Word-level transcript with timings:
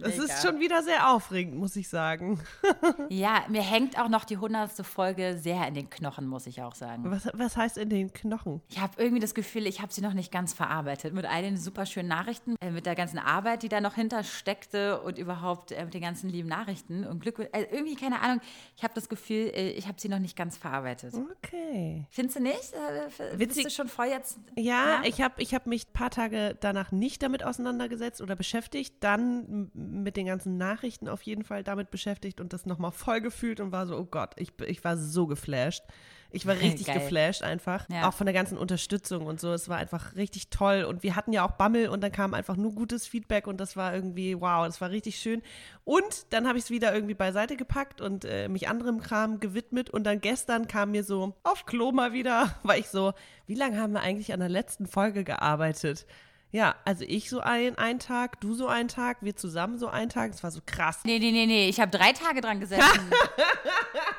Das 0.00 0.18
ist 0.18 0.42
schon 0.42 0.60
wieder 0.60 0.82
sehr 0.82 1.10
aufregend, 1.10 1.56
muss 1.56 1.76
ich 1.76 1.88
sagen. 1.88 2.40
ja, 3.08 3.44
mir 3.48 3.62
hängt 3.62 3.98
auch 3.98 4.08
noch 4.08 4.24
die 4.24 4.38
hundertste 4.38 4.84
Folge 4.84 5.38
sehr 5.38 5.66
in 5.68 5.74
den 5.74 5.90
Knochen, 5.90 6.26
muss 6.26 6.46
ich 6.46 6.62
auch 6.62 6.74
sagen. 6.74 7.10
Was, 7.10 7.28
was 7.34 7.56
heißt 7.56 7.78
in 7.78 7.88
den 7.88 8.12
Knochen? 8.12 8.60
Ich 8.68 8.80
habe 8.80 8.94
irgendwie 8.96 9.20
das 9.20 9.34
Gefühl, 9.34 9.66
ich 9.66 9.80
habe 9.80 9.92
sie 9.92 10.00
noch 10.00 10.14
nicht 10.14 10.32
ganz 10.32 10.52
verarbeitet. 10.52 11.14
Mit 11.14 11.26
all 11.26 11.42
den 11.42 11.56
super 11.56 11.86
schönen 11.86 12.08
Nachrichten, 12.08 12.56
äh, 12.60 12.70
mit 12.70 12.86
der 12.86 12.94
ganzen 12.94 13.18
Arbeit, 13.18 13.62
die 13.62 13.68
da 13.68 13.80
noch 13.80 13.94
hinter 13.94 14.24
steckte 14.24 15.00
und 15.00 15.18
überhaupt 15.18 15.72
äh, 15.72 15.84
mit 15.84 15.94
den 15.94 16.02
ganzen 16.02 16.30
lieben 16.30 16.48
Nachrichten 16.48 17.04
und 17.04 17.20
Glück. 17.20 17.38
Äh, 17.38 17.66
irgendwie, 17.70 17.96
keine 17.96 18.20
Ahnung, 18.20 18.40
ich 18.76 18.82
habe 18.82 18.94
das 18.94 19.08
Gefühl, 19.08 19.50
äh, 19.54 19.70
ich 19.70 19.86
habe 19.86 20.00
sie 20.00 20.08
noch 20.08 20.18
nicht 20.18 20.36
ganz 20.36 20.56
verarbeitet. 20.56 21.14
Okay. 21.14 22.06
Findest 22.10 22.38
du 22.38 22.42
nicht? 22.42 22.72
Äh, 22.72 23.38
Witzig. 23.38 23.64
Bist 23.64 23.78
du 23.78 23.82
schon 23.82 23.88
voll 23.88 24.06
jetzt? 24.06 24.38
Ja, 24.56 24.62
ja? 24.62 25.02
ich 25.04 25.20
habe 25.20 25.40
ich 25.42 25.54
hab 25.54 25.66
mich 25.66 25.88
ein 25.88 25.92
paar 25.92 26.10
Tage 26.10 26.56
danach 26.60 26.92
nicht 26.92 27.22
damit 27.22 27.42
auseinandergesetzt 27.42 28.20
oder 28.20 28.36
beschäftigt. 28.36 28.94
Dann 29.00 29.70
mit 29.90 30.16
den 30.16 30.26
ganzen 30.26 30.56
Nachrichten 30.56 31.08
auf 31.08 31.22
jeden 31.22 31.44
Fall 31.44 31.62
damit 31.64 31.90
beschäftigt 31.90 32.40
und 32.40 32.52
das 32.52 32.66
nochmal 32.66 32.92
voll 32.92 33.20
gefühlt 33.20 33.60
und 33.60 33.72
war 33.72 33.86
so, 33.86 33.96
oh 33.96 34.04
Gott, 34.04 34.32
ich, 34.36 34.52
ich 34.66 34.82
war 34.84 34.96
so 34.96 35.26
geflasht. 35.26 35.84
Ich 36.32 36.46
war 36.46 36.54
richtig 36.60 36.86
Geil. 36.86 37.00
geflasht 37.00 37.42
einfach. 37.42 37.88
Ja. 37.88 38.08
Auch 38.08 38.14
von 38.14 38.26
der 38.26 38.34
ganzen 38.34 38.56
Unterstützung 38.56 39.26
und 39.26 39.40
so. 39.40 39.52
Es 39.52 39.68
war 39.68 39.78
einfach 39.78 40.14
richtig 40.16 40.50
toll. 40.50 40.84
Und 40.84 41.02
wir 41.02 41.16
hatten 41.16 41.32
ja 41.32 41.44
auch 41.44 41.52
Bammel 41.52 41.88
und 41.88 42.02
dann 42.02 42.12
kam 42.12 42.34
einfach 42.34 42.56
nur 42.56 42.74
gutes 42.74 43.06
Feedback 43.06 43.46
und 43.46 43.58
das 43.58 43.76
war 43.76 43.94
irgendwie, 43.94 44.40
wow, 44.40 44.64
das 44.66 44.80
war 44.80 44.90
richtig 44.90 45.18
schön. 45.18 45.42
Und 45.84 46.32
dann 46.32 46.46
habe 46.46 46.58
ich 46.58 46.64
es 46.64 46.70
wieder 46.70 46.94
irgendwie 46.94 47.14
beiseite 47.14 47.56
gepackt 47.56 48.00
und 48.00 48.24
äh, 48.24 48.48
mich 48.48 48.68
anderem 48.68 49.00
Kram 49.00 49.40
gewidmet. 49.40 49.90
Und 49.90 50.04
dann 50.04 50.20
gestern 50.20 50.68
kam 50.68 50.92
mir 50.92 51.04
so 51.04 51.34
auf 51.42 51.66
Klo 51.66 51.92
mal 51.92 52.12
wieder, 52.12 52.54
weil 52.62 52.80
ich 52.80 52.88
so, 52.88 53.12
wie 53.46 53.54
lange 53.54 53.80
haben 53.80 53.92
wir 53.92 54.00
eigentlich 54.00 54.32
an 54.32 54.40
der 54.40 54.48
letzten 54.48 54.86
Folge 54.86 55.24
gearbeitet? 55.24 56.06
Ja, 56.52 56.74
also 56.84 57.04
ich 57.06 57.30
so 57.30 57.40
ein, 57.40 57.78
einen 57.78 58.00
Tag, 58.00 58.40
du 58.40 58.54
so 58.54 58.66
einen 58.66 58.88
Tag, 58.88 59.18
wir 59.20 59.36
zusammen 59.36 59.78
so 59.78 59.86
einen 59.88 60.10
Tag. 60.10 60.32
Das 60.32 60.42
war 60.42 60.50
so 60.50 60.60
krass. 60.64 61.00
Nee, 61.04 61.18
nee, 61.18 61.30
nee, 61.30 61.46
nee. 61.46 61.68
Ich 61.68 61.80
habe 61.80 61.96
drei 61.96 62.12
Tage 62.12 62.40
dran 62.40 62.58
gesessen. 62.58 62.82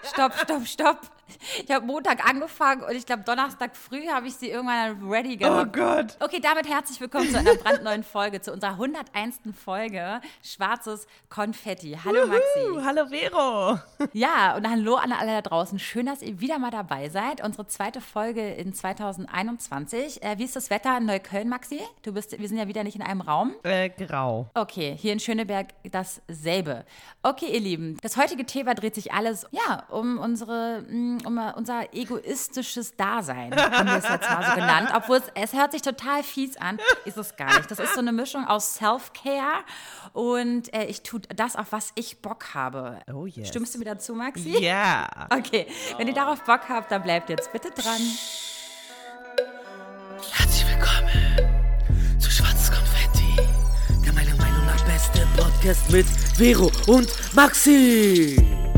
stopp, 0.04 0.34
stopp, 0.38 0.68
stopp. 0.68 1.00
Ich 1.64 1.72
habe 1.72 1.86
Montag 1.86 2.28
angefangen 2.28 2.84
und 2.84 2.96
ich 2.96 3.06
glaube, 3.06 3.24
Donnerstag 3.24 3.76
früh 3.76 4.08
habe 4.08 4.28
ich 4.28 4.36
sie 4.36 4.50
irgendwann 4.50 5.10
ready 5.10 5.38
gemacht. 5.38 5.68
Oh 5.70 5.72
Gott. 5.72 6.18
Okay, 6.20 6.40
damit 6.42 6.68
herzlich 6.68 7.00
willkommen 7.00 7.30
zu 7.30 7.38
einer 7.38 7.56
brandneuen 7.56 8.04
Folge, 8.04 8.42
zu 8.42 8.52
unserer 8.52 8.72
101. 8.72 9.40
Folge 9.64 10.22
Schwarzes 10.44 11.08
Konfetti. 11.30 11.98
Hallo 12.04 12.28
Maxi. 12.28 12.84
Hallo 12.84 13.08
Vero. 13.08 13.80
Ja, 14.14 14.56
und 14.56 14.70
hallo 14.70 14.96
an 14.96 15.12
alle 15.12 15.32
da 15.32 15.42
draußen. 15.42 15.80
Schön, 15.80 16.06
dass 16.06 16.22
ihr 16.22 16.40
wieder 16.40 16.60
mal 16.60 16.72
dabei 16.72 17.10
seid. 17.10 17.44
Unsere 17.44 17.68
zweite 17.68 18.02
Folge 18.02 18.54
in 18.54 18.74
2021. 18.74 20.24
Äh, 20.24 20.38
wie 20.38 20.44
ist 20.44 20.56
das 20.56 20.70
Wetter 20.70 20.98
in 20.98 21.06
Neukölln, 21.06 21.50
Maxi? 21.50 21.80
Du 22.04 22.14
bist, 22.14 22.38
wir 22.38 22.48
sind 22.48 22.58
ja 22.58 22.68
wieder 22.68 22.84
nicht 22.84 22.96
in 22.96 23.02
einem 23.02 23.22
Raum. 23.22 23.54
Äh, 23.64 23.90
grau. 23.90 24.50
Okay, 24.54 24.96
hier 25.00 25.14
in 25.14 25.20
Schöneberg 25.20 25.68
dasselbe. 25.90 26.86
Okay, 27.24 27.54
ihr 27.54 27.60
Lieben, 27.60 27.98
das 28.02 28.18
heutige 28.18 28.46
Thema 28.46 28.74
dreht 28.74 28.96
sich 28.96 29.14
alles, 29.14 29.46
ja, 29.52 29.84
um 29.92 30.18
unsere 30.18 30.82
mm, 30.82 31.20
um 31.26 31.38
unser 31.56 31.94
egoistisches 31.94 32.96
Dasein, 32.96 33.56
haben 33.56 33.88
wir 33.88 33.98
es 33.98 34.10
jetzt 34.10 34.30
mal 34.30 34.44
so 34.44 34.56
genannt. 34.56 34.90
Obwohl 34.96 35.18
es, 35.18 35.24
es 35.36 35.54
hört 35.54 35.72
sich 35.72 35.82
total 35.82 36.24
fies 36.24 36.58
an, 36.58 36.80
ist 37.06 37.18
es 37.18 37.36
gar 37.36 37.58
nicht. 37.58 37.70
Das 37.70 37.80
ist 37.80 37.94
so 37.94 38.00
eine 38.00 38.12
Mischung 38.12 38.46
aus 38.46 38.76
Self-Care 38.76 39.64
und 40.14 40.74
äh, 40.74 40.86
ich 40.86 41.02
tue 41.04 41.22
das, 41.36 41.56
auf 41.56 41.72
was 41.72 41.92
ich 41.96 42.22
Bock 42.22 42.54
habe. 42.54 43.00
Oh 43.14 43.26
yes. 43.26 43.50
Stimmst 43.50 43.76
du 43.76 43.80
mir 43.80 43.86
dazu, 43.86 44.14
Maxi? 44.16 44.58
Ja. 44.60 44.62
Yeah. 44.62 45.28
Okay, 45.30 45.68
wenn 45.98 46.08
ihr 46.08 46.14
darauf 46.14 46.42
Bock 46.44 46.62
habt, 46.70 46.92
dann 46.92 47.04
bleibt 47.04 47.30
jetzt 47.30 47.52
bitte 47.52 47.70
dran. 47.70 48.02
Herzlich 50.32 50.66
willkommen 50.68 52.20
zu 52.20 52.30
Schwarzes 52.30 52.72
Konfetti, 52.72 53.36
der 54.06 54.14
meiner 54.14 54.36
Meinung 54.36 54.66
nach 54.66 54.84
beste 54.86 55.28
Podcast 55.36 55.90
mit 55.92 56.06
Vero 56.36 56.72
und 56.88 57.10
Maxi. 57.34 58.71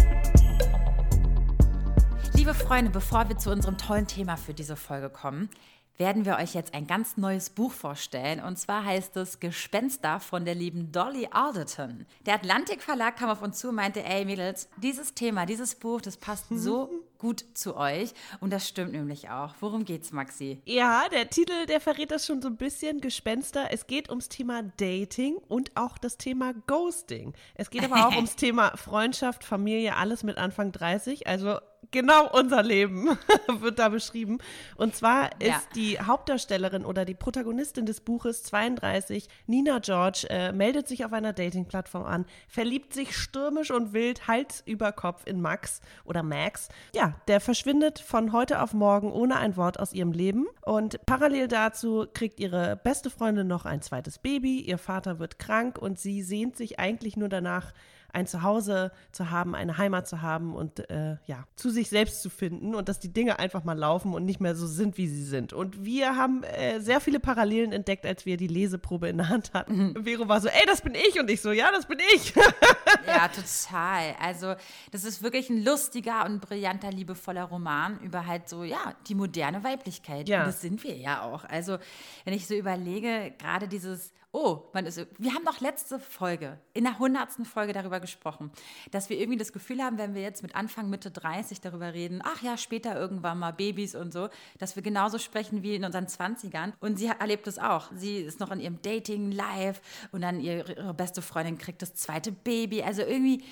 Liebe 2.54 2.66
Freunde, 2.68 2.92
bevor 2.92 3.30
wir 3.30 3.38
zu 3.40 3.50
unserem 3.50 3.80
tollen 3.80 4.06
Thema 4.06 4.38
für 4.38 4.54
diese 4.54 4.76
Folge 4.76 5.10
kommen, 5.10 5.50
werden 5.98 6.24
wir 6.24 6.36
euch 6.36 6.54
jetzt 6.54 6.76
ein 6.76 6.86
ganz 6.86 7.18
neues 7.18 7.50
Buch 7.50 7.72
vorstellen. 7.72 8.40
Und 8.40 8.60
zwar 8.60 8.86
heißt 8.86 9.18
es 9.18 9.40
Gespenster 9.40 10.20
von 10.20 10.46
der 10.46 10.54
lieben 10.54 10.92
Dolly 10.92 11.28
Alderton. 11.32 12.06
Der 12.28 12.36
Atlantik 12.36 12.84
Verlag 12.84 13.18
kam 13.18 13.32
auf 13.32 13.42
uns 13.42 13.58
zu 13.58 13.70
und 13.70 13.76
meinte, 13.76 14.04
ey 14.04 14.24
Mädels, 14.24 14.70
dieses 14.78 15.16
Thema, 15.16 15.48
dieses 15.48 15.74
Buch, 15.74 16.00
das 16.00 16.16
passt 16.18 16.46
so 16.52 16.92
gut 17.24 17.46
zu 17.54 17.78
euch. 17.78 18.14
Und 18.42 18.52
das 18.52 18.68
stimmt 18.68 18.92
nämlich 18.92 19.30
auch. 19.30 19.56
Worum 19.62 19.86
geht's, 19.86 20.12
Maxi? 20.12 20.62
Ja, 20.66 21.08
der 21.10 21.30
Titel, 21.30 21.66
der 21.68 21.80
verrät 21.80 22.12
das 22.12 22.26
schon 22.26 22.42
so 22.42 22.50
ein 22.50 22.58
bisschen. 22.58 23.00
Gespenster. 23.00 23.70
Es 23.72 23.88
geht 23.88 24.10
ums 24.10 24.28
Thema 24.28 24.62
Dating 24.76 25.38
und 25.48 25.72
auch 25.76 25.98
das 25.98 26.18
Thema 26.18 26.54
Ghosting. 26.68 27.34
Es 27.56 27.70
geht 27.70 27.86
aber 27.86 28.10
auch 28.10 28.16
ums 28.18 28.36
Thema 28.36 28.76
Freundschaft, 28.76 29.46
Familie, 29.46 29.96
alles 29.96 30.24
mit 30.24 30.38
Anfang 30.38 30.74
30. 30.74 31.26
Also 31.26 31.60
genau 31.92 32.30
unser 32.30 32.62
Leben 32.62 33.18
wird 33.60 33.80
da 33.80 33.88
beschrieben. 33.88 34.40
Und 34.76 34.96
zwar 34.96 35.30
ist 35.40 35.48
ja. 35.48 35.62
die 35.76 36.00
Hauptdarstellerin 36.00 36.84
oder 36.84 37.06
die 37.06 37.14
Protagonistin 37.14 37.86
des 37.86 38.02
Buches 38.02 38.44
32, 38.44 39.30
Nina 39.48 39.80
George, 39.80 40.28
äh, 40.30 40.52
meldet 40.52 40.90
sich 40.90 41.06
auf 41.06 41.14
einer 41.14 41.32
Dating-Plattform 41.32 42.04
an, 42.04 42.26
verliebt 42.50 42.94
sich 42.94 43.16
stürmisch 43.16 43.72
und 43.72 43.94
wild, 43.94 44.28
Hals 44.28 44.64
über 44.66 44.92
Kopf 44.92 45.22
in 45.26 45.40
Max 45.40 45.80
oder 46.04 46.24
Max. 46.24 46.68
Ja, 46.94 47.13
der 47.28 47.40
verschwindet 47.40 48.00
von 48.00 48.32
heute 48.34 48.62
auf 48.62 48.74
morgen 48.74 49.12
ohne 49.12 49.38
ein 49.38 49.58
Wort 49.58 49.80
aus 49.80 49.94
ihrem 49.94 50.12
Leben. 50.12 50.48
Und 50.62 51.06
parallel 51.06 51.48
dazu 51.48 52.06
kriegt 52.14 52.40
ihre 52.40 52.76
beste 52.76 53.10
Freundin 53.10 53.48
noch 53.48 53.66
ein 53.66 53.82
zweites 53.82 54.20
Baby, 54.20 54.60
ihr 54.60 54.78
Vater 54.78 55.20
wird 55.20 55.40
krank 55.40 55.78
und 55.78 56.00
sie 56.00 56.22
sehnt 56.22 56.58
sich 56.58 56.80
eigentlich 56.80 57.18
nur 57.18 57.30
danach, 57.30 57.74
ein 58.14 58.28
Zuhause 58.28 58.92
zu 59.12 59.32
haben, 59.32 59.56
eine 59.56 59.78
Heimat 59.78 60.08
zu 60.08 60.22
haben 60.22 60.56
und 60.56 60.88
äh, 60.90 61.18
ja, 61.26 61.46
zu 61.56 61.72
sich 61.72 61.90
selbst 61.90 62.22
zu 62.22 62.30
finden 62.30 62.76
und 62.76 62.88
dass 62.88 63.00
die 63.00 63.12
Dinge 63.12 63.40
einfach 63.40 63.64
mal 63.64 63.78
laufen 63.78 64.14
und 64.14 64.24
nicht 64.24 64.40
mehr 64.40 64.56
so 64.56 64.68
sind, 64.68 64.98
wie 64.98 65.08
sie 65.08 65.24
sind. 65.24 65.52
Und 65.52 65.84
wir 65.84 66.16
haben 66.16 66.44
äh, 66.44 66.80
sehr 66.80 67.02
viele 67.02 67.20
Parallelen 67.20 67.72
entdeckt, 67.72 68.06
als 68.06 68.26
wir 68.28 68.38
die 68.38 68.48
Leseprobe 68.48 69.10
in 69.10 69.18
der 69.18 69.30
Hand 69.30 69.54
hatten. 69.54 69.94
Mhm. 69.94 70.06
Vero 70.06 70.28
war 70.28 70.40
so, 70.42 70.48
ey, 70.48 70.66
das 70.68 70.82
bin 70.82 70.94
ich 70.94 71.20
und 71.20 71.30
ich 71.30 71.42
so, 71.42 71.52
ja, 71.52 71.72
das 71.72 71.88
bin 71.88 71.98
ich. 72.14 72.34
ja, 73.08 73.28
total. 73.28 74.16
Also 74.22 74.54
das 74.92 75.04
ist 75.04 75.24
wirklich 75.24 75.50
ein 75.50 75.64
lustiger 75.64 76.26
und 76.26 76.40
brillanter, 76.40 76.92
liebevoller 76.92 77.46
Roman 77.46 78.00
über 78.02 78.28
halt 78.28 78.48
so, 78.48 78.64
ja, 78.64 78.94
die 79.08 79.16
moderne 79.16 79.64
Weiblichkeit. 79.64 80.30
Ja. 80.30 80.42
Und 80.42 80.48
das 80.48 80.62
sind 80.62 80.84
wir 80.84 80.96
ja 80.96 81.24
auch. 81.24 81.46
Also 81.46 81.80
wenn 82.26 82.36
ich 82.36 82.46
so 82.46 82.54
überlege, 82.54 83.34
gerade 83.40 83.68
dieses 83.68 84.14
oh, 84.34 84.64
man 84.74 84.88
ist, 84.88 85.06
wir 85.20 85.34
haben 85.36 85.44
noch 85.44 85.62
letzte 85.62 86.00
Folge, 86.00 86.60
in 86.74 86.84
der 86.84 86.98
hundertsten 86.98 87.46
Folge 87.46 87.72
darüber 87.72 88.00
gesprochen, 88.00 88.52
dass 88.92 89.10
wir 89.10 89.20
irgendwie 89.20 89.38
das 89.38 89.54
Gefühl 89.54 89.82
haben, 89.82 90.00
wenn 90.00 90.16
wir 90.16 90.24
jetzt 90.24 90.42
mit 90.42 90.56
Anfang, 90.56 90.90
Mitte 90.90 91.12
30 91.12 91.62
darüber 91.62 91.94
reden, 91.94 92.20
ach 92.24 92.42
ja, 92.42 92.58
später 92.58 93.00
irgendwann 93.00 93.38
mal 93.38 93.52
Babys 93.52 93.94
und 93.94 94.12
so, 94.12 94.30
dass 94.58 94.76
wir 94.76 94.82
genauso 94.82 95.20
sprechen 95.20 95.62
wie 95.62 95.76
in 95.76 95.86
unseren 95.86 96.08
20ern. 96.08 96.74
Und 96.80 96.98
sie 96.98 97.08
erlebt 97.08 97.48
es 97.48 97.60
auch. 97.60 97.92
Sie 97.96 98.18
ist 98.18 98.40
noch 98.40 98.52
in 98.52 98.60
ihrem 98.60 98.82
Dating 98.82 99.32
live 99.32 99.80
und 100.12 100.22
dann 100.22 100.40
ihre, 100.40 100.74
ihre 100.74 100.94
beste 100.96 101.22
Freundin 101.22 101.60
kriegt 101.60 101.84
das 101.84 101.94
zweite 101.94 102.32
Baby. 102.32 102.82
Also 102.82 103.04
irgendwie, 103.04 103.44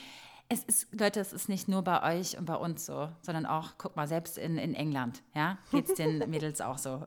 es 0.51 0.63
ist, 0.65 0.87
Leute, 0.99 1.21
es 1.21 1.31
ist 1.31 1.47
nicht 1.47 1.69
nur 1.69 1.81
bei 1.81 2.17
euch 2.17 2.37
und 2.37 2.45
bei 2.45 2.55
uns 2.55 2.85
so, 2.85 3.09
sondern 3.21 3.45
auch, 3.45 3.75
guck 3.77 3.95
mal, 3.95 4.07
selbst 4.07 4.37
in, 4.37 4.57
in 4.57 4.73
England, 4.73 5.23
ja, 5.33 5.57
geht 5.71 5.87
es 5.87 5.95
den 5.95 6.17
Mädels 6.29 6.59
auch 6.59 6.77
so. 6.77 7.05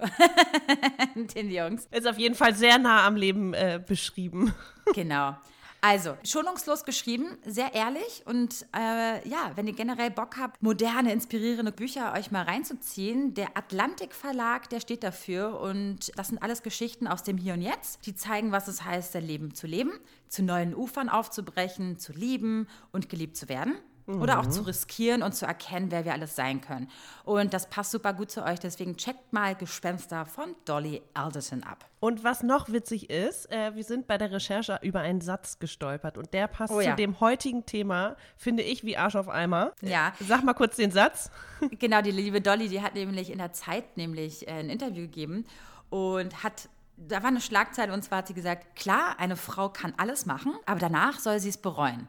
den 1.34 1.50
Jungs. 1.50 1.86
Ist 1.90 2.06
auf 2.06 2.18
jeden 2.18 2.34
Fall 2.34 2.54
sehr 2.54 2.78
nah 2.78 3.06
am 3.06 3.16
Leben 3.16 3.54
äh, 3.54 3.80
beschrieben. 3.84 4.54
Genau. 4.94 5.34
Also, 5.80 6.16
schonungslos 6.24 6.84
geschrieben, 6.84 7.36
sehr 7.44 7.74
ehrlich 7.74 8.22
und 8.26 8.66
äh, 8.74 9.26
ja, 9.28 9.52
wenn 9.54 9.66
ihr 9.66 9.72
generell 9.72 10.10
Bock 10.10 10.36
habt, 10.38 10.62
moderne, 10.62 11.12
inspirierende 11.12 11.72
Bücher 11.72 12.12
euch 12.14 12.30
mal 12.30 12.44
reinzuziehen, 12.44 13.34
der 13.34 13.56
Atlantik 13.56 14.14
Verlag, 14.14 14.68
der 14.68 14.80
steht 14.80 15.02
dafür 15.02 15.60
und 15.60 16.10
das 16.16 16.28
sind 16.28 16.42
alles 16.42 16.62
Geschichten 16.62 17.06
aus 17.06 17.22
dem 17.22 17.38
Hier 17.38 17.54
und 17.54 17.62
Jetzt, 17.62 18.06
die 18.06 18.14
zeigen, 18.14 18.52
was 18.52 18.68
es 18.68 18.84
heißt, 18.84 19.12
sein 19.12 19.26
Leben 19.26 19.54
zu 19.54 19.66
leben, 19.66 19.92
zu 20.28 20.42
neuen 20.42 20.74
Ufern 20.74 21.08
aufzubrechen, 21.08 21.98
zu 21.98 22.12
lieben 22.12 22.66
und 22.92 23.08
geliebt 23.08 23.36
zu 23.36 23.48
werden. 23.48 23.74
Mhm. 24.06 24.20
Oder 24.20 24.38
auch 24.38 24.46
zu 24.46 24.60
mhm. 24.60 24.66
riskieren 24.66 25.22
und 25.22 25.34
zu 25.34 25.46
erkennen, 25.46 25.90
wer 25.90 26.04
wir 26.04 26.12
alles 26.12 26.36
sein 26.36 26.60
können. 26.60 26.90
Und 27.24 27.54
das 27.54 27.70
passt 27.70 27.90
super 27.90 28.12
gut 28.12 28.30
zu 28.30 28.44
euch, 28.44 28.60
deswegen 28.60 28.96
checkt 28.96 29.32
mal 29.32 29.54
Gespenster 29.54 30.26
von 30.26 30.54
Dolly 30.66 31.00
Alderton 31.14 31.62
ab. 31.62 31.88
Und 32.00 32.22
was 32.22 32.42
noch 32.42 32.68
witzig 32.70 33.08
ist, 33.08 33.50
äh, 33.50 33.74
wir 33.74 33.82
sind 33.82 34.06
bei 34.06 34.18
der 34.18 34.30
Recherche 34.30 34.78
über 34.82 35.00
einen 35.00 35.22
Satz 35.22 35.58
gestolpert 35.58 36.18
und 36.18 36.34
der 36.34 36.48
passt 36.48 36.72
oh, 36.72 36.80
ja. 36.80 36.90
zu 36.90 36.96
dem 36.96 37.18
heutigen 37.20 37.64
Thema, 37.64 38.16
finde 38.36 38.62
ich, 38.62 38.84
wie 38.84 38.96
Arsch 38.96 39.16
auf 39.16 39.28
Eimer. 39.28 39.72
Ja. 39.80 40.12
Sag 40.20 40.44
mal 40.44 40.54
kurz 40.54 40.76
den 40.76 40.90
Satz. 40.90 41.30
Genau, 41.78 42.02
die 42.02 42.10
liebe 42.10 42.42
Dolly, 42.42 42.68
die 42.68 42.82
hat 42.82 42.94
nämlich 42.94 43.30
in 43.30 43.38
der 43.38 43.52
Zeit 43.52 43.96
nämlich 43.96 44.46
äh, 44.46 44.50
ein 44.50 44.68
Interview 44.68 45.02
gegeben 45.02 45.46
und 45.88 46.42
hat 46.42 46.68
da 46.96 47.22
war 47.22 47.28
eine 47.28 47.40
Schlagzeile 47.40 47.92
und 47.92 48.02
zwar 48.02 48.18
hat 48.18 48.28
sie 48.28 48.34
gesagt, 48.34 48.76
klar, 48.76 49.18
eine 49.18 49.36
Frau 49.36 49.68
kann 49.68 49.94
alles 49.96 50.26
machen, 50.26 50.54
aber 50.66 50.80
danach 50.80 51.18
soll 51.18 51.40
sie 51.40 51.48
es 51.48 51.56
bereuen. 51.56 52.08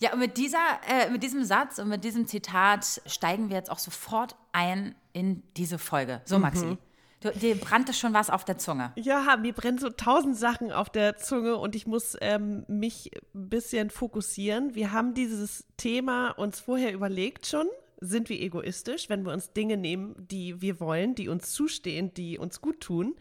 Ja, 0.00 0.12
und 0.12 0.18
mit, 0.18 0.36
dieser, 0.36 0.58
äh, 0.88 1.10
mit 1.10 1.22
diesem 1.22 1.44
Satz 1.44 1.78
und 1.78 1.88
mit 1.88 2.04
diesem 2.04 2.26
Zitat 2.26 3.00
steigen 3.06 3.48
wir 3.48 3.56
jetzt 3.56 3.70
auch 3.70 3.78
sofort 3.78 4.36
ein 4.52 4.94
in 5.12 5.42
diese 5.56 5.78
Folge. 5.78 6.20
So, 6.24 6.38
Maxi. 6.38 6.64
Mhm. 6.66 6.78
Du, 7.20 7.30
dir 7.30 7.58
brannte 7.58 7.94
schon 7.94 8.12
was 8.12 8.28
auf 8.28 8.44
der 8.44 8.58
Zunge. 8.58 8.92
Ja, 8.96 9.36
mir 9.38 9.54
brennen 9.54 9.78
so 9.78 9.88
tausend 9.88 10.36
Sachen 10.36 10.72
auf 10.72 10.90
der 10.90 11.16
Zunge 11.16 11.56
und 11.56 11.74
ich 11.74 11.86
muss 11.86 12.16
ähm, 12.20 12.64
mich 12.68 13.12
ein 13.34 13.48
bisschen 13.48 13.88
fokussieren. 13.88 14.74
Wir 14.74 14.92
haben 14.92 15.14
dieses 15.14 15.64
Thema 15.78 16.32
uns 16.32 16.60
vorher 16.60 16.92
überlegt 16.92 17.46
schon. 17.46 17.66
Sind 18.00 18.28
wir 18.28 18.40
egoistisch, 18.40 19.08
wenn 19.08 19.24
wir 19.24 19.32
uns 19.32 19.52
Dinge 19.52 19.76
nehmen, 19.76 20.14
die 20.18 20.60
wir 20.60 20.80
wollen, 20.80 21.14
die 21.14 21.28
uns 21.28 21.52
zustehen, 21.52 22.12
die 22.14 22.38
uns 22.38 22.60
gut 22.60 22.80
tun? 22.80 23.14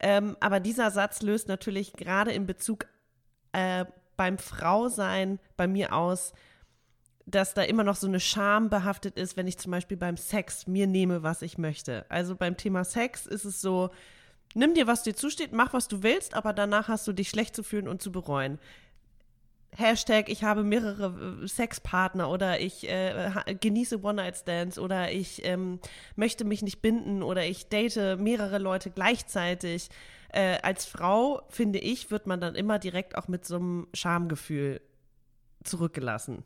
Ähm, 0.00 0.36
aber 0.40 0.60
dieser 0.60 0.90
Satz 0.90 1.22
löst 1.22 1.48
natürlich 1.48 1.92
gerade 1.92 2.32
in 2.32 2.46
Bezug 2.46 2.86
äh, 3.52 3.84
beim 4.16 4.38
Frausein 4.38 5.38
bei 5.56 5.66
mir 5.66 5.92
aus, 5.92 6.32
dass 7.26 7.54
da 7.54 7.62
immer 7.62 7.84
noch 7.84 7.96
so 7.96 8.06
eine 8.06 8.20
Scham 8.20 8.68
behaftet 8.68 9.16
ist, 9.16 9.36
wenn 9.36 9.46
ich 9.46 9.58
zum 9.58 9.72
Beispiel 9.72 9.96
beim 9.96 10.16
Sex 10.16 10.66
mir 10.66 10.86
nehme, 10.86 11.22
was 11.22 11.42
ich 11.42 11.58
möchte. 11.58 12.04
Also 12.08 12.34
beim 12.34 12.56
Thema 12.56 12.84
Sex 12.84 13.26
ist 13.26 13.44
es 13.44 13.60
so, 13.60 13.90
nimm 14.54 14.74
dir, 14.74 14.86
was 14.86 15.02
dir 15.02 15.14
zusteht, 15.14 15.52
mach, 15.52 15.72
was 15.72 15.88
du 15.88 16.02
willst, 16.02 16.34
aber 16.34 16.52
danach 16.52 16.88
hast 16.88 17.06
du 17.06 17.12
dich 17.12 17.28
schlecht 17.28 17.54
zu 17.54 17.62
fühlen 17.62 17.88
und 17.88 18.02
zu 18.02 18.12
bereuen. 18.12 18.58
Hashtag, 19.76 20.28
ich 20.28 20.44
habe 20.44 20.64
mehrere 20.64 21.42
äh, 21.42 21.48
Sexpartner 21.48 22.28
oder 22.30 22.60
ich 22.60 22.88
äh, 22.88 23.30
genieße 23.60 24.02
One-Night-Stands 24.02 24.78
oder 24.78 25.10
ich 25.10 25.44
ähm, 25.44 25.80
möchte 26.14 26.44
mich 26.44 26.62
nicht 26.62 26.82
binden 26.82 27.22
oder 27.22 27.44
ich 27.46 27.68
date 27.68 28.18
mehrere 28.18 28.58
Leute 28.58 28.90
gleichzeitig. 28.90 29.88
Äh, 30.28 30.58
als 30.62 30.84
Frau, 30.84 31.42
finde 31.48 31.78
ich, 31.78 32.10
wird 32.10 32.26
man 32.26 32.40
dann 32.40 32.54
immer 32.54 32.78
direkt 32.78 33.16
auch 33.16 33.28
mit 33.28 33.44
so 33.46 33.56
einem 33.56 33.86
Schamgefühl 33.94 34.80
zurückgelassen. 35.64 36.44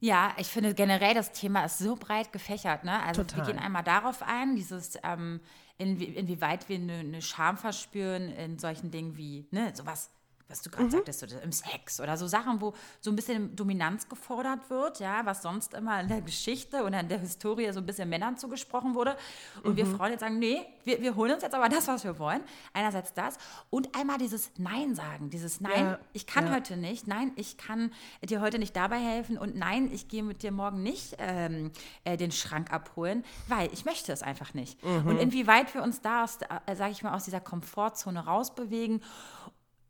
Ja, 0.00 0.34
ich 0.36 0.48
finde 0.48 0.74
generell 0.74 1.14
das 1.14 1.30
Thema 1.32 1.64
ist 1.64 1.78
so 1.78 1.94
breit 1.94 2.32
gefächert. 2.32 2.84
Ne? 2.84 3.02
Also 3.04 3.22
Total. 3.22 3.46
wir 3.46 3.52
gehen 3.52 3.62
einmal 3.62 3.84
darauf 3.84 4.22
ein, 4.22 4.56
dieses 4.56 4.98
ähm, 5.04 5.40
inwie 5.78 6.06
inwieweit 6.06 6.68
wir 6.68 6.76
eine 6.76 7.04
ne 7.04 7.22
Scham 7.22 7.56
verspüren 7.56 8.32
in 8.32 8.58
solchen 8.58 8.90
Dingen 8.90 9.16
wie 9.16 9.46
ne, 9.52 9.72
sowas 9.74 10.10
was 10.52 10.62
du 10.62 10.70
gerade 10.70 10.84
mhm. 10.84 10.90
sagtest, 10.90 11.22
oder 11.22 11.42
im 11.42 11.50
Sex 11.50 11.98
oder 12.00 12.16
so 12.16 12.26
Sachen, 12.26 12.60
wo 12.60 12.74
so 13.00 13.10
ein 13.10 13.16
bisschen 13.16 13.56
Dominanz 13.56 14.08
gefordert 14.08 14.68
wird, 14.68 15.00
ja, 15.00 15.24
was 15.24 15.42
sonst 15.42 15.74
immer 15.74 16.00
in 16.00 16.08
der 16.08 16.20
Geschichte 16.20 16.84
oder 16.84 17.00
in 17.00 17.08
der 17.08 17.20
Historie 17.20 17.72
so 17.72 17.80
ein 17.80 17.86
bisschen 17.86 18.08
Männern 18.08 18.36
zugesprochen 18.36 18.94
wurde. 18.94 19.16
Und 19.64 19.72
mhm. 19.72 19.76
wir 19.76 19.86
Frauen 19.86 20.10
jetzt 20.10 20.20
sagen, 20.20 20.38
nee, 20.38 20.60
wir, 20.84 21.00
wir 21.00 21.16
holen 21.16 21.32
uns 21.32 21.42
jetzt 21.42 21.54
aber 21.54 21.68
das, 21.68 21.88
was 21.88 22.04
wir 22.04 22.18
wollen. 22.18 22.42
Einerseits 22.74 23.14
das 23.14 23.38
und 23.70 23.96
einmal 23.96 24.18
dieses 24.18 24.50
Nein 24.58 24.94
sagen, 24.94 25.30
dieses 25.30 25.60
Nein, 25.60 25.84
ja. 25.86 25.98
ich 26.12 26.26
kann 26.26 26.46
ja. 26.46 26.54
heute 26.54 26.76
nicht, 26.76 27.06
nein, 27.06 27.32
ich 27.36 27.56
kann 27.56 27.90
dir 28.22 28.42
heute 28.42 28.58
nicht 28.58 28.76
dabei 28.76 28.98
helfen 28.98 29.38
und 29.38 29.56
nein, 29.56 29.90
ich 29.90 30.08
gehe 30.08 30.22
mit 30.22 30.42
dir 30.42 30.52
morgen 30.52 30.82
nicht 30.82 31.16
ähm, 31.18 31.72
äh, 32.04 32.18
den 32.18 32.30
Schrank 32.30 32.72
abholen, 32.72 33.24
weil 33.48 33.70
ich 33.72 33.86
möchte 33.86 34.12
es 34.12 34.22
einfach 34.22 34.52
nicht. 34.52 34.84
Mhm. 34.84 35.06
Und 35.06 35.18
inwieweit 35.18 35.72
wir 35.74 35.82
uns 35.82 36.02
da, 36.02 36.26
äh, 36.66 36.76
sage 36.76 36.92
ich 36.92 37.02
mal, 37.02 37.14
aus 37.14 37.24
dieser 37.24 37.40
Komfortzone 37.40 38.26
rausbewegen 38.26 39.02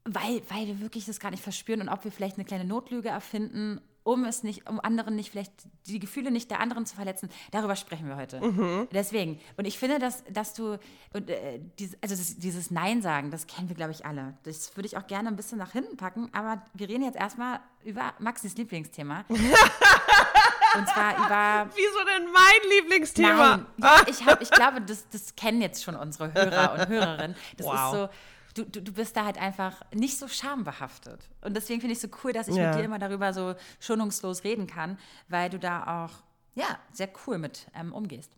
weil, 0.05 0.43
weil 0.49 0.67
wir 0.67 0.81
wirklich 0.81 1.07
das 1.07 1.21
gar 1.21 1.31
nicht 1.31 1.43
verspüren 1.43 1.81
und 1.81 1.89
ob 1.89 2.05
wir 2.05 2.13
vielleicht 2.13 2.37
eine 2.37 2.45
kleine 2.45 2.65
Notlüge 2.65 3.09
erfinden, 3.09 3.81
um 4.05 4.25
es 4.25 4.43
nicht, 4.43 4.69
um 4.69 4.81
anderen 4.81 5.15
nicht, 5.15 5.31
vielleicht 5.31 5.53
die 5.87 6.01
Gefühle 6.01 6.31
nicht 6.31 6.51
der 6.51 6.61
anderen 6.61 6.87
zu 6.87 6.97
verletzen. 6.97 7.31
Darüber 7.53 7.77
sprechen 7.77 8.09
wir 8.09 8.17
heute. 8.17 8.41
Mhm. 8.41 8.89
Deswegen. 8.93 9.39
Und 9.57 9.65
ich 9.65 9.79
finde, 9.79 9.99
dass, 10.01 10.25
dass 10.25 10.55
du, 10.55 10.79
und, 11.13 11.31
äh, 11.31 11.61
diese, 11.79 11.97
also 12.01 12.17
das, 12.17 12.37
dieses 12.37 12.71
Nein 12.71 13.01
sagen, 13.01 13.31
das 13.31 13.47
kennen 13.47 13.69
wir, 13.69 13.77
glaube 13.77 13.93
ich, 13.93 14.05
alle. 14.05 14.35
Das 14.43 14.77
würde 14.77 14.87
ich 14.87 14.97
auch 14.97 15.07
gerne 15.07 15.29
ein 15.29 15.37
bisschen 15.37 15.59
nach 15.59 15.73
hinten 15.73 15.97
packen, 15.97 16.29
aber 16.33 16.63
wir 16.75 16.89
reden 16.89 17.05
jetzt 17.05 17.17
erstmal 17.17 17.61
über 17.85 18.13
Maxis 18.19 18.57
Lieblingsthema. 18.57 19.25
Und 19.29 20.89
zwar 20.89 21.17
über. 21.19 21.71
Wieso 21.75 22.05
denn 22.05 22.33
mein 22.33 22.71
Lieblingsthema? 22.71 23.57
Nein. 23.57 23.67
Ja, 23.77 24.03
ich, 24.07 24.25
hab, 24.25 24.41
ich 24.41 24.51
glaube, 24.51 24.81
das, 24.81 25.07
das 25.11 25.37
kennen 25.37 25.61
jetzt 25.61 25.85
schon 25.85 25.95
unsere 25.95 26.33
Hörer 26.33 26.73
und 26.73 26.89
Hörerinnen. 26.89 27.37
Das 27.59 27.67
wow. 27.67 27.75
ist 27.75 27.93
so, 27.93 28.09
du, 28.55 28.65
du, 28.65 28.83
du 28.83 28.93
bist 28.93 29.17
da 29.17 29.25
halt 29.25 29.39
einfach 29.39 29.83
nicht 29.93 30.19
so 30.19 30.29
schambehaftet. 30.29 31.29
Und 31.41 31.55
deswegen 31.55 31.81
finde 31.81 31.93
ich 31.93 32.03
es 32.03 32.11
so 32.11 32.17
cool, 32.25 32.33
dass 32.33 32.49
ich 32.49 32.57
ja. 32.57 32.69
mit 32.69 32.79
dir 32.79 32.85
immer 32.85 32.99
darüber 32.99 33.33
so 33.33 33.55
schonungslos 33.81 34.45
reden 34.45 34.67
kann, 34.67 34.99
weil 35.29 35.51
du 35.51 35.59
da 35.59 36.05
auch, 36.05 36.23
ja, 36.55 36.79
sehr 36.93 37.09
cool 37.27 37.39
mit 37.39 37.67
ähm, 37.75 37.93
umgehst. 37.93 38.31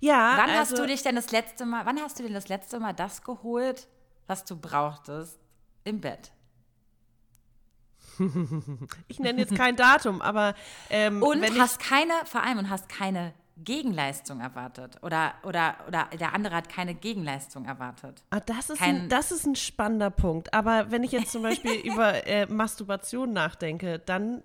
Ja. 0.00 0.34
Wann 0.36 0.50
also, 0.50 0.60
hast 0.60 0.78
du 0.78 0.86
dich 0.86 1.02
denn 1.02 1.16
das 1.16 1.30
letzte 1.30 1.64
Mal, 1.66 1.86
wann 1.86 2.00
hast 2.00 2.18
du 2.18 2.22
denn 2.22 2.34
das 2.34 2.48
letzte 2.48 2.80
Mal 2.80 2.92
das 2.92 3.22
geholt, 3.22 3.88
was 4.26 4.44
du 4.44 4.56
brauchtest 4.56 5.38
im 5.84 6.00
Bett? 6.00 6.32
ich 9.08 9.18
nenne 9.18 9.40
jetzt 9.40 9.54
kein 9.54 9.76
Datum, 9.76 10.20
aber 10.20 10.54
ähm, 10.90 11.22
und 11.22 11.42
hast 11.58 11.80
keine, 11.80 12.12
vor 12.24 12.42
allem 12.42 12.58
und 12.58 12.70
hast 12.70 12.88
keine 12.88 13.32
Gegenleistung 13.64 14.40
erwartet 14.40 14.96
oder, 15.02 15.34
oder, 15.44 15.76
oder 15.86 16.08
der 16.18 16.34
andere 16.34 16.54
hat 16.54 16.68
keine 16.68 16.94
Gegenleistung 16.94 17.64
erwartet. 17.64 18.22
Ah, 18.30 18.40
das, 18.40 18.70
ist 18.70 18.78
Kein, 18.78 19.02
ein, 19.02 19.08
das 19.08 19.32
ist 19.32 19.46
ein 19.46 19.56
spannender 19.56 20.10
Punkt. 20.10 20.52
Aber 20.54 20.90
wenn 20.90 21.02
ich 21.02 21.12
jetzt 21.12 21.32
zum 21.32 21.42
Beispiel 21.42 21.72
über 21.84 22.26
äh, 22.26 22.46
Masturbation 22.46 23.32
nachdenke, 23.32 23.98
dann 23.98 24.42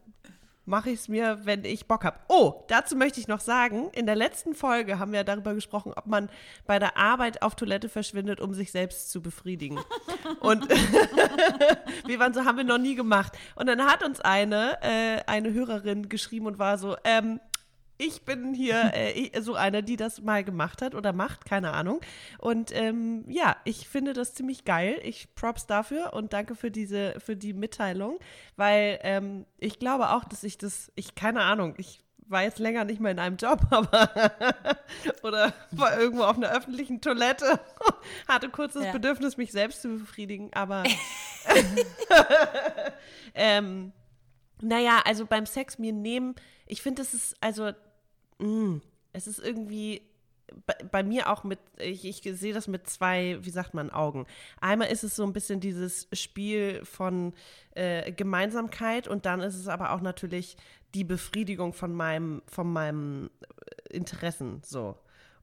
mache 0.66 0.90
ich 0.90 1.00
es 1.02 1.08
mir, 1.08 1.40
wenn 1.44 1.64
ich 1.64 1.88
Bock 1.88 2.04
habe. 2.04 2.18
Oh, 2.28 2.64
dazu 2.68 2.96
möchte 2.96 3.20
ich 3.20 3.28
noch 3.28 3.40
sagen, 3.40 3.90
in 3.94 4.06
der 4.06 4.16
letzten 4.16 4.56
Folge 4.56 5.00
haben 5.00 5.12
wir 5.12 5.24
darüber 5.24 5.54
gesprochen, 5.54 5.94
ob 5.96 6.08
man 6.08 6.30
bei 6.66 6.80
der 6.80 6.98
Arbeit 6.98 7.42
auf 7.42 7.56
Toilette 7.56 7.88
verschwindet, 7.88 8.40
um 8.40 8.54
sich 8.54 8.72
selbst 8.72 9.12
zu 9.12 9.22
befriedigen. 9.22 9.80
Und 10.40 10.68
wir 12.08 12.20
waren 12.20 12.34
so, 12.34 12.46
haben 12.46 12.58
wir 12.58 12.64
noch 12.64 12.80
nie 12.80 12.96
gemacht. 12.96 13.34
Und 13.56 13.68
dann 13.68 13.86
hat 13.86 14.04
uns 14.04 14.20
eine, 14.20 14.82
äh, 14.82 15.22
eine 15.28 15.54
Hörerin 15.54 16.10
geschrieben 16.10 16.48
und 16.48 16.58
war 16.58 16.78
so, 16.78 16.98
ähm, 17.04 17.40
ich 17.98 18.24
bin 18.24 18.54
hier 18.54 18.92
äh, 18.94 19.42
so 19.42 19.56
einer, 19.56 19.82
die 19.82 19.96
das 19.96 20.22
mal 20.22 20.44
gemacht 20.44 20.82
hat 20.82 20.96
oder 20.96 21.14
macht, 21.14 21.46
keine 21.46 21.74
Ahnung. 21.74 22.02
Und 22.38 22.76
ähm, 22.76 23.26
ja, 23.28 23.56
ich 23.64 23.88
finde 23.88 24.14
das 24.14 24.34
ziemlich 24.34 24.66
geil. 24.66 25.00
Ich 25.04 25.34
props 25.36 25.68
dafür 25.68 26.14
und 26.14 26.34
danke 26.34 26.56
für 26.56 26.72
diese, 26.72 27.20
für 27.20 27.36
die 27.36 27.54
Mitteilung, 27.54 28.20
weil 28.56 29.00
ähm, 29.02 29.46
ich 29.58 29.80
glaube 29.80 30.10
auch, 30.10 30.26
dass 30.26 30.44
ich 30.44 30.58
das, 30.58 30.92
ich 30.96 31.16
keine 31.16 31.42
Ahnung, 31.42 31.76
ich 31.78 32.02
war 32.28 32.42
jetzt 32.44 32.60
länger 32.60 32.86
nicht 32.86 33.00
mehr 33.00 33.12
in 33.12 33.20
einem 33.20 33.38
Job, 33.38 33.62
aber 33.70 34.10
oder 35.22 35.54
war 35.72 36.00
irgendwo 36.00 36.24
auf 36.24 36.38
einer 36.38 36.52
öffentlichen 36.52 37.02
Toilette, 37.02 37.60
hatte 38.28 38.50
kurz 38.50 38.74
das 38.74 38.86
ja. 38.86 38.92
Bedürfnis, 38.92 39.38
mich 39.38 39.52
selbst 39.52 39.84
zu 39.84 39.90
befriedigen, 40.00 40.52
aber 40.54 40.84
ähm, 43.36 43.92
naja, 44.62 45.02
also 45.06 45.26
beim 45.26 45.46
Sex 45.46 45.78
mir 45.78 45.94
nehmen, 45.94 46.36
ich 46.66 46.82
finde, 46.82 47.04
es 47.04 47.14
ist, 47.14 47.36
also 47.42 47.72
mh, 48.40 48.48
mm, 48.48 48.82
es 49.14 49.28
ist 49.28 49.40
irgendwie 49.40 50.02
bei, 50.66 50.76
bei, 50.92 51.04
mir 51.04 51.30
auch 51.30 51.44
mit, 51.44 51.60
ich, 51.78 52.06
ich 52.06 52.22
sehe 52.40 52.54
das 52.54 52.68
mit 52.68 52.88
zwei, 52.88 53.38
wie 53.42 53.50
sagt 53.50 53.74
man, 53.74 53.90
Augen. 53.90 54.26
Einmal 54.62 54.90
ist 54.90 55.04
es 55.04 55.16
so 55.16 55.24
ein 55.24 55.34
bisschen 55.34 55.60
dieses 55.60 56.08
Spiel 56.14 56.84
von 56.86 57.34
äh, 57.72 58.12
Gemeinsamkeit 58.12 59.08
und 59.08 59.26
dann 59.26 59.42
ist 59.42 59.56
es 59.56 59.68
aber 59.68 59.94
auch 59.94 60.02
natürlich 60.02 60.58
die 60.94 61.04
Befriedigung 61.04 61.74
von 61.74 61.94
meinem, 61.94 62.42
von 62.48 62.72
meinem 62.72 63.30
äh, 63.90 63.96
Interessen 63.96 64.62
so. 64.64 64.98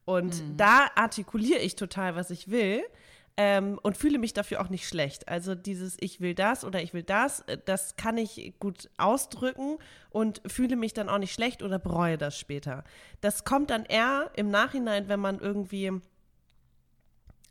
Und 0.05 0.43
mhm. 0.43 0.57
da 0.57 0.89
artikuliere 0.95 1.61
ich 1.61 1.77
total, 1.77 2.17
was 2.17 2.31
ich 2.31 2.51
will. 2.51 2.83
Ähm, 3.39 3.79
und 3.83 3.97
fühle 3.97 4.19
mich 4.19 4.35
dafür 4.35 4.61
auch 4.61 4.69
nicht 4.69 4.87
schlecht. 4.87 5.29
Also 5.29 5.55
dieses 5.55 5.97
Ich 6.01 6.21
will 6.21 6.35
das 6.35 6.65
oder 6.65 6.83
ich 6.83 6.93
will 6.93 7.03
das, 7.03 7.41
äh, 7.41 7.57
das 7.65 7.97
kann 7.97 8.19
ich 8.19 8.53
gut 8.61 8.91
ausdrücken 8.99 9.79
und 10.11 10.43
fühle 10.47 10.77
mich 10.77 10.93
dann 10.93 11.09
auch 11.09 11.17
nicht 11.17 11.33
schlecht 11.33 11.63
oder 11.63 11.79
bereue 11.79 12.19
das 12.19 12.39
später. 12.39 12.85
Das 13.23 13.45
kommt 13.45 13.71
dann 13.71 13.87
eher 13.87 14.31
im 14.37 14.51
Nachhinein, 14.51 15.09
wenn 15.09 15.21
man 15.21 15.39
irgendwie 15.39 15.93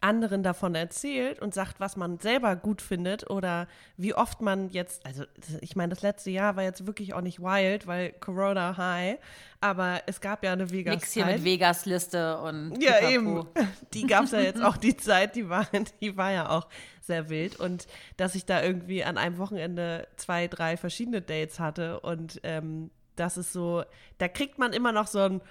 anderen 0.02 0.44
davon 0.44 0.76
erzählt 0.76 1.40
und 1.40 1.54
sagt, 1.54 1.80
was 1.80 1.96
man 1.96 2.20
selber 2.20 2.56
gut 2.56 2.82
findet 2.82 3.30
oder 3.30 3.68
wie 3.98 4.14
oft 4.14 4.42
man 4.42 4.70
jetzt, 4.70 5.06
also 5.06 5.24
ich 5.62 5.76
meine, 5.76 5.92
das 5.92 6.02
letzte 6.02 6.32
Jahr 6.32 6.56
war 6.56 6.64
jetzt 6.64 6.88
wirklich 6.88 7.14
auch 7.14 7.22
nicht 7.22 7.40
wild, 7.40 7.88
weil 7.88 8.12
Corona 8.14 8.76
high, 8.78 9.20
aber 9.62 10.02
es 10.08 10.20
gab 10.20 10.44
ja 10.44 10.54
eine 10.54 10.72
Vegas. 10.72 10.96
Nix 10.96 11.14
hier 11.14 11.26
mit 11.26 11.44
Vegas-Liste 11.44 12.40
und. 12.40 12.82
Ja, 12.82 12.94
Pipapo. 12.94 13.14
eben. 13.14 13.48
Die 13.94 14.08
gab 14.08 14.26
es 14.26 14.32
ja 14.32 14.40
jetzt 14.40 14.62
auch 14.62 14.78
die 14.78 14.98
Zeit, 14.98 15.36
die 15.36 15.50
war, 15.50 15.68
die 16.02 16.18
war 16.18 16.32
ja 16.32 16.50
auch 16.50 16.68
sehr 17.02 17.30
wild 17.30 17.60
und 17.60 17.88
dass 18.18 18.36
ich 18.36 18.46
da 18.46 18.64
irgendwie 18.64 19.04
an 19.04 19.18
einem 19.18 19.38
Wochenende 19.38 20.08
zwei, 20.16 20.48
drei 20.48 20.78
verschiedene 20.78 21.22
Dates 21.22 21.60
hatte 21.60 22.00
und 22.00 22.40
ähm, 22.44 22.90
das 23.16 23.38
ist 23.38 23.54
so, 23.54 23.84
da 24.18 24.28
kriegt 24.28 24.58
man 24.58 24.74
immer 24.74 24.92
noch 24.92 25.08
so 25.08 25.20
ein, 25.20 25.42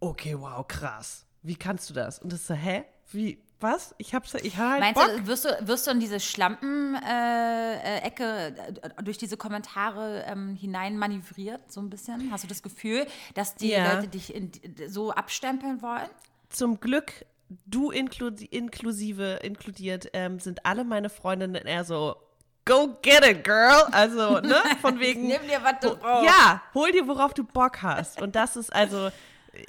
okay, 0.00 0.36
wow, 0.38 0.66
krass. 0.66 1.26
Wie 1.42 1.56
kannst 1.56 1.90
du 1.90 1.94
das? 1.94 2.18
Und 2.18 2.32
das 2.32 2.40
ist 2.40 2.46
so, 2.48 2.54
hä? 2.54 2.84
Wie, 3.10 3.42
was? 3.60 3.94
Ich 3.98 4.14
hab's, 4.14 4.32
ich 4.34 4.56
halt 4.56 4.80
Meinst 4.80 5.00
Bock. 5.00 5.10
du, 5.16 5.26
wirst 5.26 5.44
du, 5.44 5.50
wirst 5.62 5.86
du 5.86 5.90
in 5.90 6.00
diese 6.00 6.18
Schlampen-Ecke 6.20 8.24
äh, 8.24 8.48
äh, 8.48 8.54
durch 9.02 9.18
diese 9.18 9.36
Kommentare 9.36 10.24
ähm, 10.26 10.54
hinein 10.54 10.96
manövriert, 10.98 11.70
so 11.70 11.80
ein 11.80 11.90
bisschen? 11.90 12.30
Hast 12.30 12.44
du 12.44 12.48
das 12.48 12.62
Gefühl, 12.62 13.06
dass 13.34 13.56
die 13.56 13.70
ja. 13.70 13.94
Leute 13.94 14.08
dich 14.08 14.34
in, 14.34 14.50
so 14.86 15.10
abstempeln 15.10 15.82
wollen? 15.82 16.08
Zum 16.48 16.80
Glück, 16.80 17.26
du 17.66 17.90
inklu 17.90 18.28
inklusive, 18.28 19.40
inkludiert, 19.42 20.08
ähm, 20.12 20.40
sind 20.40 20.64
alle 20.64 20.84
meine 20.84 21.10
Freundinnen 21.10 21.66
eher 21.66 21.84
so, 21.84 22.16
go 22.64 22.96
get 23.02 23.26
it, 23.26 23.44
girl. 23.44 23.84
Also, 23.92 24.40
ne, 24.40 24.62
von 24.80 24.98
wegen. 25.00 25.26
Nimm 25.26 25.42
dir, 25.48 25.62
was 25.62 25.80
du 25.80 25.96
brauchst. 25.96 26.26
Ja, 26.26 26.62
hol 26.74 26.92
dir, 26.92 27.08
worauf 27.08 27.34
du 27.34 27.44
Bock 27.44 27.82
hast. 27.82 28.22
Und 28.22 28.36
das 28.36 28.56
ist 28.56 28.72
also 28.72 29.10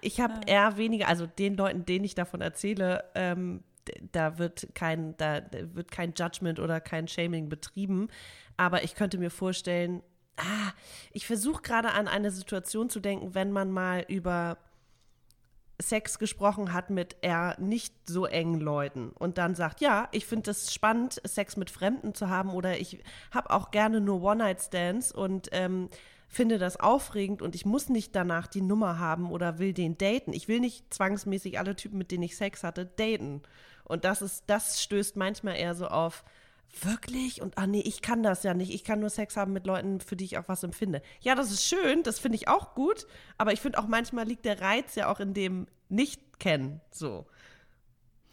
ich 0.02 0.20
habe 0.20 0.42
eher 0.46 0.78
weniger, 0.78 1.08
also 1.08 1.26
den 1.26 1.58
Leuten, 1.58 1.86
denen 1.86 2.06
ich 2.06 2.16
davon 2.16 2.42
erzähle, 2.42 3.06
ähm, 3.16 3.64
da 4.12 4.38
wird 4.38 4.70
kein, 4.76 5.16
da 5.18 5.42
wird 5.52 5.92
kein 5.92 6.14
Judgment 6.16 6.60
oder 6.60 6.80
kein 6.80 7.08
Shaming 7.08 7.50
betrieben. 7.50 8.10
Aber 8.58 8.84
ich 8.84 8.96
könnte 8.96 9.18
mir 9.18 9.32
vorstellen, 9.32 10.04
ah, 10.38 10.72
ich 11.12 11.26
versuche 11.26 11.62
gerade 11.62 11.92
an 11.92 12.08
eine 12.08 12.32
Situation 12.32 12.90
zu 12.90 13.00
denken, 13.00 13.36
wenn 13.36 13.52
man 13.52 13.72
mal 13.72 14.06
über 14.08 14.58
Sex 15.82 16.20
gesprochen 16.20 16.74
hat 16.74 16.90
mit 16.90 17.16
eher 17.22 17.56
nicht 17.60 17.94
so 18.06 18.26
engen 18.26 18.60
Leuten 18.60 19.10
und 19.12 19.38
dann 19.38 19.56
sagt, 19.56 19.80
ja, 19.80 20.10
ich 20.12 20.26
finde 20.26 20.52
es 20.52 20.74
spannend, 20.74 21.22
Sex 21.24 21.56
mit 21.56 21.70
Fremden 21.70 22.14
zu 22.14 22.30
haben 22.30 22.50
oder 22.50 22.78
ich 22.80 23.02
habe 23.32 23.50
auch 23.52 23.72
gerne 23.72 24.02
nur 24.02 24.22
One-Night-Stands 24.22 25.14
und 25.14 25.48
ähm, 25.54 25.90
finde 26.30 26.60
das 26.60 26.80
aufregend 26.80 27.42
und 27.42 27.56
ich 27.56 27.66
muss 27.66 27.90
nicht 27.90 28.16
danach 28.16 28.48
die 28.48 28.62
Nummer 28.62 29.00
haben 29.00 29.32
oder 29.32 29.58
will 29.58 29.74
den 29.74 29.98
daten. 29.98 30.32
Ich 30.32 30.48
will 30.48 30.60
nicht 30.60 30.94
zwangsmäßig 30.94 31.58
alle 31.58 31.76
Typen, 31.76 31.98
mit 31.98 32.12
denen 32.12 32.24
ich 32.24 32.38
Sex 32.38 32.64
hatte, 32.64 32.86
daten. 32.86 33.42
Und 33.84 34.06
das 34.06 34.22
ist, 34.22 34.44
das 34.46 34.82
stößt 34.82 35.18
manchmal 35.18 35.58
eher 35.58 35.74
so 35.74 35.88
auf, 35.88 36.24
wirklich? 36.82 37.42
Und 37.42 37.58
ah 37.58 37.66
nee, 37.66 37.82
ich 37.82 38.04
kann 38.04 38.22
das 38.22 38.44
ja 38.44 38.54
nicht. 38.54 38.72
Ich 38.72 38.84
kann 38.84 39.00
nur 39.00 39.10
Sex 39.10 39.36
haben 39.38 39.54
mit 39.54 39.66
Leuten, 39.66 40.00
für 40.02 40.16
die 40.16 40.26
ich 40.26 40.38
auch 40.38 40.48
was 40.48 40.64
empfinde. 40.64 41.02
Ja, 41.20 41.34
das 41.34 41.52
ist 41.52 41.66
schön, 41.66 42.04
das 42.04 42.20
finde 42.20 42.36
ich 42.36 42.48
auch 42.48 42.76
gut, 42.76 43.08
aber 43.40 43.52
ich 43.52 43.60
finde 43.60 43.80
auch 43.80 43.88
manchmal 43.88 44.28
liegt 44.28 44.46
der 44.46 44.62
Reiz 44.62 44.94
ja 44.94 45.12
auch 45.12 45.20
in 45.20 45.34
dem 45.34 45.66
Nicht-Kennen. 45.90 46.80
So. 46.92 47.26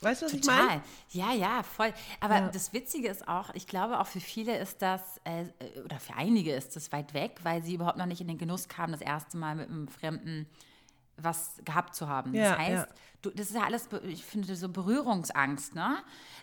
Weißt 0.00 0.23
du, 0.23 0.26
was 0.26 0.33
Total. 0.33 0.59
ich 0.59 0.67
meine? 0.67 0.83
Ja, 1.11 1.33
ja, 1.33 1.62
voll. 1.62 1.93
Aber 2.21 2.37
ja. 2.37 2.49
das 2.49 2.73
Witzige 2.73 3.09
ist 3.09 3.26
auch, 3.26 3.50
ich 3.55 3.67
glaube 3.67 3.99
auch 3.99 4.07
für 4.07 4.21
viele 4.21 4.57
ist 4.59 4.83
das, 4.83 5.21
äh, 5.25 5.47
oder 5.85 5.99
für 5.99 6.15
einige 6.15 6.53
ist 6.53 6.76
das 6.76 6.93
weit 6.93 7.15
weg, 7.15 7.38
weil 7.43 7.62
sie 7.62 7.75
überhaupt 7.75 7.97
noch 7.97 8.07
nicht 8.07 8.21
in 8.21 8.29
den 8.29 8.38
Genuss 8.38 8.69
kamen, 8.69 8.93
das 8.93 9.00
erste 9.00 9.37
Mal 9.37 9.55
mit 9.55 9.71
einem 9.71 9.88
Fremden 9.88 10.47
was 11.19 11.61
gehabt 11.65 11.95
zu 11.95 12.09
haben. 12.09 12.35
Ja, 12.35 12.50
das 12.50 12.59
heißt, 12.59 12.88
ja. 12.88 12.95
du, 13.23 13.31
das 13.31 13.49
ist 13.49 13.57
ja 13.57 13.65
alles, 13.65 13.88
ich 14.05 14.25
finde, 14.25 14.55
so 14.55 14.69
Berührungsangst, 14.69 15.75
ne? 15.75 15.99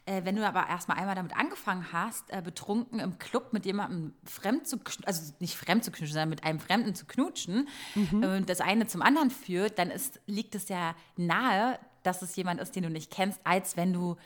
Äh, 0.05 0.25
wenn 0.25 0.35
du 0.35 0.45
aber 0.45 0.67
erstmal 0.67 0.97
einmal 0.97 1.15
damit 1.15 1.35
angefangen 1.35 1.93
hast, 1.93 2.31
äh, 2.31 2.41
betrunken 2.41 2.99
im 2.99 3.19
Club 3.19 3.53
mit 3.53 3.65
jemandem 3.65 4.13
fremd 4.25 4.67
zu, 4.67 4.79
also 5.05 5.33
nicht 5.39 5.55
fremd 5.55 5.83
zu 5.83 5.91
knutschen, 5.91 6.13
sondern 6.13 6.29
mit 6.29 6.43
einem 6.43 6.59
Fremden 6.59 6.95
zu 6.95 7.05
knutschen 7.05 7.67
mhm. 7.95 8.23
und 8.23 8.49
das 8.49 8.61
eine 8.61 8.87
zum 8.87 9.01
anderen 9.01 9.29
führt, 9.29 9.77
dann 9.77 9.91
ist, 9.91 10.19
liegt 10.25 10.55
es 10.55 10.69
ja 10.69 10.95
nahe, 11.15 11.79
dass 12.03 12.21
es 12.21 12.35
jemand 12.35 12.61
ist, 12.61 12.75
den 12.75 12.83
du 12.83 12.89
nicht 12.89 13.11
kennst, 13.11 13.39
als 13.43 13.77
wenn 13.77 13.93
du 13.93 14.17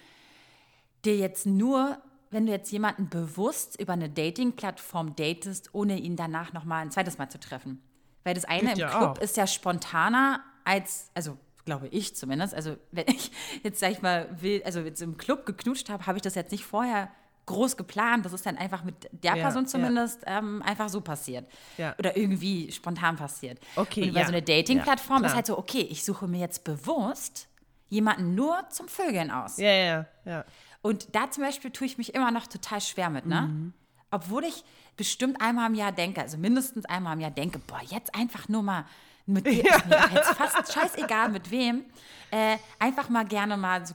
dir 1.06 1.16
jetzt 1.16 1.46
nur 1.46 2.02
wenn 2.30 2.46
du 2.46 2.52
jetzt 2.52 2.72
jemanden 2.72 3.10
bewusst 3.10 3.80
über 3.80 3.94
eine 3.94 4.10
Dating-Plattform 4.10 5.16
datest, 5.16 5.74
ohne 5.74 5.98
ihn 5.98 6.16
danach 6.16 6.54
nochmal 6.54 6.82
ein 6.82 6.92
zweites 6.92 7.18
Mal 7.18 7.30
zu 7.30 7.40
treffen. 7.40 7.82
Weil 8.24 8.34
das 8.34 8.46
eine 8.46 8.74
ich 8.74 8.80
im 8.80 8.90
Club 8.90 9.18
auch. 9.18 9.18
ist 9.20 9.38
ja 9.38 9.48
spontaner 9.48 10.44
als, 10.66 11.10
also 11.14 11.38
glaube 11.66 11.88
ich 11.88 12.16
zumindest. 12.16 12.54
Also 12.54 12.76
wenn 12.92 13.08
ich 13.08 13.32
jetzt, 13.64 13.80
sag 13.80 13.92
ich 13.92 14.02
mal, 14.02 14.30
will, 14.42 14.62
also 14.66 14.82
jetzt 14.82 15.02
im 15.02 15.18
Club 15.18 15.46
geknutscht 15.46 15.90
habe, 15.90 16.06
habe 16.06 16.18
ich 16.18 16.22
das 16.22 16.36
jetzt 16.36 16.52
nicht 16.52 16.66
vorher 16.66 17.10
groß 17.46 17.78
geplant. 17.78 18.26
Das 18.26 18.34
ist 18.34 18.46
dann 18.46 18.58
einfach 18.58 18.84
mit 18.84 18.96
der 19.12 19.38
ja, 19.38 19.44
Person 19.44 19.66
zumindest 19.68 20.24
ja. 20.24 20.40
ähm, 20.40 20.62
einfach 20.62 20.90
so 20.90 21.00
passiert. 21.00 21.48
Ja. 21.78 21.96
Oder 21.98 22.18
irgendwie 22.18 22.70
spontan 22.72 23.16
passiert. 23.16 23.60
Okay. 23.78 24.04
Und 24.04 24.10
über 24.10 24.22
so 24.24 24.28
eine 24.28 24.42
Dating-Plattform 24.42 25.24
ist 25.24 25.36
halt 25.36 25.46
so, 25.46 25.58
okay, 25.58 25.88
ich 25.90 26.04
suche 26.04 26.28
mir 26.28 26.40
jetzt 26.40 26.66
bewusst 26.66 27.48
jemanden 27.89 28.36
nur 28.36 28.67
zum 28.70 28.88
Vögeln 28.88 29.32
aus. 29.32 29.58
Ja, 29.58 29.72
ja, 29.72 30.06
ja. 30.25 30.46
Und 30.82 31.15
da 31.15 31.29
zum 31.32 31.44
Beispiel 31.44 31.72
tue 31.72 31.88
ich 31.88 31.98
mich 31.98 32.13
immer 32.15 32.32
noch 32.32 32.48
total 32.48 32.82
schwer 32.82 33.10
mit, 33.10 33.25
ne? 33.25 33.41
Mhm. 33.41 33.74
Obwohl 34.12 34.44
ich 34.46 34.63
bestimmt 34.96 35.41
einmal 35.41 35.70
im 35.70 35.75
Jahr 35.75 35.91
denke, 35.91 36.22
also 36.22 36.38
mindestens 36.38 36.86
einmal 36.86 37.13
im 37.13 37.20
Jahr 37.20 37.32
denke, 37.32 37.60
boah, 37.60 37.82
jetzt 37.86 38.13
einfach 38.15 38.48
nur 38.48 38.63
mal 38.63 38.86
mit 39.25 39.46
wem, 39.46 39.65
ja. 39.89 40.10
jetzt 40.13 40.29
fast 40.29 40.74
scheißegal 40.74 41.29
mit 41.29 41.51
wem, 41.51 41.84
äh, 42.32 42.58
einfach 42.79 43.10
mal 43.10 43.25
gerne 43.25 43.58
mal 43.58 43.86
so, 43.86 43.94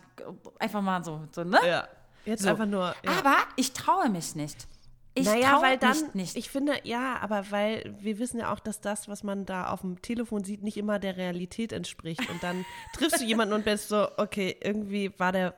einfach 0.58 0.82
mal 0.82 1.02
so, 1.02 1.26
so 1.32 1.44
ne? 1.44 1.58
Ja. 1.66 1.88
Jetzt 2.24 2.42
so. 2.42 2.50
einfach 2.50 2.66
nur. 2.66 2.94
Ja. 3.02 3.18
Aber 3.18 3.36
ich 3.56 3.72
traue 3.72 4.08
mich 4.08 4.34
nicht. 4.34 4.68
Ich 5.14 5.26
naja, 5.26 5.60
weil 5.60 5.76
dann, 5.76 5.96
nicht. 6.14 6.36
Ich 6.36 6.50
finde, 6.50 6.72
ja, 6.84 7.18
aber 7.20 7.50
weil 7.50 7.94
wir 8.00 8.18
wissen 8.18 8.40
ja 8.40 8.52
auch, 8.52 8.60
dass 8.60 8.80
das, 8.80 9.08
was 9.08 9.22
man 9.22 9.44
da 9.44 9.68
auf 9.68 9.82
dem 9.82 10.00
Telefon 10.00 10.42
sieht, 10.42 10.62
nicht 10.62 10.78
immer 10.78 10.98
der 10.98 11.18
Realität 11.18 11.72
entspricht. 11.72 12.30
Und 12.30 12.42
dann 12.42 12.64
triffst 12.94 13.20
du 13.20 13.24
jemanden 13.24 13.54
und 13.54 13.64
bist 13.64 13.88
so, 13.88 14.08
okay, 14.16 14.56
irgendwie 14.62 15.12
war 15.18 15.32
der 15.32 15.54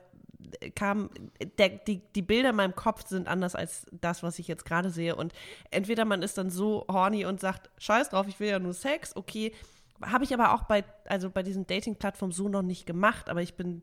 kam, 0.75 1.09
der, 1.57 1.69
die, 1.69 2.01
die 2.15 2.21
Bilder 2.21 2.49
in 2.49 2.55
meinem 2.55 2.75
Kopf 2.75 3.07
sind 3.07 3.27
anders 3.27 3.55
als 3.55 3.85
das, 3.91 4.23
was 4.23 4.39
ich 4.39 4.47
jetzt 4.47 4.65
gerade 4.65 4.89
sehe. 4.89 5.15
Und 5.15 5.33
entweder 5.71 6.05
man 6.05 6.21
ist 6.21 6.37
dann 6.37 6.49
so 6.49 6.85
horny 6.89 7.25
und 7.25 7.39
sagt, 7.39 7.69
scheiß 7.77 8.09
drauf, 8.09 8.27
ich 8.27 8.39
will 8.39 8.49
ja 8.49 8.59
nur 8.59 8.73
Sex, 8.73 9.15
okay. 9.15 9.53
Habe 10.01 10.25
ich 10.25 10.33
aber 10.33 10.53
auch 10.53 10.63
bei, 10.63 10.83
also 11.05 11.29
bei 11.29 11.41
diesen 11.41 11.67
Dating-Plattformen 11.67 12.33
so 12.33 12.49
noch 12.49 12.61
nicht 12.61 12.85
gemacht, 12.85 13.29
aber 13.29 13.41
ich 13.41 13.55
bin, 13.55 13.81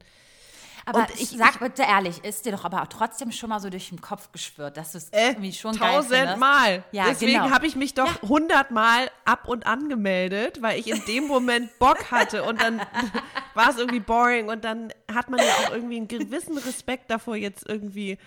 aber 0.84 1.06
ich, 1.16 1.28
sag 1.28 1.60
bitte 1.60 1.82
ehrlich, 1.82 2.24
ist 2.24 2.44
dir 2.44 2.52
doch 2.52 2.64
aber 2.64 2.82
auch 2.82 2.86
trotzdem 2.86 3.30
schon 3.30 3.50
mal 3.50 3.60
so 3.60 3.70
durch 3.70 3.90
den 3.90 4.00
Kopf 4.00 4.32
geschwört, 4.32 4.76
dass 4.76 4.92
du 4.92 4.98
es 4.98 5.08
äh, 5.10 5.28
irgendwie 5.28 5.52
schon 5.52 5.76
Tausendmal. 5.76 6.84
Ja, 6.92 7.06
Deswegen 7.08 7.42
genau. 7.42 7.50
habe 7.50 7.66
ich 7.66 7.76
mich 7.76 7.94
doch 7.94 8.22
hundertmal 8.22 9.04
ja. 9.04 9.10
ab 9.24 9.46
und 9.46 9.66
angemeldet, 9.66 10.60
weil 10.60 10.78
ich 10.78 10.88
in 10.88 11.04
dem 11.06 11.26
Moment 11.26 11.78
Bock 11.78 12.10
hatte 12.10 12.42
und 12.42 12.60
dann 12.60 12.80
war 13.54 13.70
es 13.70 13.78
irgendwie 13.78 14.00
boring 14.00 14.48
und 14.48 14.64
dann 14.64 14.92
hat 15.12 15.30
man 15.30 15.38
ja 15.38 15.52
auch 15.64 15.72
irgendwie 15.72 15.96
einen 15.96 16.08
gewissen 16.08 16.58
Respekt 16.58 17.10
davor, 17.10 17.36
jetzt 17.36 17.68
irgendwie, 17.68 18.18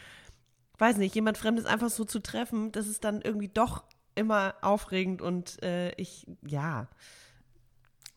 weiß 0.77 0.97
nicht, 0.97 1.15
jemand 1.15 1.37
Fremdes 1.37 1.65
einfach 1.65 1.89
so 1.89 2.05
zu 2.05 2.19
treffen. 2.19 2.71
Das 2.71 2.87
ist 2.87 3.03
dann 3.03 3.21
irgendwie 3.21 3.49
doch 3.49 3.83
immer 4.15 4.55
aufregend 4.61 5.21
und 5.21 5.61
äh, 5.61 5.91
ich, 5.95 6.25
ja. 6.45 6.87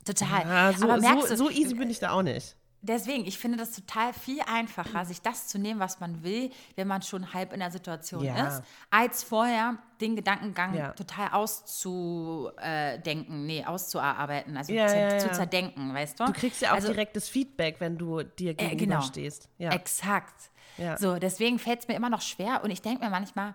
Total. 0.04 0.42
Ja, 0.42 0.72
so, 0.72 0.84
aber 0.84 1.00
merkst 1.00 1.28
so, 1.28 1.34
du, 1.34 1.36
so 1.36 1.50
easy 1.50 1.74
bin 1.74 1.90
ich 1.90 1.98
da 1.98 2.12
auch 2.12 2.22
nicht. 2.22 2.57
Deswegen, 2.80 3.26
ich 3.26 3.38
finde 3.38 3.58
das 3.58 3.72
total 3.72 4.12
viel 4.12 4.40
einfacher, 4.42 5.04
sich 5.04 5.20
das 5.20 5.48
zu 5.48 5.58
nehmen, 5.58 5.80
was 5.80 5.98
man 5.98 6.22
will, 6.22 6.52
wenn 6.76 6.86
man 6.86 7.02
schon 7.02 7.34
halb 7.34 7.52
in 7.52 7.58
der 7.58 7.72
Situation 7.72 8.22
ja. 8.22 8.46
ist, 8.46 8.62
als 8.88 9.24
vorher 9.24 9.78
den 10.00 10.14
Gedankengang 10.14 10.74
ja. 10.74 10.92
total 10.92 11.30
auszudenken, 11.30 13.46
nee, 13.46 13.64
auszuarbeiten, 13.64 14.56
also 14.56 14.72
ja, 14.72 15.18
zu, 15.18 15.26
zu, 15.26 15.34
zerdenken, 15.34 15.92
weißt 15.92 16.20
du? 16.20 16.26
Du 16.26 16.32
kriegst 16.32 16.62
ja 16.62 16.70
auch 16.70 16.76
also, 16.76 16.86
direktes 16.88 17.28
Feedback, 17.28 17.80
wenn 17.80 17.98
du 17.98 18.22
dir 18.22 18.54
gegenüberstehst. 18.54 19.48
Äh, 19.58 19.64
genau. 19.64 19.74
Exakt. 19.74 20.52
So, 20.98 21.16
deswegen 21.16 21.58
fällt 21.58 21.80
es 21.80 21.88
mir 21.88 21.94
immer 21.94 22.10
noch 22.10 22.20
schwer 22.20 22.62
und 22.62 22.70
ich 22.70 22.80
denke 22.80 23.04
mir 23.04 23.10
manchmal, 23.10 23.54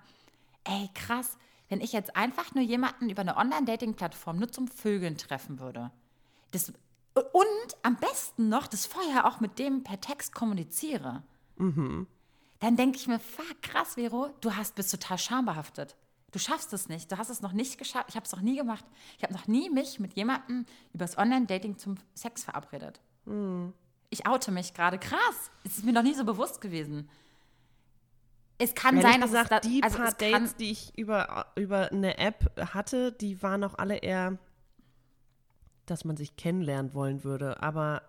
ey, 0.65 0.89
krass, 0.93 1.37
wenn 1.69 1.79
ich 1.79 1.93
jetzt 1.93 2.17
einfach 2.17 2.53
nur 2.53 2.63
jemanden 2.63 3.09
über 3.09 3.21
eine 3.21 3.37
Online-Dating-Plattform 3.37 4.37
nur 4.37 4.51
zum 4.51 4.67
Vögeln 4.67 5.17
treffen 5.17 5.61
würde, 5.61 5.91
das 6.51 6.73
und 7.13 7.77
am 7.83 7.97
besten 7.97 8.49
noch 8.49 8.67
das 8.67 8.85
vorher 8.85 9.27
auch 9.27 9.39
mit 9.39 9.59
dem 9.59 9.83
per 9.83 10.01
Text 10.01 10.33
kommuniziere, 10.33 11.23
mhm. 11.57 12.07
dann 12.59 12.75
denke 12.75 12.97
ich 12.97 13.07
mir, 13.07 13.19
fuck, 13.19 13.61
krass, 13.61 13.95
Vero, 13.95 14.29
du 14.41 14.55
hast, 14.55 14.75
bist 14.75 14.91
total 14.91 15.17
schambehaftet. 15.17 15.95
Du 16.31 16.39
schaffst 16.39 16.73
es 16.73 16.89
nicht. 16.89 17.11
Du 17.11 17.17
hast 17.19 17.29
es 17.29 17.41
noch 17.41 17.53
nicht 17.53 17.77
geschafft. 17.77 18.07
Ich 18.09 18.15
habe 18.15 18.25
es 18.25 18.31
noch 18.31 18.41
nie 18.41 18.57
gemacht. 18.57 18.83
Ich 19.17 19.23
habe 19.23 19.33
noch 19.33 19.45
nie 19.45 19.69
mich 19.69 19.99
mit 19.99 20.13
jemandem 20.13 20.65
übers 20.91 21.15
Online-Dating 21.15 21.77
zum 21.77 21.95
Sex 22.15 22.43
verabredet. 22.43 23.01
Mhm. 23.25 23.71
Ich 24.09 24.25
oute 24.25 24.51
mich 24.51 24.73
gerade. 24.73 24.97
Krass. 24.97 25.51
Es 25.63 25.77
ist 25.77 25.85
mir 25.85 25.93
noch 25.93 26.01
nie 26.01 26.15
so 26.15 26.25
bewusst 26.25 26.59
gewesen. 26.59 27.07
Es 28.57 28.73
kann 28.73 28.97
Ehrlich 28.97 29.11
sein, 29.11 29.21
dass 29.21 29.29
gesagt, 29.29 29.51
es 29.51 29.61
da, 29.61 29.69
die 29.69 29.83
also 29.83 29.97
paar 29.97 30.11
Dates, 30.11 30.55
die 30.55 30.71
ich 30.71 30.97
über, 30.97 31.47
über 31.55 31.91
eine 31.91 32.17
App 32.17 32.59
hatte, 32.73 33.11
die 33.11 33.43
waren 33.43 33.63
auch 33.63 33.75
alle 33.77 33.97
eher 33.97 34.39
dass 35.85 36.05
man 36.05 36.17
sich 36.17 36.35
kennenlernen 36.35 36.93
wollen 36.93 37.23
würde. 37.23 37.61
Aber 37.61 38.01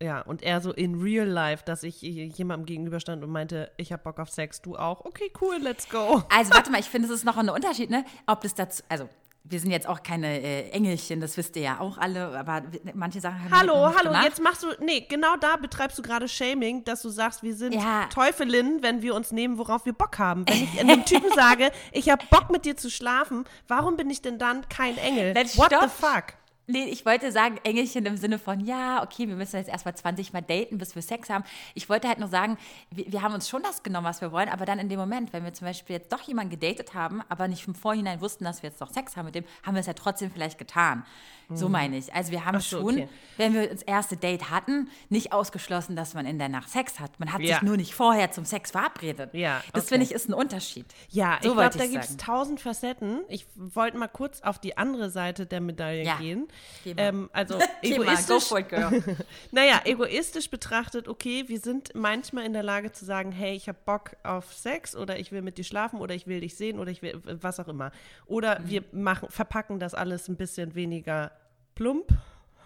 ja, 0.00 0.20
und 0.20 0.42
eher 0.42 0.60
so 0.60 0.72
in 0.72 1.00
real 1.00 1.26
life, 1.26 1.64
dass 1.64 1.82
ich 1.82 2.00
jemandem 2.00 2.66
gegenüberstand 2.66 3.22
und 3.24 3.30
meinte, 3.30 3.70
ich 3.76 3.92
habe 3.92 4.02
Bock 4.02 4.20
auf 4.20 4.30
Sex, 4.30 4.62
du 4.62 4.76
auch. 4.76 5.04
Okay, 5.04 5.32
cool, 5.40 5.58
let's 5.60 5.88
go. 5.88 6.22
Also 6.32 6.52
warte 6.54 6.70
mal, 6.70 6.78
ich 6.80 6.88
finde, 6.88 7.08
es 7.08 7.14
ist 7.14 7.24
noch 7.24 7.36
ein 7.36 7.48
Unterschied, 7.48 7.90
ne? 7.90 8.04
Ob 8.26 8.40
das 8.42 8.54
dazu, 8.54 8.82
also 8.88 9.08
wir 9.50 9.60
sind 9.60 9.70
jetzt 9.70 9.88
auch 9.88 10.02
keine 10.02 10.40
äh, 10.40 10.70
Engelchen, 10.70 11.20
das 11.20 11.36
wisst 11.36 11.56
ihr 11.56 11.62
ja 11.62 11.80
auch 11.80 11.98
alle, 11.98 12.38
aber 12.38 12.62
manche 12.94 13.20
Sachen 13.20 13.42
haben 13.42 13.50
Hallo, 13.50 13.86
hallo, 13.86 14.10
gemacht. 14.10 14.24
jetzt 14.24 14.42
machst 14.42 14.62
du, 14.62 14.68
nee, 14.80 15.00
genau 15.00 15.36
da 15.36 15.56
betreibst 15.56 15.98
du 15.98 16.02
gerade 16.02 16.28
Shaming, 16.28 16.84
dass 16.84 17.02
du 17.02 17.08
sagst, 17.08 17.42
wir 17.42 17.54
sind 17.54 17.74
ja. 17.74 18.06
Teufelinnen, 18.06 18.82
wenn 18.82 19.02
wir 19.02 19.14
uns 19.14 19.32
nehmen, 19.32 19.58
worauf 19.58 19.86
wir 19.86 19.94
Bock 19.94 20.18
haben. 20.18 20.46
Wenn 20.48 20.64
ich 20.64 20.78
einem 20.78 21.04
Typen 21.04 21.30
sage, 21.34 21.70
ich 21.92 22.10
habe 22.10 22.24
Bock 22.30 22.50
mit 22.50 22.64
dir 22.64 22.76
zu 22.76 22.90
schlafen, 22.90 23.44
warum 23.66 23.96
bin 23.96 24.10
ich 24.10 24.22
denn 24.22 24.38
dann 24.38 24.68
kein 24.68 24.98
Engel? 24.98 25.34
What 25.34 25.72
stopp. 25.72 25.82
the 25.82 25.88
fuck? 25.88 26.34
Nee, 26.70 26.84
ich 26.84 27.06
wollte 27.06 27.32
sagen, 27.32 27.58
Engelchen 27.64 28.04
im 28.04 28.18
Sinne 28.18 28.38
von, 28.38 28.60
ja, 28.60 29.02
okay, 29.02 29.26
wir 29.26 29.36
müssen 29.36 29.56
jetzt 29.56 29.70
erstmal 29.70 29.96
20 29.96 30.34
Mal 30.34 30.42
daten, 30.42 30.76
bis 30.76 30.94
wir 30.94 31.00
Sex 31.00 31.30
haben. 31.30 31.42
Ich 31.74 31.88
wollte 31.88 32.08
halt 32.08 32.18
nur 32.18 32.28
sagen, 32.28 32.58
wir, 32.90 33.10
wir, 33.10 33.22
haben 33.22 33.32
uns 33.32 33.48
schon 33.48 33.62
das 33.62 33.82
genommen, 33.82 34.06
was 34.06 34.20
wir 34.20 34.32
wollen, 34.32 34.50
aber 34.50 34.66
dann 34.66 34.78
in 34.78 34.90
dem 34.90 34.98
Moment, 34.98 35.32
wenn 35.32 35.44
wir 35.44 35.54
zum 35.54 35.66
Beispiel 35.66 35.96
jetzt 35.96 36.12
doch 36.12 36.20
jemanden 36.20 36.50
gedatet 36.50 36.92
haben, 36.92 37.22
aber 37.30 37.48
nicht 37.48 37.66
im 37.66 37.74
Vorhinein 37.74 38.20
wussten, 38.20 38.44
dass 38.44 38.62
wir 38.62 38.68
jetzt 38.68 38.82
doch 38.82 38.92
Sex 38.92 39.16
haben 39.16 39.24
mit 39.24 39.34
dem, 39.34 39.44
haben 39.62 39.76
wir 39.76 39.80
es 39.80 39.86
ja 39.86 39.94
trotzdem 39.94 40.30
vielleicht 40.30 40.58
getan. 40.58 41.04
So 41.50 41.66
mhm. 41.66 41.72
meine 41.72 41.96
ich. 41.96 42.12
Also 42.12 42.30
wir 42.30 42.44
haben 42.44 42.60
so, 42.60 42.78
schon, 42.78 42.94
okay. 42.94 43.08
wenn 43.38 43.54
wir 43.54 43.68
das 43.68 43.82
erste 43.82 44.18
Date 44.18 44.50
hatten, 44.50 44.90
nicht 45.08 45.32
ausgeschlossen, 45.32 45.96
dass 45.96 46.12
man 46.12 46.26
in 46.26 46.38
der 46.38 46.50
Nacht 46.50 46.68
Sex 46.68 47.00
hat. 47.00 47.18
Man 47.18 47.32
hat 47.32 47.40
ja. 47.40 47.54
sich 47.54 47.62
nur 47.62 47.78
nicht 47.78 47.94
vorher 47.94 48.30
zum 48.30 48.44
Sex 48.44 48.72
verabredet. 48.72 49.32
Ja, 49.32 49.58
okay. 49.58 49.70
Das 49.72 49.88
finde 49.88 50.04
ich 50.04 50.12
ist 50.12 50.28
ein 50.28 50.34
Unterschied. 50.34 50.84
Ja, 51.08 51.38
so 51.40 51.48
ich 51.48 51.56
glaube, 51.56 51.78
da 51.78 51.86
gibt 51.86 52.04
es 52.04 52.18
tausend 52.18 52.60
Facetten. 52.60 53.22
Ich 53.28 53.46
wollte 53.54 53.96
mal 53.96 54.08
kurz 54.08 54.42
auf 54.42 54.58
die 54.58 54.76
andere 54.76 55.08
Seite 55.08 55.46
der 55.46 55.62
Medaille 55.62 56.04
ja. 56.04 56.18
gehen 56.18 56.48
Ähm, 56.84 57.28
also 57.32 57.58
egoistisch. 57.82 58.50
Naja, 59.50 59.80
egoistisch 59.84 60.50
betrachtet, 60.50 61.08
okay, 61.08 61.44
wir 61.48 61.60
sind 61.60 61.94
manchmal 61.94 62.44
in 62.44 62.52
der 62.52 62.62
Lage 62.62 62.92
zu 62.92 63.04
sagen, 63.04 63.32
hey, 63.32 63.54
ich 63.54 63.68
habe 63.68 63.78
Bock 63.84 64.16
auf 64.22 64.52
Sex 64.52 64.96
oder 64.96 65.18
ich 65.18 65.32
will 65.32 65.42
mit 65.42 65.58
dir 65.58 65.64
schlafen 65.64 66.00
oder 66.00 66.14
ich 66.14 66.26
will 66.26 66.40
dich 66.40 66.56
sehen 66.56 66.78
oder 66.78 66.90
ich 66.90 67.02
will 67.02 67.20
was 67.24 67.60
auch 67.60 67.68
immer. 67.68 67.92
Oder 68.26 68.60
mhm. 68.60 68.70
wir 68.70 68.84
machen, 68.92 69.28
verpacken 69.30 69.78
das 69.78 69.94
alles 69.94 70.28
ein 70.28 70.36
bisschen 70.36 70.74
weniger 70.74 71.32
plump 71.74 72.12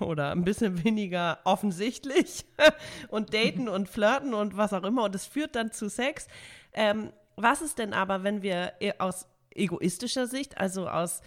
oder 0.01 0.33
ein 0.33 0.45
bisschen 0.45 0.85
weniger 0.85 1.39
offensichtlich 1.45 2.45
und 3.09 3.35
daten 3.35 3.69
und 3.69 3.89
flirten 3.89 4.35
und 4.35 4.57
was 4.57 4.73
auch 4.73 4.85
immer 4.85 5.05
und 5.05 5.15
es 5.15 5.27
führt 5.27 5.55
dann 5.55 5.73
zu 5.73 5.89
Sex. 5.89 6.27
Ähm, 6.73 7.13
was 7.37 7.63
ist 7.63 7.79
denn 7.79 7.93
aber, 7.93 8.25
wenn 8.25 8.43
wir 8.43 8.73
e, 8.81 8.93
aus 8.99 9.27
egoistischer 9.51 10.27
Sicht, 10.27 10.59
also 10.59 10.89
aus 10.89 11.23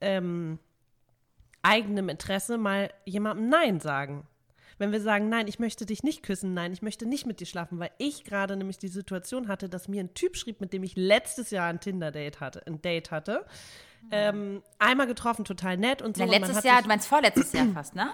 ähm, 0.00 0.58
eigenem 1.66 2.08
Interesse, 2.08 2.56
mal 2.58 2.90
jemandem 3.04 3.48
Nein 3.48 3.80
sagen? 3.80 4.26
Wenn 4.78 4.92
wir 4.92 5.00
sagen, 5.00 5.30
nein, 5.30 5.48
ich 5.48 5.58
möchte 5.58 5.86
dich 5.86 6.02
nicht 6.02 6.22
küssen, 6.22 6.52
nein, 6.52 6.72
ich 6.72 6.82
möchte 6.82 7.06
nicht 7.06 7.26
mit 7.26 7.40
dir 7.40 7.46
schlafen, 7.46 7.78
weil 7.78 7.90
ich 7.98 8.24
gerade 8.24 8.56
nämlich 8.56 8.78
die 8.78 8.88
Situation 8.88 9.48
hatte, 9.48 9.68
dass 9.70 9.88
mir 9.88 10.02
ein 10.02 10.12
Typ 10.12 10.36
schrieb, 10.36 10.60
mit 10.60 10.72
dem 10.74 10.82
ich 10.82 10.96
letztes 10.96 11.50
Jahr 11.50 11.68
ein 11.68 11.80
Tinder-Date 11.80 12.40
hatte, 12.40 12.66
ein 12.66 12.82
Date 12.82 13.10
hatte. 13.10 13.46
Ähm, 14.10 14.62
einmal 14.78 15.06
getroffen, 15.06 15.44
total 15.44 15.78
nett 15.78 16.02
und 16.02 16.16
so. 16.16 16.24
Na, 16.24 16.30
letztes 16.30 16.62
Jahr, 16.62 16.82
du 16.82 16.88
meinst 16.88 17.08
vorletztes 17.08 17.52
Jahr 17.52 17.66
fast, 17.74 17.94
ne? 17.94 18.10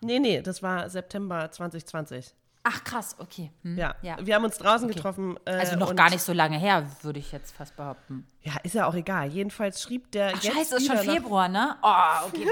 Nee, 0.00 0.20
nee, 0.20 0.40
das 0.40 0.62
war 0.62 0.88
September 0.88 1.50
2020. 1.50 2.34
Ach 2.68 2.82
krass, 2.82 3.14
okay. 3.20 3.52
Hm. 3.62 3.78
Ja. 3.78 3.94
ja. 4.02 4.16
wir 4.20 4.34
haben 4.34 4.44
uns 4.44 4.58
draußen 4.58 4.86
okay. 4.86 4.96
getroffen. 4.96 5.38
Äh, 5.44 5.52
also 5.52 5.76
noch 5.76 5.94
gar 5.94 6.10
nicht 6.10 6.22
so 6.22 6.32
lange 6.32 6.58
her, 6.58 6.84
würde 7.02 7.20
ich 7.20 7.30
jetzt 7.30 7.54
fast 7.54 7.76
behaupten. 7.76 8.26
Ja, 8.42 8.54
ist 8.64 8.74
ja 8.74 8.86
auch 8.88 8.94
egal. 8.94 9.28
Jedenfalls 9.28 9.80
schrieb 9.80 10.10
der 10.10 10.32
Ach, 10.34 10.42
jetzt 10.42 10.52
Scheiße, 10.52 10.76
ist 10.78 10.86
schon 10.88 10.98
Februar, 10.98 11.48
ne? 11.48 11.76
Oh, 11.80 12.26
okay. 12.26 12.48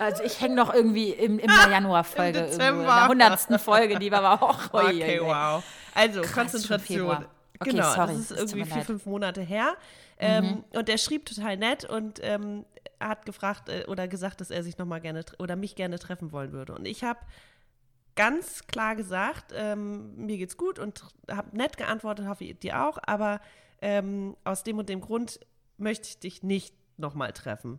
also 0.00 0.24
ich 0.24 0.40
hänge 0.40 0.56
noch 0.56 0.74
irgendwie 0.74 1.10
im, 1.10 1.38
in 1.38 1.46
der 1.46 1.68
Januarfolge, 1.70 2.40
in 2.40 2.58
der 2.58 3.06
hundertsten 3.06 3.60
Folge, 3.60 4.00
die 4.00 4.10
war 4.10 4.24
aber 4.24 4.42
auch. 4.42 4.58
Oh, 4.72 4.78
okay, 4.82 5.20
wow. 5.22 5.62
Also 5.94 6.22
Krass, 6.22 6.32
Konzentration. 6.32 7.24
Okay, 7.60 7.70
genau, 7.70 7.94
sorry, 7.94 8.14
das 8.14 8.32
ist 8.32 8.52
irgendwie 8.52 8.64
vier, 8.64 8.82
fünf 8.82 9.06
Monate 9.06 9.42
her. 9.42 9.76
Ähm, 10.18 10.44
mhm. 10.44 10.64
Und 10.70 10.88
der 10.88 10.98
schrieb 10.98 11.24
total 11.24 11.56
nett 11.56 11.84
und 11.84 12.18
ähm, 12.22 12.64
hat 12.98 13.26
gefragt 13.26 13.68
äh, 13.68 13.84
oder 13.86 14.08
gesagt, 14.08 14.40
dass 14.40 14.50
er 14.50 14.64
sich 14.64 14.76
noch 14.76 14.86
mal 14.86 15.00
gerne 15.00 15.24
oder 15.38 15.54
mich 15.54 15.76
gerne 15.76 16.00
treffen 16.00 16.32
wollen 16.32 16.50
würde. 16.50 16.74
Und 16.74 16.86
ich 16.86 17.04
habe 17.04 17.20
ganz 18.16 18.66
klar 18.66 18.96
gesagt, 18.96 19.52
ähm, 19.54 20.16
mir 20.16 20.38
geht's 20.38 20.56
gut 20.56 20.78
und 20.78 21.04
habe 21.30 21.56
nett 21.56 21.76
geantwortet, 21.76 22.26
hoffe 22.26 22.44
ich 22.44 22.58
dir 22.58 22.84
auch, 22.84 22.98
aber 23.06 23.40
ähm, 23.80 24.36
aus 24.44 24.64
dem 24.64 24.78
und 24.78 24.88
dem 24.88 25.00
Grund 25.00 25.38
möchte 25.78 26.08
ich 26.08 26.18
dich 26.18 26.42
nicht 26.42 26.74
nochmal 26.96 27.32
treffen. 27.32 27.78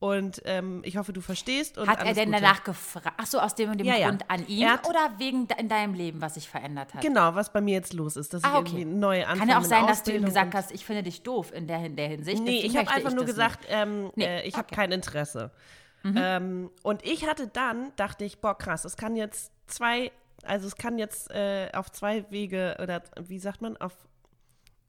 Und 0.00 0.42
ähm, 0.44 0.82
ich 0.84 0.96
hoffe, 0.96 1.12
du 1.12 1.20
verstehst. 1.20 1.76
hat 1.76 1.98
er 2.04 2.14
denn 2.14 2.30
Gute. 2.30 2.40
danach 2.40 2.62
gefragt? 2.62 3.16
Ach 3.16 3.26
so, 3.26 3.40
aus 3.40 3.56
dem 3.56 3.70
und 3.70 3.78
dem 3.78 3.86
ja, 3.86 4.08
Grund 4.08 4.22
ja. 4.22 4.28
an 4.28 4.46
ihn 4.46 4.70
hat, 4.70 4.88
oder 4.88 5.18
wegen 5.18 5.48
in 5.58 5.68
deinem 5.68 5.94
Leben, 5.94 6.20
was 6.20 6.34
sich 6.34 6.48
verändert 6.48 6.94
hat? 6.94 7.02
Genau, 7.02 7.34
was 7.34 7.52
bei 7.52 7.60
mir 7.60 7.74
jetzt 7.74 7.92
los 7.94 8.16
ist, 8.16 8.32
dass 8.32 8.44
ah, 8.44 8.48
ich 8.48 8.54
okay. 8.54 8.80
irgendwie 8.80 8.84
neue 8.84 9.26
Anfang 9.26 9.40
Kann 9.40 9.48
ja 9.48 9.58
auch 9.58 9.64
sein, 9.64 9.86
dass 9.88 10.04
du 10.04 10.12
ihm 10.12 10.24
gesagt 10.24 10.54
hast, 10.54 10.70
ich 10.70 10.84
finde 10.84 11.02
dich 11.02 11.22
doof 11.22 11.52
in 11.52 11.66
der, 11.66 11.84
in 11.84 11.96
der 11.96 12.08
Hinsicht. 12.08 12.40
Nee, 12.40 12.60
ich 12.60 12.76
habe 12.76 12.88
einfach 12.88 13.12
nur 13.12 13.24
gesagt, 13.24 13.66
ähm, 13.68 14.12
nee. 14.14 14.24
äh, 14.24 14.42
ich 14.42 14.54
okay. 14.54 14.58
habe 14.58 14.74
kein 14.74 14.92
Interesse. 14.92 15.50
Mhm. 16.02 16.14
Ähm, 16.16 16.70
und 16.82 17.04
ich 17.04 17.26
hatte 17.26 17.48
dann, 17.48 17.92
dachte 17.96 18.24
ich, 18.24 18.40
boah, 18.40 18.56
krass, 18.56 18.84
es 18.84 18.96
kann 18.96 19.16
jetzt 19.16 19.52
zwei, 19.66 20.12
also 20.44 20.66
es 20.66 20.76
kann 20.76 20.98
jetzt 20.98 21.30
äh, 21.30 21.70
auf 21.72 21.90
zwei 21.90 22.30
Wege 22.30 22.76
oder 22.82 23.02
wie 23.20 23.38
sagt 23.38 23.62
man, 23.62 23.76
auf 23.76 23.92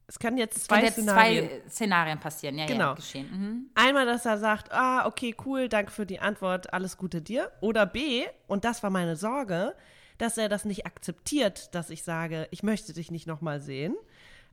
es 0.06 0.18
kann 0.18 0.36
jetzt 0.36 0.64
zwei, 0.64 0.76
kann 0.76 0.84
jetzt 0.86 0.94
Szenarien. 0.94 1.48
zwei 1.48 1.70
Szenarien 1.70 2.18
passieren, 2.18 2.58
ja, 2.58 2.66
genau. 2.66 2.88
ja, 2.88 2.94
geschehen. 2.94 3.30
Mhm. 3.30 3.70
Einmal, 3.76 4.06
dass 4.06 4.26
er 4.26 4.38
sagt, 4.38 4.72
ah, 4.72 5.06
okay, 5.06 5.36
cool, 5.46 5.68
danke 5.68 5.92
für 5.92 6.04
die 6.04 6.18
Antwort, 6.18 6.72
alles 6.72 6.96
Gute 6.96 7.22
dir. 7.22 7.52
Oder 7.60 7.86
B, 7.86 8.24
und 8.48 8.64
das 8.64 8.82
war 8.82 8.90
meine 8.90 9.14
Sorge, 9.14 9.76
dass 10.18 10.36
er 10.36 10.48
das 10.48 10.64
nicht 10.64 10.84
akzeptiert, 10.84 11.72
dass 11.76 11.90
ich 11.90 12.02
sage, 12.02 12.48
ich 12.50 12.64
möchte 12.64 12.92
dich 12.92 13.12
nicht 13.12 13.28
nochmal 13.28 13.60
sehen, 13.60 13.94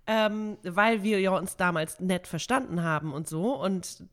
ähm, 0.05 0.57
weil 0.61 1.01
wir 1.01 1.19
ja 1.19 1.31
uns 1.31 1.57
damals 1.57 1.99
nett 1.99 2.27
verstanden 2.27 2.83
haben 2.83 3.11
und 3.11 3.27
so. 3.27 3.55
Und 3.55 4.03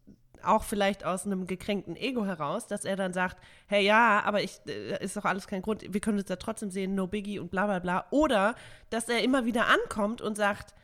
auch 0.45 0.63
vielleicht 0.63 1.05
aus 1.05 1.27
einem 1.27 1.47
gekränkten 1.47 1.97
Ego 1.97 2.25
heraus, 2.25 2.67
dass 2.67 2.85
er 2.85 2.97
dann 2.97 3.13
sagt, 3.13 3.37
hey 3.67 3.85
ja, 3.85 4.23
aber 4.25 4.43
ich 4.43 4.61
äh, 4.67 5.03
ist 5.03 5.17
doch 5.17 5.25
alles 5.25 5.47
kein 5.47 5.63
Grund, 5.63 5.85
wir 5.89 6.01
können 6.01 6.19
uns 6.19 6.29
ja 6.29 6.37
trotzdem 6.37 6.71
sehen, 6.71 6.95
no 6.95 7.07
biggie 7.07 7.39
und 7.39 7.51
bla 7.51 7.67
bla 7.67 7.79
bla. 7.79 8.07
Oder 8.11 8.55
dass 8.91 9.09
er 9.09 9.23
immer 9.23 9.45
wieder 9.45 9.67
ankommt 9.67 10.21
und 10.21 10.37
sagt, 10.37 10.75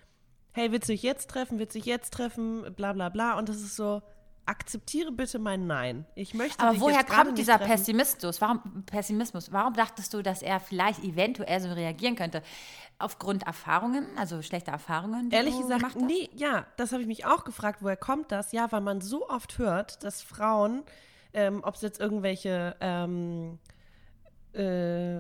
hey, 0.52 0.72
willst 0.72 0.88
du 0.88 0.92
dich 0.92 1.02
jetzt 1.02 1.30
treffen, 1.30 1.58
willst 1.58 1.74
du 1.74 1.78
dich 1.78 1.86
jetzt 1.86 2.12
treffen, 2.12 2.74
bla 2.74 2.92
bla 2.92 3.08
bla. 3.08 3.38
Und 3.38 3.48
das 3.48 3.56
ist 3.56 3.76
so, 3.76 4.02
akzeptiere 4.46 5.12
bitte 5.12 5.38
mein 5.38 5.66
Nein. 5.66 6.06
Ich 6.16 6.34
möchte 6.34 6.60
Aber 6.60 6.80
woher 6.80 7.04
kommt 7.04 7.38
dieser 7.38 7.58
Pessimismus? 7.58 8.40
Warum 8.40 8.84
Pessimismus? 8.84 9.52
Warum 9.52 9.74
dachtest 9.74 10.12
du, 10.12 10.22
dass 10.22 10.42
er 10.42 10.58
vielleicht 10.58 11.04
eventuell 11.04 11.60
so 11.60 11.72
reagieren 11.72 12.16
könnte? 12.16 12.42
Aufgrund 13.00 13.46
Erfahrungen, 13.46 14.06
also 14.16 14.42
schlechter 14.42 14.72
Erfahrungen? 14.72 15.30
Ehrlich 15.30 15.58
gesagt, 15.58 15.96
nee, 15.96 16.28
ja, 16.34 16.66
das 16.76 16.92
habe 16.92 17.02
ich 17.02 17.08
mich 17.08 17.24
auch 17.24 17.44
gefragt. 17.44 17.78
Woher 17.82 17.96
kommt 17.96 18.30
das? 18.30 18.52
Ja, 18.52 18.70
weil 18.72 18.82
man 18.82 19.00
so 19.00 19.28
oft 19.28 19.58
hört, 19.58 20.04
dass 20.04 20.22
Frauen, 20.22 20.82
ähm, 21.32 21.60
ob 21.64 21.76
es 21.76 21.80
jetzt 21.80 21.98
irgendwelche 21.98 22.76
ähm, 22.80 23.58
äh, 24.52 25.18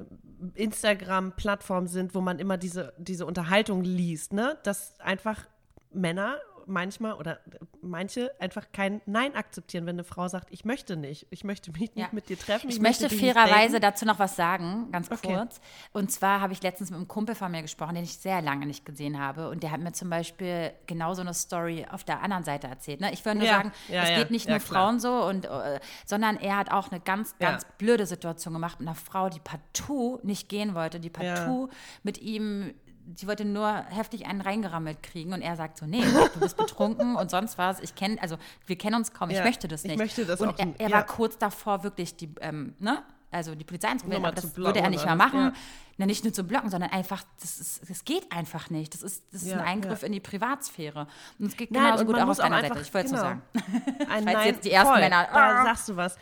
Instagram-Plattformen 0.54 1.86
sind, 1.86 2.14
wo 2.14 2.20
man 2.20 2.38
immer 2.38 2.58
diese, 2.58 2.92
diese 2.98 3.26
Unterhaltung 3.26 3.82
liest, 3.82 4.32
ne? 4.32 4.58
Dass 4.62 4.98
einfach 5.00 5.46
Männer 5.92 6.38
manchmal 6.70 7.14
oder 7.14 7.40
manche 7.82 8.32
einfach 8.40 8.66
kein 8.72 9.00
Nein 9.06 9.34
akzeptieren, 9.34 9.86
wenn 9.86 9.96
eine 9.96 10.04
Frau 10.04 10.28
sagt, 10.28 10.48
ich 10.50 10.64
möchte 10.64 10.96
nicht, 10.96 11.26
ich 11.30 11.44
möchte 11.44 11.70
mich 11.72 11.90
ja. 11.94 12.04
nicht 12.04 12.12
mit 12.12 12.28
dir 12.28 12.38
treffen. 12.38 12.68
Ich, 12.68 12.76
ich 12.76 12.80
möchte, 12.80 13.04
möchte 13.04 13.18
fairerweise 13.18 13.80
dazu 13.80 14.06
noch 14.06 14.18
was 14.18 14.36
sagen, 14.36 14.88
ganz 14.92 15.10
okay. 15.10 15.34
kurz. 15.34 15.60
Und 15.92 16.10
zwar 16.10 16.40
habe 16.40 16.52
ich 16.52 16.62
letztens 16.62 16.90
mit 16.90 16.96
einem 16.96 17.08
Kumpel 17.08 17.34
von 17.34 17.50
mir 17.50 17.62
gesprochen, 17.62 17.94
den 17.96 18.04
ich 18.04 18.16
sehr 18.16 18.40
lange 18.40 18.66
nicht 18.66 18.86
gesehen 18.86 19.18
habe. 19.18 19.50
Und 19.50 19.62
der 19.62 19.72
hat 19.72 19.80
mir 19.80 19.92
zum 19.92 20.08
Beispiel 20.10 20.72
genau 20.86 21.14
so 21.14 21.20
eine 21.20 21.34
Story 21.34 21.86
auf 21.90 22.04
der 22.04 22.22
anderen 22.22 22.44
Seite 22.44 22.68
erzählt. 22.68 23.00
Ne? 23.00 23.12
Ich 23.12 23.24
würde 23.24 23.38
nur 23.38 23.46
ja. 23.46 23.56
sagen, 23.56 23.72
ja, 23.88 24.02
es 24.02 24.18
geht 24.18 24.30
nicht 24.30 24.48
nur 24.48 24.60
Frauen 24.60 25.00
so, 25.00 25.24
und, 25.24 25.46
äh, 25.46 25.80
sondern 26.06 26.36
er 26.36 26.56
hat 26.56 26.70
auch 26.70 26.90
eine 26.90 27.00
ganz, 27.00 27.36
ganz 27.38 27.66
blöde 27.78 28.06
Situation 28.06 28.54
gemacht 28.54 28.80
mit 28.80 28.88
einer 28.88 28.94
Frau, 28.94 29.28
die 29.28 29.40
partout 29.40 30.20
nicht 30.22 30.48
gehen 30.48 30.74
wollte, 30.74 31.00
die 31.00 31.10
partout 31.10 31.70
mit 32.02 32.18
ihm 32.18 32.74
sie 33.16 33.26
wollte 33.26 33.44
nur 33.44 33.68
heftig 33.90 34.26
einen 34.26 34.40
reingerammelt 34.40 35.02
kriegen 35.02 35.32
und 35.32 35.42
er 35.42 35.56
sagt 35.56 35.78
so, 35.78 35.86
nee, 35.86 36.02
du 36.34 36.40
bist 36.40 36.56
betrunken 36.56 37.16
und 37.16 37.30
sonst 37.30 37.58
was. 37.58 37.80
Ich 37.80 37.94
kenne, 37.94 38.20
also 38.20 38.36
wir 38.66 38.76
kennen 38.76 38.96
uns 38.96 39.12
kaum, 39.12 39.30
ja, 39.30 39.38
ich 39.38 39.44
möchte 39.44 39.68
das 39.68 39.84
nicht. 39.84 39.92
Ich 39.92 39.98
möchte 39.98 40.24
das 40.24 40.40
und 40.40 40.50
auch 40.50 40.58
er, 40.58 40.68
er 40.78 40.88
ja. 40.88 40.96
war 40.96 41.06
kurz 41.06 41.38
davor, 41.38 41.82
wirklich 41.82 42.16
die, 42.16 42.34
ähm, 42.40 42.74
ne? 42.78 43.02
Also 43.32 43.54
die 43.54 43.64
Polizei 43.64 43.88
anzumelden, 43.88 44.26
aber 44.26 44.34
das 44.34 44.56
würde 44.56 44.80
er 44.80 44.90
nicht 44.90 45.04
mehr 45.04 45.14
machen. 45.14 45.38
Ja. 45.38 45.52
Na, 45.98 46.06
nicht 46.06 46.24
nur 46.24 46.32
zu 46.32 46.42
blocken, 46.42 46.68
sondern 46.68 46.90
einfach, 46.90 47.22
das, 47.40 47.60
ist, 47.60 47.88
das 47.88 48.04
geht 48.04 48.32
einfach 48.32 48.70
nicht. 48.70 48.92
Das 48.92 49.02
ist, 49.02 49.22
das 49.32 49.42
ist 49.42 49.52
ein 49.52 49.60
Eingriff 49.60 50.02
in 50.02 50.10
die 50.10 50.18
Privatsphäre. 50.18 51.06
Und 51.38 51.46
es 51.46 51.56
geht 51.56 51.68
genauso 51.68 52.04
gut 52.04 52.16
auch 52.16 52.26
auf 52.26 52.38
deiner 52.38 52.60
Seite. 52.60 52.80
Ich 52.80 52.92
wollte 52.92 53.06
es 53.06 53.12
genau. 53.12 53.22
nur 53.22 53.30
sagen. 53.30 53.42
Ein 53.54 54.06
Falls 54.08 54.24
Nein, 54.24 54.46
jetzt 54.46 54.64
die 54.64 54.72
ersten 54.72 54.92
voll. 54.94 55.00
Männer. 55.00 55.28
Da 55.32 55.64
sagst 55.64 55.88
du 55.90 55.96
was. 55.96 56.16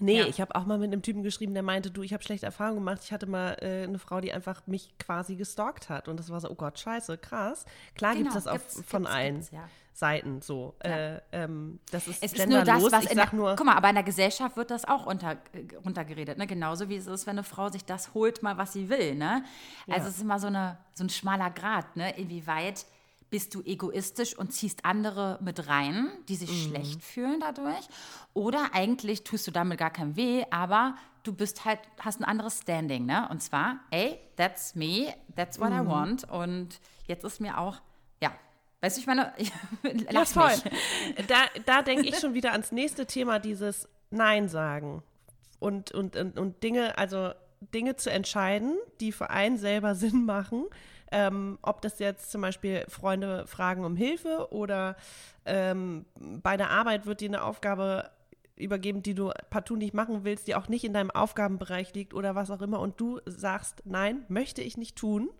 Nee, 0.00 0.20
ja. 0.20 0.26
ich 0.26 0.40
habe 0.40 0.54
auch 0.54 0.66
mal 0.66 0.78
mit 0.78 0.92
einem 0.92 1.02
Typen 1.02 1.22
geschrieben, 1.22 1.54
der 1.54 1.62
meinte, 1.62 1.90
du, 1.90 2.02
ich 2.02 2.12
habe 2.12 2.22
schlechte 2.22 2.46
Erfahrungen 2.46 2.78
gemacht. 2.78 3.00
Ich 3.04 3.12
hatte 3.12 3.26
mal 3.26 3.56
äh, 3.60 3.84
eine 3.84 3.98
Frau, 3.98 4.20
die 4.20 4.32
einfach 4.32 4.66
mich 4.66 4.96
quasi 4.98 5.36
gestalkt 5.36 5.88
hat. 5.88 6.08
Und 6.08 6.18
das 6.18 6.30
war 6.30 6.40
so, 6.40 6.50
oh 6.50 6.54
Gott, 6.54 6.78
scheiße, 6.78 7.18
krass. 7.18 7.66
Klar 7.94 8.14
genau, 8.14 8.24
gibt 8.24 8.36
es 8.36 8.44
das 8.44 8.52
auf, 8.52 8.62
von 8.86 9.02
gibt's, 9.02 9.14
allen 9.14 9.34
gibt's, 9.36 9.50
ja. 9.50 9.68
Seiten 9.92 10.40
so. 10.40 10.74
Ja. 10.82 10.90
Äh, 10.90 11.20
ähm, 11.32 11.80
das 11.90 12.08
ist 12.08 12.22
es 12.22 12.32
ist 12.32 12.48
nur 12.48 12.62
das, 12.62 12.82
was 12.90 13.04
ich 13.04 13.10
in 13.10 13.16
der, 13.16 13.34
nur, 13.34 13.56
Guck 13.56 13.66
mal, 13.66 13.76
aber 13.76 13.90
in 13.90 13.96
der 13.96 14.04
Gesellschaft 14.04 14.56
wird 14.56 14.70
das 14.70 14.86
auch 14.86 15.06
unter, 15.06 15.32
äh, 15.32 15.76
runtergeredet. 15.84 16.38
Ne? 16.38 16.46
Genauso 16.46 16.88
wie 16.88 16.96
es 16.96 17.06
ist, 17.06 17.26
wenn 17.26 17.32
eine 17.32 17.44
Frau 17.44 17.68
sich 17.68 17.84
das 17.84 18.14
holt, 18.14 18.42
mal 18.42 18.56
was 18.56 18.72
sie 18.72 18.88
will. 18.88 19.14
Ne? 19.14 19.44
Also 19.88 20.08
es 20.08 20.16
ist 20.16 20.22
immer 20.22 20.38
so, 20.38 20.46
eine, 20.46 20.78
so 20.94 21.04
ein 21.04 21.10
schmaler 21.10 21.50
Grad, 21.50 21.96
ne? 21.96 22.16
inwieweit 22.16 22.86
bist 23.30 23.54
du 23.54 23.62
egoistisch 23.62 24.36
und 24.36 24.52
ziehst 24.52 24.84
andere 24.84 25.38
mit 25.40 25.68
rein, 25.68 26.10
die 26.28 26.36
sich 26.36 26.50
mhm. 26.50 26.68
schlecht 26.70 27.02
fühlen 27.02 27.40
dadurch. 27.40 27.88
Oder 28.34 28.70
eigentlich 28.72 29.24
tust 29.24 29.46
du 29.46 29.50
damit 29.50 29.78
gar 29.78 29.90
kein 29.90 30.16
weh, 30.16 30.44
aber 30.50 30.96
du 31.22 31.32
bist 31.32 31.64
halt, 31.64 31.78
hast 32.00 32.20
ein 32.20 32.24
anderes 32.24 32.60
Standing, 32.60 33.06
ne? 33.06 33.28
Und 33.30 33.42
zwar, 33.42 33.80
ey, 33.90 34.18
that's 34.36 34.74
me, 34.74 35.14
that's 35.36 35.60
what 35.60 35.70
mhm. 35.70 35.76
I 35.76 35.86
want. 35.86 36.30
Und 36.30 36.80
jetzt 37.06 37.24
ist 37.24 37.40
mir 37.40 37.58
auch, 37.58 37.80
ja, 38.20 38.32
weißt 38.80 38.96
du, 38.96 39.00
ich 39.00 39.06
meine, 39.06 39.32
ich 39.36 39.52
ja, 40.10 40.24
voll. 40.24 40.52
Da, 41.28 41.44
da 41.66 41.82
denke 41.82 42.08
ich 42.08 42.18
schon 42.18 42.34
wieder 42.34 42.52
ans 42.52 42.72
nächste 42.72 43.06
Thema, 43.06 43.38
dieses 43.38 43.88
Nein 44.10 44.48
sagen. 44.48 45.02
Und, 45.60 45.92
und, 45.92 46.16
und, 46.16 46.38
und 46.38 46.62
Dinge, 46.62 46.98
also 46.98 47.32
Dinge 47.74 47.96
zu 47.96 48.10
entscheiden, 48.10 48.78
die 49.00 49.12
für 49.12 49.30
einen 49.30 49.58
selber 49.58 49.94
Sinn 49.94 50.24
machen 50.24 50.66
ähm, 51.10 51.58
ob 51.62 51.82
das 51.82 51.98
jetzt 51.98 52.30
zum 52.30 52.40
Beispiel 52.40 52.84
Freunde 52.88 53.46
fragen 53.46 53.84
um 53.84 53.96
Hilfe 53.96 54.48
oder 54.50 54.96
ähm, 55.44 56.04
bei 56.42 56.56
der 56.56 56.70
Arbeit 56.70 57.06
wird 57.06 57.20
dir 57.20 57.28
eine 57.28 57.42
Aufgabe 57.42 58.10
übergeben, 58.56 59.02
die 59.02 59.14
du 59.14 59.32
partout 59.48 59.76
nicht 59.76 59.94
machen 59.94 60.24
willst, 60.24 60.46
die 60.46 60.54
auch 60.54 60.68
nicht 60.68 60.84
in 60.84 60.92
deinem 60.92 61.10
Aufgabenbereich 61.10 61.94
liegt 61.94 62.14
oder 62.14 62.34
was 62.34 62.50
auch 62.50 62.62
immer 62.62 62.80
und 62.80 63.00
du 63.00 63.20
sagst, 63.24 63.82
nein, 63.84 64.24
möchte 64.28 64.62
ich 64.62 64.76
nicht 64.76 64.96
tun, 64.96 65.30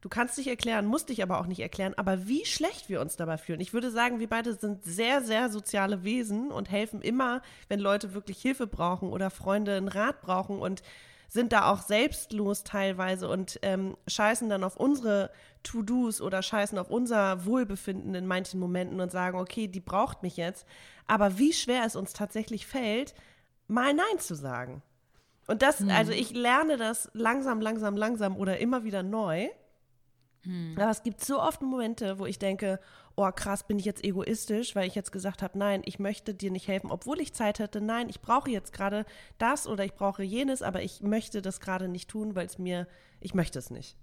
Du 0.00 0.08
kannst 0.08 0.38
dich 0.38 0.46
erklären, 0.46 0.86
musst 0.86 1.10
dich 1.10 1.22
aber 1.22 1.38
auch 1.38 1.46
nicht 1.46 1.60
erklären, 1.60 1.92
aber 1.96 2.26
wie 2.26 2.46
schlecht 2.46 2.88
wir 2.88 3.02
uns 3.02 3.16
dabei 3.16 3.36
fühlen. 3.36 3.60
Ich 3.60 3.74
würde 3.74 3.90
sagen, 3.90 4.18
wir 4.18 4.30
beide 4.30 4.54
sind 4.54 4.82
sehr, 4.82 5.20
sehr 5.20 5.50
soziale 5.50 6.04
Wesen 6.04 6.50
und 6.50 6.70
helfen 6.70 7.02
immer, 7.02 7.42
wenn 7.68 7.80
Leute 7.80 8.14
wirklich 8.14 8.40
Hilfe 8.40 8.66
brauchen 8.66 9.10
oder 9.10 9.28
Freunde 9.28 9.76
einen 9.76 9.88
Rat 9.88 10.22
brauchen 10.22 10.58
und 10.58 10.82
sind 11.30 11.52
da 11.52 11.70
auch 11.70 11.80
selbstlos 11.80 12.64
teilweise 12.64 13.28
und 13.28 13.60
ähm, 13.62 13.96
scheißen 14.08 14.48
dann 14.48 14.64
auf 14.64 14.76
unsere 14.76 15.30
To-Dos 15.62 16.20
oder 16.20 16.42
scheißen 16.42 16.76
auf 16.76 16.90
unser 16.90 17.44
Wohlbefinden 17.44 18.14
in 18.16 18.26
manchen 18.26 18.58
Momenten 18.58 19.00
und 19.00 19.12
sagen, 19.12 19.38
okay, 19.38 19.68
die 19.68 19.80
braucht 19.80 20.24
mich 20.24 20.36
jetzt. 20.36 20.66
Aber 21.06 21.38
wie 21.38 21.52
schwer 21.52 21.84
es 21.86 21.94
uns 21.94 22.12
tatsächlich 22.12 22.66
fällt, 22.66 23.14
mal 23.68 23.94
Nein 23.94 24.18
zu 24.18 24.34
sagen. 24.34 24.82
Und 25.46 25.62
das, 25.62 25.78
hm. 25.78 25.90
also 25.90 26.10
ich 26.10 26.32
lerne 26.32 26.76
das 26.76 27.10
langsam, 27.14 27.60
langsam, 27.60 27.96
langsam 27.96 28.36
oder 28.36 28.58
immer 28.58 28.82
wieder 28.82 29.04
neu. 29.04 29.48
Hm. 30.42 30.74
Aber 30.76 30.90
es 30.90 31.04
gibt 31.04 31.24
so 31.24 31.40
oft 31.40 31.62
Momente, 31.62 32.18
wo 32.18 32.26
ich 32.26 32.40
denke, 32.40 32.80
oh 33.20 33.32
krass, 33.32 33.64
bin 33.64 33.78
ich 33.78 33.84
jetzt 33.84 34.04
egoistisch, 34.04 34.74
weil 34.74 34.86
ich 34.86 34.94
jetzt 34.94 35.12
gesagt 35.12 35.42
habe, 35.42 35.58
nein, 35.58 35.82
ich 35.84 35.98
möchte 35.98 36.34
dir 36.34 36.50
nicht 36.50 36.68
helfen, 36.68 36.90
obwohl 36.90 37.20
ich 37.20 37.34
Zeit 37.34 37.58
hätte. 37.58 37.80
Nein, 37.80 38.08
ich 38.08 38.20
brauche 38.20 38.50
jetzt 38.50 38.72
gerade 38.72 39.04
das 39.38 39.66
oder 39.66 39.84
ich 39.84 39.94
brauche 39.94 40.22
jenes, 40.22 40.62
aber 40.62 40.82
ich 40.82 41.02
möchte 41.02 41.42
das 41.42 41.60
gerade 41.60 41.88
nicht 41.88 42.08
tun, 42.08 42.34
weil 42.34 42.46
es 42.46 42.58
mir, 42.58 42.86
ich 43.20 43.34
möchte 43.34 43.58
es 43.58 43.70
nicht. 43.70 43.96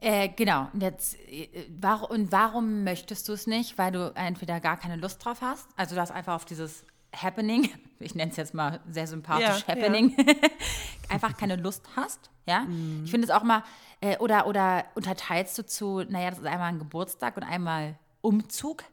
Äh, 0.00 0.30
genau. 0.30 0.68
Und, 0.72 0.82
jetzt, 0.82 1.16
äh, 1.28 1.48
war, 1.80 2.10
und 2.10 2.32
warum 2.32 2.84
möchtest 2.84 3.28
du 3.28 3.32
es 3.32 3.46
nicht? 3.46 3.76
Weil 3.78 3.92
du 3.92 4.12
entweder 4.14 4.60
gar 4.60 4.78
keine 4.78 4.96
Lust 4.96 5.24
drauf 5.24 5.42
hast, 5.42 5.68
also 5.76 5.94
du 5.94 6.00
hast 6.00 6.10
einfach 6.10 6.34
auf 6.34 6.44
dieses 6.44 6.84
Happening, 7.14 7.68
ich 7.98 8.14
nenne 8.14 8.30
es 8.30 8.36
jetzt 8.36 8.54
mal 8.54 8.80
sehr 8.88 9.06
sympathisch 9.06 9.64
ja, 9.66 9.74
Happening, 9.74 10.14
ja. 10.16 10.34
einfach 11.08 11.36
keine 11.36 11.56
Lust 11.56 11.88
hast. 11.96 12.30
Ja, 12.46 12.60
mhm. 12.60 13.02
ich 13.04 13.10
finde 13.10 13.26
es 13.26 13.30
auch 13.30 13.42
mal, 13.42 13.62
äh, 14.00 14.16
oder, 14.18 14.46
oder 14.46 14.84
unterteilst 14.94 15.58
du 15.58 15.66
zu, 15.66 16.02
naja, 16.08 16.30
das 16.30 16.40
ist 16.40 16.46
einmal 16.46 16.68
ein 16.68 16.78
Geburtstag 16.78 17.36
und 17.36 17.42
einmal 17.42 17.96
Umzug 18.20 18.84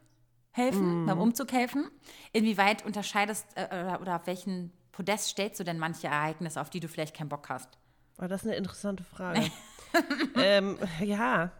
helfen, 0.52 1.02
mhm. 1.02 1.06
beim 1.06 1.20
Umzug 1.20 1.52
helfen. 1.52 1.90
Inwieweit 2.32 2.84
unterscheidest 2.84 3.46
äh, 3.54 3.66
oder, 3.66 4.00
oder 4.00 4.16
auf 4.16 4.26
welchen 4.26 4.72
Podest 4.92 5.28
stellst 5.28 5.60
du 5.60 5.64
denn 5.64 5.78
manche 5.78 6.08
Ereignisse, 6.08 6.60
auf 6.60 6.70
die 6.70 6.80
du 6.80 6.88
vielleicht 6.88 7.16
keinen 7.16 7.28
Bock 7.28 7.48
hast? 7.48 7.78
Oh, 8.20 8.26
das 8.26 8.42
ist 8.42 8.48
eine 8.48 8.56
interessante 8.56 9.04
Frage. 9.04 9.48
ähm, 10.36 10.76
ja. 11.00 11.52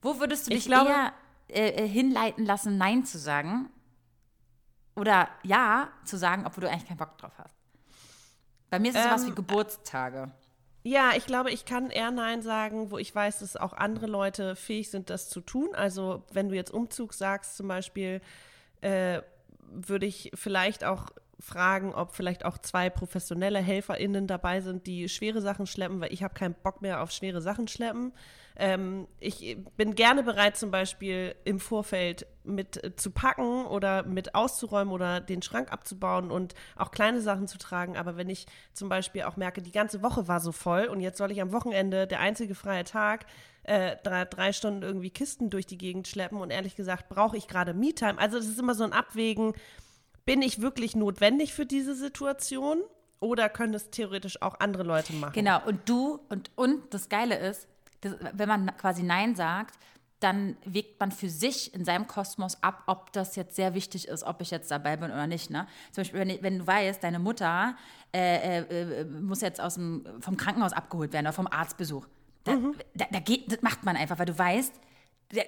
Wo 0.00 0.20
würdest 0.20 0.46
du 0.46 0.50
dich 0.50 0.66
glaube, 0.66 0.90
eher 0.90 1.12
äh, 1.48 1.84
äh, 1.84 1.88
hinleiten 1.88 2.46
lassen, 2.46 2.78
Nein 2.78 3.04
zu 3.04 3.18
sagen? 3.18 3.68
Oder 4.98 5.28
Ja 5.42 5.88
zu 6.04 6.16
sagen, 6.16 6.44
obwohl 6.46 6.62
du 6.62 6.70
eigentlich 6.70 6.88
keinen 6.88 6.98
Bock 6.98 7.16
drauf 7.18 7.32
hast? 7.38 7.54
Bei 8.70 8.78
mir 8.78 8.90
ist 8.90 8.96
es 8.96 9.04
ähm, 9.04 9.10
sowas 9.10 9.26
wie 9.26 9.34
Geburtstage. 9.34 10.30
Ja, 10.82 11.12
ich 11.16 11.26
glaube, 11.26 11.50
ich 11.50 11.64
kann 11.64 11.90
eher 11.90 12.10
Nein 12.10 12.42
sagen, 12.42 12.90
wo 12.90 12.98
ich 12.98 13.14
weiß, 13.14 13.40
dass 13.40 13.56
auch 13.56 13.72
andere 13.72 14.06
Leute 14.06 14.56
fähig 14.56 14.90
sind, 14.90 15.10
das 15.10 15.28
zu 15.28 15.40
tun. 15.40 15.68
Also, 15.74 16.24
wenn 16.32 16.48
du 16.48 16.54
jetzt 16.54 16.70
Umzug 16.70 17.14
sagst, 17.14 17.56
zum 17.56 17.68
Beispiel, 17.68 18.20
äh, 18.80 19.22
würde 19.70 20.06
ich 20.06 20.30
vielleicht 20.34 20.84
auch 20.84 21.10
fragen, 21.40 21.94
ob 21.94 22.14
vielleicht 22.14 22.44
auch 22.44 22.58
zwei 22.58 22.90
professionelle 22.90 23.60
HelferInnen 23.60 24.26
dabei 24.26 24.60
sind, 24.60 24.86
die 24.86 25.08
schwere 25.08 25.40
Sachen 25.40 25.66
schleppen, 25.66 26.00
weil 26.00 26.12
ich 26.12 26.22
habe 26.22 26.34
keinen 26.34 26.54
Bock 26.54 26.82
mehr 26.82 27.02
auf 27.02 27.10
schwere 27.10 27.40
Sachen 27.40 27.68
schleppen. 27.68 28.12
Ähm, 28.60 29.06
ich 29.20 29.56
bin 29.76 29.94
gerne 29.94 30.24
bereit, 30.24 30.56
zum 30.56 30.72
Beispiel 30.72 31.36
im 31.44 31.60
Vorfeld 31.60 32.26
mit 32.42 32.82
äh, 32.82 32.96
zu 32.96 33.12
packen 33.12 33.64
oder 33.66 34.02
mit 34.02 34.34
auszuräumen 34.34 34.92
oder 34.92 35.20
den 35.20 35.42
Schrank 35.42 35.70
abzubauen 35.72 36.32
und 36.32 36.54
auch 36.74 36.90
kleine 36.90 37.20
Sachen 37.20 37.46
zu 37.46 37.56
tragen. 37.56 37.96
Aber 37.96 38.16
wenn 38.16 38.28
ich 38.28 38.46
zum 38.72 38.88
Beispiel 38.88 39.22
auch 39.22 39.36
merke, 39.36 39.62
die 39.62 39.70
ganze 39.70 40.02
Woche 40.02 40.26
war 40.26 40.40
so 40.40 40.50
voll 40.50 40.86
und 40.86 41.00
jetzt 41.00 41.18
soll 41.18 41.30
ich 41.30 41.40
am 41.40 41.52
Wochenende, 41.52 42.08
der 42.08 42.18
einzige 42.18 42.56
freie 42.56 42.82
Tag, 42.82 43.26
äh, 43.62 43.96
drei, 44.02 44.24
drei 44.24 44.52
Stunden 44.52 44.82
irgendwie 44.82 45.10
Kisten 45.10 45.50
durch 45.50 45.66
die 45.66 45.78
Gegend 45.78 46.08
schleppen 46.08 46.40
und 46.40 46.50
ehrlich 46.50 46.74
gesagt 46.74 47.08
brauche 47.08 47.36
ich 47.36 47.46
gerade 47.46 47.74
Me-Time. 47.74 48.18
Also 48.18 48.38
das 48.38 48.48
ist 48.48 48.58
immer 48.58 48.74
so 48.74 48.82
ein 48.82 48.92
Abwägen, 48.92 49.52
bin 50.24 50.42
ich 50.42 50.60
wirklich 50.60 50.96
notwendig 50.96 51.54
für 51.54 51.64
diese 51.64 51.94
Situation? 51.94 52.80
Oder 53.20 53.48
können 53.48 53.74
es 53.74 53.90
theoretisch 53.90 54.42
auch 54.42 54.60
andere 54.60 54.84
Leute 54.84 55.12
machen? 55.12 55.32
Genau, 55.32 55.60
und 55.66 55.88
du, 55.88 56.20
und, 56.28 56.50
und 56.54 56.94
das 56.94 57.08
Geile 57.08 57.36
ist, 57.36 57.66
das, 58.00 58.14
wenn 58.32 58.48
man 58.48 58.76
quasi 58.76 59.02
Nein 59.02 59.34
sagt, 59.34 59.78
dann 60.20 60.56
wägt 60.64 60.98
man 60.98 61.12
für 61.12 61.28
sich 61.28 61.72
in 61.74 61.84
seinem 61.84 62.06
Kosmos 62.06 62.60
ab, 62.62 62.82
ob 62.86 63.12
das 63.12 63.36
jetzt 63.36 63.54
sehr 63.54 63.74
wichtig 63.74 64.08
ist, 64.08 64.24
ob 64.24 64.40
ich 64.40 64.50
jetzt 64.50 64.70
dabei 64.70 64.96
bin 64.96 65.10
oder 65.10 65.26
nicht. 65.28 65.50
Ne? 65.50 65.66
Zum 65.92 66.02
Beispiel, 66.02 66.20
wenn, 66.20 66.42
wenn 66.42 66.58
du 66.58 66.66
weißt, 66.66 67.02
deine 67.02 67.20
Mutter 67.20 67.76
äh, 68.12 68.62
äh, 68.62 69.04
muss 69.04 69.42
jetzt 69.42 69.60
aus 69.60 69.74
dem, 69.74 70.04
vom 70.20 70.36
Krankenhaus 70.36 70.72
abgeholt 70.72 71.12
werden 71.12 71.26
oder 71.26 71.32
vom 71.32 71.46
Arztbesuch. 71.46 72.06
Da, 72.44 72.56
mhm. 72.56 72.74
da, 72.94 73.06
da 73.10 73.20
geht, 73.20 73.52
das 73.52 73.62
macht 73.62 73.84
man 73.84 73.96
einfach, 73.96 74.18
weil 74.18 74.26
du 74.26 74.36
weißt, 74.36 74.72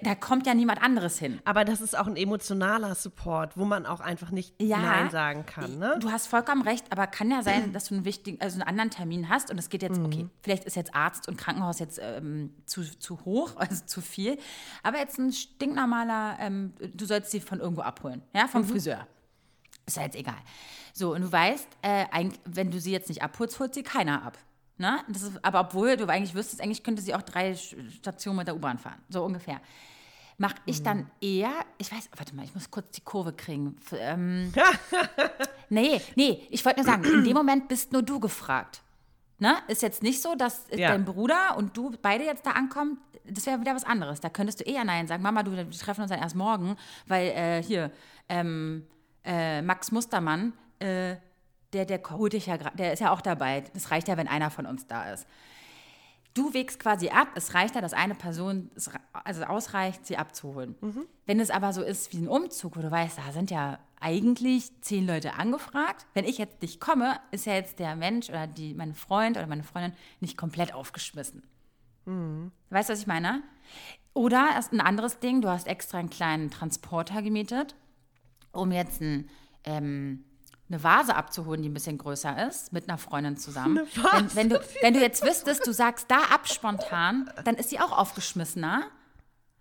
da 0.03 0.13
kommt 0.13 0.45
ja 0.45 0.53
niemand 0.53 0.81
anderes 0.83 1.17
hin. 1.17 1.39
Aber 1.43 1.65
das 1.65 1.81
ist 1.81 1.97
auch 1.97 2.05
ein 2.05 2.15
emotionaler 2.15 2.93
Support, 2.93 3.57
wo 3.57 3.65
man 3.65 3.87
auch 3.87 3.99
einfach 3.99 4.29
nicht 4.29 4.53
ja, 4.61 4.77
Nein 4.77 5.09
sagen 5.09 5.45
kann. 5.47 5.79
Ne? 5.79 5.97
Du 5.99 6.11
hast 6.11 6.27
vollkommen 6.27 6.61
recht, 6.61 6.91
aber 6.91 7.07
kann 7.07 7.31
ja 7.31 7.41
sein, 7.41 7.73
dass 7.73 7.85
du 7.85 7.95
einen 7.95 8.05
wichtigen, 8.05 8.39
also 8.41 8.55
einen 8.55 8.67
anderen 8.67 8.91
Termin 8.91 9.27
hast 9.27 9.49
und 9.49 9.57
es 9.57 9.69
geht 9.69 9.81
jetzt, 9.81 9.97
mhm. 9.97 10.05
okay, 10.05 10.27
vielleicht 10.43 10.65
ist 10.65 10.75
jetzt 10.75 10.93
Arzt 10.93 11.27
und 11.27 11.37
Krankenhaus 11.37 11.79
jetzt 11.79 11.99
ähm, 12.01 12.53
zu, 12.67 12.83
zu 12.83 13.25
hoch, 13.25 13.53
also 13.55 13.83
zu 13.85 14.01
viel. 14.01 14.37
Aber 14.83 14.99
jetzt 14.99 15.17
ein 15.17 15.33
stinknormaler, 15.33 16.37
ähm, 16.39 16.73
du 16.79 17.05
sollst 17.05 17.31
sie 17.31 17.39
von 17.39 17.59
irgendwo 17.59 17.81
abholen, 17.81 18.21
ja, 18.35 18.47
vom 18.47 18.61
mhm. 18.61 18.67
Friseur. 18.67 19.07
Ist 19.87 19.97
ja 19.97 20.03
jetzt 20.03 20.15
egal. 20.15 20.37
So, 20.93 21.15
und 21.15 21.21
du 21.21 21.31
weißt, 21.31 21.67
äh, 21.81 22.05
wenn 22.45 22.69
du 22.69 22.79
sie 22.79 22.91
jetzt 22.91 23.09
nicht 23.09 23.23
abholst, 23.23 23.59
holt 23.59 23.73
sie 23.73 23.81
keiner 23.81 24.21
ab. 24.23 24.37
Ne? 24.81 24.99
Das 25.07 25.21
ist, 25.21 25.45
aber 25.45 25.59
obwohl 25.59 25.95
du 25.95 26.07
eigentlich 26.07 26.33
wüsstest, 26.33 26.59
eigentlich 26.59 26.81
könnte 26.81 27.03
sie 27.03 27.13
auch 27.13 27.21
drei 27.21 27.53
Stationen 27.55 28.39
mit 28.39 28.47
der 28.47 28.55
U-Bahn 28.55 28.79
fahren, 28.79 28.99
so 29.09 29.23
ungefähr. 29.23 29.61
Mache 30.39 30.55
ich 30.65 30.79
mhm. 30.79 30.83
dann 30.83 31.11
eher, 31.21 31.51
ich 31.77 31.91
weiß, 31.91 32.09
warte 32.17 32.35
mal, 32.35 32.43
ich 32.43 32.55
muss 32.55 32.71
kurz 32.71 32.89
die 32.89 33.01
Kurve 33.01 33.31
kriegen. 33.31 33.77
Ähm, 33.93 34.51
nee, 35.69 36.01
nee, 36.15 36.47
ich 36.49 36.65
wollte 36.65 36.79
nur 36.79 36.87
sagen, 36.87 37.03
in 37.03 37.23
dem 37.23 37.33
Moment 37.33 37.67
bist 37.67 37.93
nur 37.93 38.01
du 38.01 38.19
gefragt. 38.19 38.81
Ne? 39.37 39.55
Ist 39.67 39.83
jetzt 39.83 40.01
nicht 40.01 40.19
so, 40.19 40.33
dass 40.33 40.65
ja. 40.71 40.89
dein 40.89 41.05
Bruder 41.05 41.57
und 41.57 41.77
du 41.77 41.91
beide 42.01 42.23
jetzt 42.23 42.43
da 42.47 42.51
ankommen. 42.51 42.97
Das 43.23 43.45
wäre 43.45 43.61
wieder 43.61 43.75
was 43.75 43.83
anderes. 43.83 44.19
Da 44.19 44.29
könntest 44.29 44.61
du 44.61 44.63
eher 44.63 44.83
Nein 44.83 45.07
sagen. 45.07 45.21
Mama, 45.21 45.43
du, 45.43 45.51
wir 45.51 45.69
treffen 45.69 46.01
uns 46.01 46.09
dann 46.09 46.19
erst 46.19 46.35
morgen, 46.35 46.75
weil 47.05 47.27
äh, 47.27 47.61
hier, 47.61 47.91
ähm, 48.29 48.87
äh, 49.23 49.61
Max 49.61 49.91
Mustermann, 49.91 50.53
äh, 50.79 51.17
der, 51.73 51.85
der 51.85 52.01
holt 52.09 52.33
dich 52.33 52.47
ja 52.47 52.57
der 52.57 52.93
ist 52.93 52.99
ja 52.99 53.11
auch 53.11 53.21
dabei. 53.21 53.63
Das 53.73 53.91
reicht 53.91 54.07
ja, 54.07 54.17
wenn 54.17 54.27
einer 54.27 54.51
von 54.51 54.65
uns 54.65 54.87
da 54.87 55.11
ist. 55.11 55.25
Du 56.33 56.53
wägst 56.53 56.79
quasi 56.79 57.09
ab, 57.09 57.27
es 57.35 57.53
reicht 57.53 57.75
ja, 57.75 57.81
dass 57.81 57.91
eine 57.91 58.15
Person 58.15 58.71
es 58.75 58.89
also 59.11 59.43
ausreicht, 59.43 60.05
sie 60.05 60.17
abzuholen. 60.17 60.75
Mhm. 60.79 61.05
Wenn 61.25 61.41
es 61.41 61.49
aber 61.49 61.73
so 61.73 61.81
ist 61.81 62.13
wie 62.13 62.19
ein 62.19 62.29
Umzug, 62.29 62.77
wo 62.77 62.81
du 62.81 62.89
weißt, 62.89 63.17
da 63.17 63.33
sind 63.33 63.51
ja 63.51 63.79
eigentlich 63.99 64.71
zehn 64.81 65.05
Leute 65.05 65.33
angefragt. 65.33 66.05
Wenn 66.13 66.23
ich 66.23 66.37
jetzt 66.37 66.61
nicht 66.61 66.79
komme, 66.79 67.19
ist 67.31 67.45
ja 67.45 67.53
jetzt 67.53 67.79
der 67.79 67.97
Mensch 67.97 68.29
oder 68.29 68.47
die, 68.47 68.73
mein 68.73 68.93
Freund 68.93 69.35
oder 69.37 69.47
meine 69.47 69.63
Freundin 69.63 69.93
nicht 70.21 70.37
komplett 70.37 70.73
aufgeschmissen. 70.73 71.43
Mhm. 72.05 72.51
Weißt 72.69 72.87
du, 72.87 72.93
was 72.93 73.01
ich 73.01 73.07
meine? 73.07 73.43
Oder 74.13 74.61
ein 74.71 74.81
anderes 74.81 75.19
Ding, 75.19 75.41
du 75.41 75.49
hast 75.49 75.67
extra 75.67 75.97
einen 75.97 76.09
kleinen 76.09 76.49
Transporter 76.49 77.21
gemietet, 77.21 77.75
um 78.53 78.71
jetzt 78.71 79.01
ein 79.01 79.29
ähm, 79.65 80.23
eine 80.71 80.83
Vase 80.83 81.15
abzuholen, 81.15 81.61
die 81.61 81.69
ein 81.69 81.73
bisschen 81.73 81.97
größer 81.97 82.47
ist, 82.47 82.71
mit 82.71 82.87
einer 82.87 82.97
Freundin 82.97 83.37
zusammen. 83.37 83.81
Wenn, 84.13 84.35
wenn, 84.35 84.49
du, 84.49 84.61
wenn 84.81 84.93
du 84.93 85.01
jetzt 85.01 85.23
wüsstest, 85.25 85.67
du 85.67 85.73
sagst 85.73 86.09
da 86.09 86.19
ab 86.33 86.47
spontan, 86.47 87.29
dann 87.43 87.55
ist 87.55 87.69
sie 87.69 87.79
auch 87.79 87.91
aufgeschmissener, 87.91 88.83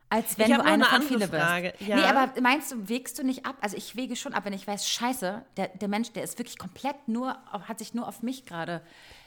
als 0.08 0.38
wenn 0.38 0.52
du 0.52 0.64
eine, 0.64 0.84
von 0.84 1.02
viele 1.02 1.28
Frage. 1.28 1.74
bist. 1.78 1.88
Ja. 1.88 1.96
Nee, 1.96 2.04
aber 2.04 2.40
meinst 2.40 2.72
du, 2.72 2.88
wägst 2.88 3.18
du 3.18 3.24
nicht 3.24 3.46
ab? 3.46 3.56
Also 3.60 3.76
ich 3.76 3.96
wege 3.96 4.16
schon 4.16 4.34
ab, 4.34 4.44
wenn 4.44 4.52
ich 4.52 4.66
weiß, 4.66 4.88
scheiße, 4.88 5.44
der, 5.56 5.68
der 5.68 5.88
Mensch, 5.88 6.12
der 6.12 6.24
ist 6.24 6.38
wirklich 6.38 6.58
komplett 6.58 6.96
nur, 7.06 7.36
hat 7.50 7.78
sich 7.78 7.94
nur 7.94 8.06
auf 8.06 8.22
mich 8.22 8.44
gerade 8.44 8.82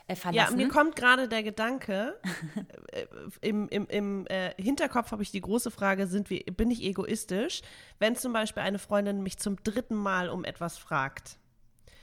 äh, 0.07 0.15
verlassen. 0.15 0.59
Ja, 0.59 0.65
mir 0.65 0.71
kommt 0.71 0.95
gerade 0.95 1.29
der 1.29 1.43
Gedanke, 1.43 2.19
äh, 2.91 3.05
im, 3.41 3.69
im, 3.69 3.87
im 3.87 4.27
äh, 4.27 4.53
Hinterkopf 4.61 5.11
habe 5.11 5.23
ich 5.23 5.31
die 5.31 5.41
große 5.41 5.71
Frage, 5.71 6.07
sind 6.07 6.29
wir, 6.29 6.43
bin 6.45 6.69
ich 6.71 6.81
egoistisch, 6.83 7.61
wenn 7.99 8.15
zum 8.15 8.33
Beispiel 8.33 8.63
eine 8.63 8.79
Freundin 8.79 9.23
mich 9.23 9.37
zum 9.37 9.61
dritten 9.63 9.95
Mal 9.95 10.29
um 10.29 10.43
etwas 10.43 10.77
fragt? 10.77 11.37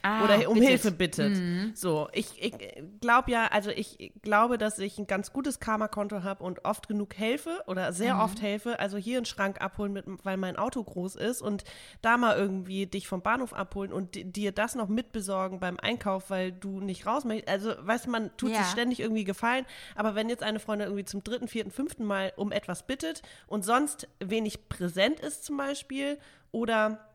Ah, 0.03 0.25
oder 0.25 0.49
um 0.49 0.55
bittet. 0.55 0.69
Hilfe 0.69 0.91
bittet. 0.93 1.37
Mhm. 1.37 1.73
So, 1.75 2.09
ich, 2.13 2.43
ich 2.43 2.55
glaube 3.01 3.31
ja, 3.31 3.49
also 3.49 3.71
ich 3.71 4.13
glaube, 4.23 4.57
dass 4.57 4.79
ich 4.79 4.99
ein 4.99 5.07
ganz 5.07 5.33
gutes 5.33 5.61
Karma-Konto 5.61 6.23
habe 6.23 6.43
und 6.43 6.65
oft 6.65 6.89
genug 6.89 7.17
helfe 7.17 7.63
oder 7.67 7.93
sehr 7.93 8.15
mhm. 8.15 8.21
oft 8.21 8.41
helfe. 8.41 8.79
Also 8.79 8.97
hier 8.97 9.19
einen 9.19 9.27
Schrank 9.27 9.61
abholen, 9.61 9.93
mit, 9.93 10.05
weil 10.25 10.37
mein 10.37 10.57
Auto 10.57 10.83
groß 10.83 11.17
ist 11.17 11.43
und 11.43 11.65
da 12.01 12.17
mal 12.17 12.37
irgendwie 12.37 12.87
dich 12.87 13.09
vom 13.09 13.21
Bahnhof 13.21 13.53
abholen 13.53 13.93
und 13.93 14.15
dir 14.15 14.53
das 14.53 14.75
noch 14.75 14.89
mitbesorgen 14.89 15.61
beim 15.61 15.79
Einkauf, 15.79 16.31
weil 16.31 16.53
du 16.53 16.81
nicht 16.81 17.07
raus 17.07 17.25
möchtest. 17.25 17.51
Also, 17.51 17.75
weißt 17.79 18.07
du, 18.07 18.11
man 18.11 18.37
tut 18.37 18.51
ja. 18.51 18.63
sich 18.63 18.73
ständig 18.73 19.01
irgendwie 19.01 19.25
gefallen. 19.25 19.67
Aber 19.95 20.15
wenn 20.15 20.31
jetzt 20.31 20.43
eine 20.43 20.61
Freundin 20.61 20.89
irgendwie 20.89 21.05
zum 21.05 21.23
dritten, 21.23 21.49
vierten, 21.49 21.71
fünften 21.71 22.05
Mal 22.05 22.33
um 22.37 22.53
etwas 22.53 22.87
bittet 22.87 23.23
und 23.47 23.65
sonst 23.65 24.09
wenig 24.19 24.69
präsent 24.69 25.21
ist 25.21 25.45
zum 25.45 25.57
Beispiel 25.57 26.19
oder 26.53 27.10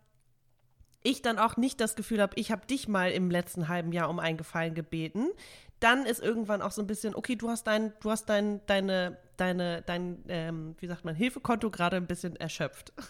ich 1.06 1.22
dann 1.22 1.40
auch 1.40 1.56
nicht 1.58 1.80
das 1.80 1.96
Gefühl 1.96 2.22
habe, 2.22 2.34
ich 2.36 2.52
habe 2.52 2.66
dich 2.66 2.88
mal 2.88 3.12
im 3.12 3.30
letzten 3.30 3.68
halben 3.68 3.92
Jahr 3.92 4.10
um 4.10 4.20
einen 4.20 4.38
Gefallen 4.38 4.74
gebeten, 4.74 5.28
dann 5.80 6.06
ist 6.06 6.22
irgendwann 6.22 6.62
auch 6.62 6.72
so 6.72 6.82
ein 6.82 6.88
bisschen, 6.88 7.16
okay, 7.16 7.36
du 7.36 7.50
hast 7.50 7.68
dein, 7.68 7.94
du 8.02 8.12
hast 8.12 8.26
dein, 8.26 8.62
deine, 8.66 9.18
deine, 9.38 9.82
dein, 9.84 10.24
ähm, 10.28 10.76
wie 10.80 10.88
sagt 10.88 11.06
man, 11.06 11.16
Hilfekonto 11.16 11.70
gerade 11.70 11.98
ein 11.98 12.08
bisschen 12.08 12.36
erschöpft. 12.36 12.94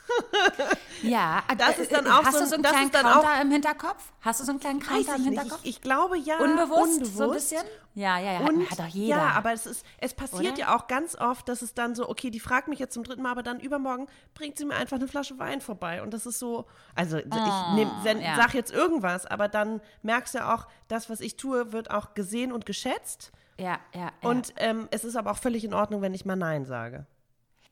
Ja, 1.02 1.44
das 1.58 1.78
ist 1.80 1.92
dann 1.92 2.08
auch 2.08 2.24
hast 2.24 2.34
so, 2.34 2.40
du 2.40 2.46
so 2.48 2.54
einen 2.56 2.64
das 2.64 2.72
kleinen 2.72 2.92
Counter 2.92 3.42
im 3.42 3.52
Hinterkopf? 3.52 4.14
Hast 4.22 4.40
du 4.40 4.46
so 4.46 4.52
einen 4.52 4.60
kleinen 4.60 4.80
Counter 4.80 5.16
im. 5.16 5.24
Hinterkopf? 5.24 5.60
Ich, 5.64 5.72
ich 5.72 5.82
glaube 5.82 6.18
ja. 6.18 6.38
unbewusst, 6.38 6.94
unbewusst, 7.02 7.18
so 7.18 7.24
ein 7.26 7.32
bisschen? 7.32 7.64
Ja, 7.94 8.20
ja, 8.20 8.34
ja, 8.34 8.40
Und, 8.40 8.70
hat 8.70 8.80
doch 8.80 8.88
jeder. 8.88 9.18
Ja, 9.18 9.32
aber 9.32 9.54
es 9.54 9.66
ist, 9.66 9.86
es 9.98 10.14
passiert 10.14 10.54
Oder? 10.54 10.60
ja 10.60 10.76
auch 10.76 10.88
ganz 10.88 11.16
oft, 11.16 11.48
dass 11.48 11.62
es 11.62 11.74
dann 11.74 11.96
so, 11.96 12.10
okay, 12.10 12.30
die 12.30 12.40
fragt 12.40 12.68
mich 12.68 12.80
jetzt 12.80 12.94
zum 12.94 13.04
dritten 13.04 13.22
Mal, 13.22 13.32
aber 13.32 13.44
dann 13.44 13.60
übermorgen 13.60 14.08
bringt 14.34 14.58
sie 14.58 14.66
mir 14.66 14.76
einfach 14.76 14.98
eine 14.98 15.08
Flasche 15.08 15.38
Wein 15.40 15.62
vorbei. 15.62 16.02
Und 16.02 16.14
das 16.14 16.26
ist 16.26 16.40
so, 16.40 16.66
also 16.96 17.18
ich 17.18 17.26
nehm, 17.26 17.92
sen, 18.04 18.18
Oh, 18.18 18.22
ja. 18.22 18.36
sag 18.36 18.54
jetzt 18.54 18.72
irgendwas, 18.72 19.26
aber 19.26 19.48
dann 19.48 19.82
merkst 20.02 20.34
du 20.34 20.40
ja 20.40 20.56
auch, 20.56 20.68
das, 20.88 21.10
was 21.10 21.20
ich 21.20 21.38
tue, 21.38 21.72
wird 21.72 21.92
auch 21.92 22.14
gesehen 22.14 22.52
und 22.52 22.66
geschätzt. 22.66 23.32
Ja, 23.60 23.80
ja, 23.94 24.02
ja. 24.02 24.12
Und 24.30 24.54
ähm, 24.58 24.88
es 24.92 25.04
ist 25.04 25.16
aber 25.16 25.32
auch 25.32 25.38
völlig 25.38 25.64
in 25.64 25.74
Ordnung, 25.74 26.02
wenn 26.02 26.14
ich 26.14 26.26
mal 26.26 26.36
Nein 26.36 26.66
sage. 26.66 27.06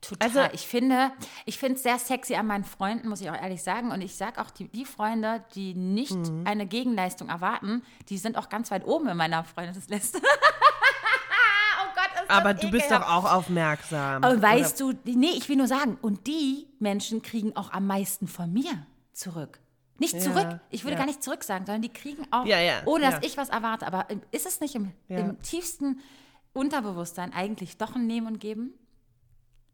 Total. 0.02 0.28
Also- 0.28 0.54
ich 0.54 0.68
finde, 0.68 1.12
ich 1.46 1.58
finde 1.58 1.76
es 1.76 1.84
sehr 1.84 1.98
sexy 1.98 2.36
an 2.36 2.46
meinen 2.48 2.66
Freunden, 2.66 3.08
muss 3.08 3.22
ich 3.22 3.30
auch 3.30 3.42
ehrlich 3.42 3.64
sagen. 3.64 3.92
Und 3.92 4.02
ich 4.02 4.16
sage 4.18 4.42
auch, 4.42 4.50
die, 4.52 4.68
die 4.68 4.84
Freunde, 4.86 5.44
die 5.56 5.74
nicht 5.76 6.12
Mhm. 6.16 6.44
eine 6.46 6.66
Gegenleistung 6.66 7.30
erwarten, 7.30 7.84
die 8.10 8.18
sind 8.18 8.38
auch 8.38 8.50
ganz 8.50 8.70
weit 8.70 8.86
oben 8.86 9.08
in 9.08 9.16
meiner 9.16 9.44
Freundesliste. 9.46 10.20
oh 10.22 11.88
Gott, 11.96 12.22
ist 12.22 12.30
das 12.30 12.38
Aber 12.38 12.54
du 12.54 12.70
bist 12.70 12.92
doch 12.92 13.02
auch 13.08 13.32
aufmerksam. 13.32 14.24
Und 14.26 14.42
weißt 14.42 14.80
du, 14.82 14.94
nee, 15.06 15.32
ich 15.38 15.48
will 15.48 15.56
nur 15.58 15.68
sagen, 15.68 15.98
und 16.02 16.28
die 16.28 16.68
Menschen 16.80 17.22
kriegen 17.22 17.56
auch 17.56 17.72
am 17.72 17.88
meisten 17.88 18.28
von 18.28 18.52
mir 18.52 18.86
zurück. 19.14 19.60
Nicht 20.00 20.14
Ja, 20.16 20.20
zurück, 20.20 20.60
ich 20.72 20.84
würde 20.84 20.94
ja. 20.94 21.00
gar 21.00 21.06
nicht 21.06 21.22
zurück 21.24 21.44
sagen, 21.44 21.66
sondern 21.66 21.82
die 21.84 21.90
kriegen 21.94 22.26
auch, 22.32 22.46
Ja, 22.46 22.60
ja, 22.60 22.82
ohne 22.86 23.06
dass 23.06 23.16
ja. 23.16 23.22
ich 23.24 23.38
was 23.38 23.50
erwarte. 23.50 23.86
Aber 23.88 24.10
ähm, 24.10 24.22
ist 24.32 24.46
es 24.46 24.60
nicht 24.60 24.76
im, 24.76 24.92
Ja. 25.08 25.20
im 25.20 25.42
tiefsten 25.42 26.02
Unterbewusstsein 26.54 27.32
eigentlich 27.34 27.78
doch 27.78 27.96
ein 27.96 28.08
Nehmen 28.08 28.28
und 28.28 28.40
Geben? 28.40 28.74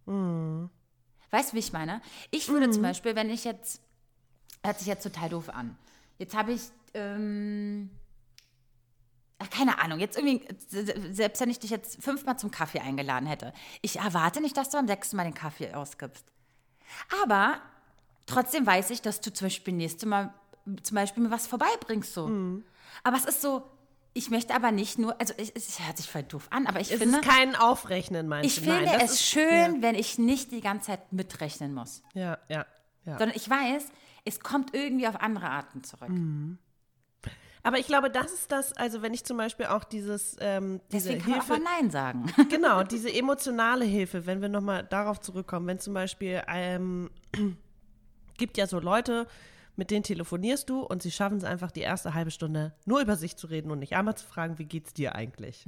Mhm. 0.06 0.70
Weißt 1.32 1.52
du, 1.52 1.56
wie 1.56 1.60
ich 1.60 1.72
meine? 1.74 2.02
Ich 2.32 2.50
würde 2.50 2.70
zum 2.72 2.82
Beispiel, 2.82 3.16
wenn 3.16 3.30
ich 3.30 3.44
jetzt, 3.44 3.82
hört 4.64 4.80
sich 4.80 4.88
jetzt 4.88 5.04
total 5.04 5.30
doof 5.30 5.50
an. 5.50 5.78
Jetzt 6.18 6.36
habe 6.36 6.52
ich, 6.54 6.64
ähm, 6.96 7.90
ach, 9.38 9.50
keine 9.50 9.80
Ahnung, 9.80 10.00
jetzt 10.00 10.18
irgendwie, 10.18 10.46
se- 10.68 11.14
selbst 11.14 11.40
wenn 11.40 11.50
ich 11.52 11.60
dich 11.60 11.70
jetzt 11.70 12.04
fünfmal 12.04 12.38
zum 12.40 12.50
Kaffee 12.52 12.80
eingeladen 12.80 13.26
hätte, 13.28 13.54
ich 13.82 13.98
erwarte 14.00 14.42
nicht, 14.42 14.58
dass 14.58 14.70
du 14.70 14.78
am 14.78 14.88
sechsten 14.88 15.16
Mal 15.18 15.24
den 15.26 15.34
Kaffee 15.36 15.74
ausgibst. 15.74 16.26
Aber 17.24 17.62
trotzdem 18.30 18.66
weiß 18.66 18.90
ich, 18.92 19.02
dass 19.02 19.22
du 19.22 19.34
zum 19.34 19.46
Beispiel 19.48 19.74
nächstes 19.74 20.08
Mal 20.08 20.34
zum 20.84 20.96
Beispiel 20.96 21.24
mir 21.24 21.32
was 21.32 21.48
vorbeibringst 21.48 22.14
so. 22.14 22.28
Mhm. 22.28 22.64
Aber 23.04 23.18
es 23.18 23.26
ist 23.26 23.42
so, 23.42 23.64
ich 24.14 24.30
möchte 24.30 24.54
aber 24.54 24.72
nicht 24.72 25.00
nur, 25.00 25.20
also 25.20 25.34
es, 25.38 25.50
es 25.52 25.80
hört 25.80 25.98
sich 25.98 26.10
voll 26.10 26.24
doof 26.24 26.48
an, 26.52 26.68
aber 26.68 26.80
ich 26.80 26.92
es 26.92 27.00
finde, 27.00 27.20
ist 27.20 27.28
kein 27.28 27.56
Aufrechnen, 27.56 28.28
meinst 28.28 28.58
ich 28.58 28.64
du? 28.64 28.70
Nein, 28.70 28.80
finde 28.86 28.94
das 29.00 29.04
es 29.04 29.12
ist- 29.20 29.26
schön, 29.28 29.82
wenn 29.82 29.96
ich 29.96 30.18
nicht 30.20 30.52
die 30.52 30.62
ganze 30.62 30.88
Zeit 30.88 31.12
mitrechnen 31.14 31.74
muss 31.74 32.02
Ja, 32.14 32.38
ja, 32.50 32.66
ja. 33.06 33.18
sondern 33.18 33.36
ich 33.36 33.50
weiß, 33.50 33.86
es 34.26 34.40
kommt 34.42 34.74
irgendwie 34.76 35.08
auf 35.08 35.20
andere 35.22 35.50
Arten 35.50 35.84
zurück. 35.84 36.10
Aber 37.62 37.78
ich 37.78 37.88
glaube, 37.88 38.10
das 38.10 38.32
ist 38.32 38.52
das, 38.52 38.74
also 38.74 39.02
wenn 39.02 39.14
ich 39.14 39.26
zum 39.26 39.38
Beispiel 39.38 39.66
auch 39.68 39.84
dieses, 39.84 40.38
ähm, 40.40 40.80
diese 40.92 41.10
Deswegen 41.10 41.22
kann 41.22 41.32
man 41.32 41.40
auch 41.42 41.46
Hilfe, 41.48 41.64
mal 41.64 41.72
Nein 41.82 41.92
sagen. 41.92 42.34
genau, 42.50 42.84
diese 42.84 43.14
emotionale 43.14 43.86
Hilfe, 43.86 44.26
wenn 44.26 44.42
wir 44.42 44.50
nochmal 44.50 44.84
darauf 44.86 45.20
zurückkommen, 45.20 45.68
wenn 45.68 45.80
zum 45.80 45.94
Beispiel, 45.94 46.42
ähm, 46.48 47.10
gibt 48.40 48.58
ja 48.58 48.66
so 48.66 48.80
Leute, 48.80 49.28
mit 49.80 49.92
denen 49.92 50.04
telefonierst 50.04 50.70
du 50.70 50.82
und 50.82 51.02
sie 51.02 51.10
schaffen 51.10 51.38
es 51.38 51.44
einfach 51.44 51.72
die 51.72 51.82
erste 51.82 52.14
halbe 52.14 52.32
Stunde 52.32 52.74
nur 52.86 53.00
über 53.00 53.16
sich 53.16 53.38
zu 53.38 53.48
reden 53.48 53.72
und 53.72 53.80
nicht 53.80 53.96
einmal 53.96 54.16
zu 54.16 54.26
fragen, 54.26 54.60
wie 54.60 54.66
geht's 54.66 54.94
dir 54.94 55.16
eigentlich? 55.16 55.66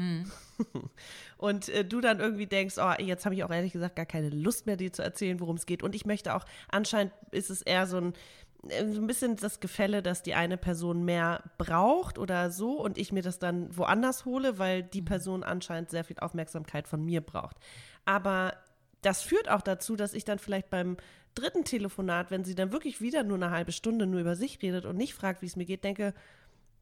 und 1.38 1.70
äh, 1.70 1.86
du 1.86 2.02
dann 2.02 2.20
irgendwie 2.20 2.46
denkst, 2.46 2.76
oh, 2.78 2.92
jetzt 3.00 3.26
habe 3.26 3.36
ich 3.36 3.44
auch 3.44 3.52
ehrlich 3.52 3.72
gesagt 3.72 3.96
gar 3.96 4.06
keine 4.06 4.30
Lust 4.30 4.66
mehr, 4.66 4.76
dir 4.76 4.92
zu 4.92 5.02
erzählen, 5.02 5.40
worum 5.40 5.56
es 5.56 5.66
geht. 5.66 5.82
Und 5.82 5.96
ich 5.96 6.06
möchte 6.06 6.36
auch, 6.36 6.46
anscheinend 6.70 7.14
ist 7.32 7.50
es 7.50 7.62
eher 7.62 7.88
so 7.88 7.98
ein, 7.98 8.14
äh, 8.68 8.86
so 8.88 9.00
ein 9.00 9.08
bisschen 9.08 9.38
das 9.38 9.62
Gefälle, 9.62 10.04
dass 10.04 10.24
die 10.24 10.34
eine 10.34 10.58
Person 10.58 11.06
mehr 11.06 11.44
braucht 11.58 12.18
oder 12.18 12.52
so 12.52 12.82
und 12.82 12.98
ich 12.98 13.14
mir 13.14 13.24
das 13.24 13.40
dann 13.40 13.76
woanders 13.78 14.26
hole, 14.26 14.60
weil 14.60 14.84
die 14.84 15.02
Person 15.02 15.44
anscheinend 15.44 15.90
sehr 15.90 16.04
viel 16.04 16.20
Aufmerksamkeit 16.20 16.88
von 16.90 17.04
mir 17.04 17.22
braucht. 17.22 17.56
Aber 18.04 18.56
das 19.02 19.22
führt 19.22 19.50
auch 19.50 19.62
dazu, 19.62 19.96
dass 19.96 20.14
ich 20.14 20.26
dann 20.26 20.38
vielleicht 20.38 20.70
beim 20.70 20.98
dritten 21.36 21.64
Telefonat, 21.64 22.32
wenn 22.32 22.44
sie 22.44 22.56
dann 22.56 22.72
wirklich 22.72 23.02
wieder 23.02 23.24
nur 23.24 23.38
eine 23.38 23.52
halbe 23.52 23.72
Stunde 23.72 24.06
nur 24.06 24.20
über 24.20 24.36
sich 24.36 24.62
redet 24.62 24.86
und 24.86 24.98
nicht 24.98 25.14
fragt, 25.14 25.42
wie 25.42 25.46
es 25.46 25.56
mir 25.56 25.66
geht, 25.66 25.84
denke, 25.84 26.14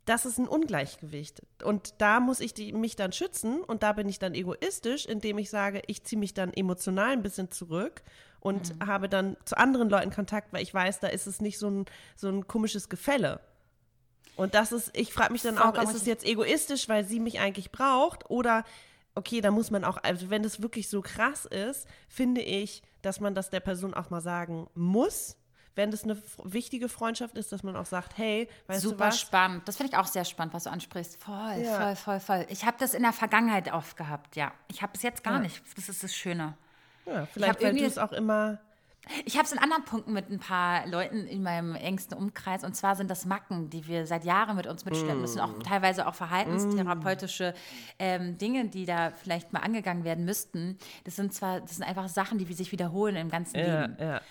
das 0.06 0.26
ist 0.26 0.40
ein 0.40 0.48
Ungleichgewicht. 0.48 1.44
Und 1.64 1.94
da 2.00 2.20
muss 2.20 2.40
ich 2.40 2.54
die, 2.54 2.74
mich 2.74 2.96
dann 2.96 3.12
schützen 3.12 3.62
und 3.62 3.84
da 3.84 3.94
bin 3.94 4.10
ich 4.10 4.18
dann 4.18 4.34
egoistisch, 4.34 5.06
indem 5.06 5.38
ich 5.38 5.50
sage, 5.50 5.84
ich 5.86 6.04
ziehe 6.04 6.20
mich 6.20 6.34
dann 6.34 6.52
emotional 6.52 7.12
ein 7.12 7.22
bisschen 7.22 7.52
zurück 7.52 8.02
und 8.40 8.74
habe 8.84 9.08
dann 9.08 9.38
zu 9.46 9.58
anderen 9.58 9.90
Leuten 9.90 10.12
Kontakt, 10.12 10.52
weil 10.52 10.64
ich 10.64 10.74
weiß, 10.74 11.00
da 11.00 11.08
ist 11.08 11.28
es 11.28 11.42
nicht 11.42 11.60
so 11.60 11.70
ein, 11.70 11.86
so 12.16 12.30
ein 12.30 12.48
komisches 12.48 12.90
Gefälle. 12.90 13.40
Und 14.36 14.56
das 14.56 14.72
ist, 14.72 14.98
ich 14.98 15.14
frage 15.14 15.34
mich 15.34 15.42
dann 15.42 15.58
auch, 15.58 15.76
ist 15.84 15.94
es 15.94 16.06
jetzt 16.06 16.26
egoistisch, 16.26 16.88
weil 16.88 17.04
sie 17.06 17.20
mich 17.20 17.40
eigentlich 17.40 17.72
braucht 17.72 18.30
oder 18.30 18.64
okay, 19.16 19.42
da 19.42 19.52
muss 19.52 19.72
man 19.72 19.84
auch, 19.84 19.98
also 20.04 20.30
wenn 20.30 20.44
das 20.44 20.62
wirklich 20.62 20.90
so 20.90 21.02
krass 21.02 21.46
ist, 21.46 21.88
finde 22.08 22.42
ich, 22.42 22.82
dass 23.02 23.20
man 23.20 23.36
das 23.36 23.50
der 23.50 23.60
Person 23.60 23.94
auch 23.94 24.10
mal 24.10 24.22
sagen 24.22 24.68
muss, 24.76 25.36
wenn 25.76 25.92
das 25.92 26.04
eine 26.04 26.22
wichtige 26.44 26.90
Freundschaft 26.90 27.38
ist, 27.38 27.52
dass 27.54 27.64
man 27.64 27.76
auch 27.78 27.86
sagt, 27.86 28.18
hey, 28.18 28.50
weißt 28.68 28.84
du 28.84 28.90
Super 28.90 29.08
was? 29.08 29.20
spannend. 29.20 29.66
Das 29.68 29.78
finde 29.78 29.94
ich 29.94 29.98
auch 29.98 30.08
sehr 30.08 30.26
spannend, 30.26 30.54
was 30.54 30.66
du 30.66 30.72
ansprichst. 30.72 31.22
Voll, 31.24 31.62
Ja. 31.64 31.80
voll, 31.80 31.96
voll, 31.96 32.20
voll. 32.20 32.46
Ich 32.50 32.66
habe 32.66 32.76
das 32.80 32.94
in 32.94 33.04
der 33.04 33.14
Vergangenheit 33.14 33.72
oft 33.72 33.96
gehabt, 33.96 34.36
ja. 34.36 34.52
Ich 34.68 34.82
habe 34.82 34.92
es 34.96 35.04
jetzt 35.04 35.24
gar 35.24 35.36
Ja. 35.36 35.40
nicht. 35.40 35.62
Das 35.78 35.88
ist 35.88 36.04
das 36.04 36.14
Schöne. 36.14 36.58
Ja, 37.06 37.26
vielleicht, 37.28 37.64
weil 37.64 37.76
du 37.76 37.86
es 37.86 37.98
auch 37.98 38.12
immer, 38.12 38.60
Ich 39.26 39.36
habe 39.36 39.46
es 39.46 39.52
in 39.52 39.58
anderen 39.58 39.86
Punkten 39.86 40.14
mit 40.14 40.30
ein 40.30 40.40
paar 40.40 40.86
Leuten 40.88 41.26
in 41.26 41.42
meinem 41.42 41.74
engsten 41.76 42.18
Umkreis. 42.18 42.64
Und 42.64 42.76
zwar 42.76 42.96
sind 42.96 43.10
das 43.10 43.26
Macken, 43.26 43.70
die 43.70 43.88
wir 43.88 44.06
seit 44.06 44.24
Jahren 44.24 44.56
mit 44.56 44.68
uns 44.68 44.86
mitschleppen 44.86 45.22
müssen. 45.22 45.40
Auch 45.40 45.58
teilweise 45.64 46.08
auch 46.08 46.16
verhaltenstherapeutische 46.16 47.54
ähm, 47.98 48.38
Dinge, 48.38 48.68
die 48.68 48.86
da 48.86 49.12
vielleicht 49.12 49.52
mal 49.52 49.62
angegangen 49.62 50.04
werden 50.04 50.26
müssten. 50.26 50.78
Das 51.06 51.16
sind 51.16 51.34
zwar, 51.34 51.62
das 51.62 51.78
sind 51.78 51.84
einfach 51.84 52.08
Sachen, 52.08 52.38
die 52.38 52.54
sich 52.54 52.72
wiederholen 52.72 53.16
im 53.16 53.30
ganzen 53.30 53.58
ja, 53.58 53.82
Leben. 53.82 53.98
ja. 54.00 54.22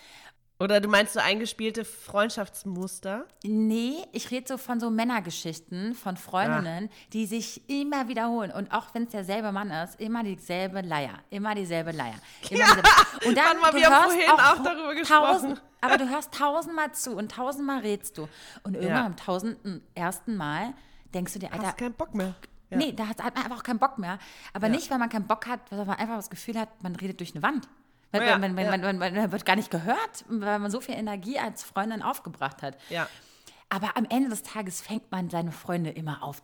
Oder 0.61 0.81
du 0.81 0.89
meinst 0.89 1.13
so 1.13 1.19
eingespielte 1.21 1.85
Freundschaftsmuster? 1.85 3.25
Nee, 3.43 3.95
ich 4.11 4.29
rede 4.31 4.45
so 4.47 4.57
von 4.57 4.79
so 4.79 4.89
Männergeschichten, 4.89 5.95
von 5.95 6.17
Freundinnen, 6.17 6.89
die 7.13 7.25
sich 7.25 7.69
immer 7.69 8.07
wiederholen. 8.09 8.51
Und 8.51 8.71
auch 8.73 8.87
wenn 8.93 9.03
es 9.03 9.09
derselbe 9.11 9.51
Mann 9.51 9.71
ist, 9.71 9.99
immer 10.01 10.23
dieselbe 10.23 10.81
Leier. 10.81 11.13
Immer 11.29 11.55
dieselbe 11.55 11.91
Leier. 11.91 12.15
Immer 12.49 12.63
dieselbe. 12.65 12.89
Und 13.25 13.37
dann, 13.37 13.59
mal, 13.61 13.71
du 13.71 13.77
wir 13.77 13.89
hörst 13.89 14.03
vorhin 14.11 14.29
auch 14.31 14.63
darüber 14.63 14.95
gesprochen. 14.95 15.23
Tausend, 15.23 15.61
aber 15.81 15.97
du 15.97 16.09
hörst 16.09 16.33
tausendmal 16.33 16.91
zu 16.93 17.15
und 17.15 17.31
tausendmal 17.31 17.79
redst 17.79 18.17
du. 18.17 18.27
Und 18.63 18.75
irgendwann 18.75 18.95
Ja. 18.97 19.05
am 19.05 19.15
tausenden 19.17 19.81
ersten 19.95 20.35
Mal 20.35 20.73
denkst 21.13 21.33
du 21.33 21.39
dir, 21.39 21.53
Alter, 21.53 21.67
Hast 21.67 21.77
keinen 21.77 21.93
Bock 21.93 22.13
mehr. 22.13 22.35
Ja. 22.69 22.77
nee, 22.77 22.91
da 22.91 23.07
hat 23.07 23.23
hat 23.23 23.33
man 23.33 23.45
einfach 23.45 23.59
auch 23.59 23.63
keinen 23.63 23.79
Bock 23.79 23.97
mehr. 23.97 24.19
Aber 24.53 24.69
nicht, 24.69 24.91
weil 24.91 24.99
man 24.99 25.09
keinen 25.09 25.25
Bock 25.25 25.47
hat, 25.47 25.59
weil 25.71 25.85
man 25.85 25.97
einfach 25.97 26.17
das 26.17 26.29
Gefühl 26.29 26.59
hat, 26.59 26.83
man 26.83 26.95
redet 26.95 27.19
durch 27.19 27.33
eine 27.33 27.41
Wand. 27.41 27.67
Weil, 28.11 28.25
Ja, 28.25 28.37
man, 28.37 28.53
man, 28.55 28.65
ja. 28.65 28.71
man, 28.71 28.81
man, 28.81 28.97
man, 28.97 29.13
man 29.15 29.31
wird 29.31 29.45
gar 29.45 29.55
nicht 29.55 29.69
gehört, 29.71 30.25
weil 30.27 30.59
man 30.59 30.71
so 30.71 30.81
viel 30.81 30.95
Energie 30.95 31.37
als 31.39 31.63
Freundin 31.63 32.01
aufgebracht 32.01 32.61
hat. 32.61 32.77
Ja. 32.89 33.07
Aber 33.69 33.95
am 33.97 34.05
Ende 34.09 34.29
des 34.29 34.41
Tages 34.41 34.81
fängt 34.81 35.11
man 35.11 35.29
seine 35.29 35.51
Freunde 35.51 35.91
immer 35.91 36.23
auf. 36.23 36.41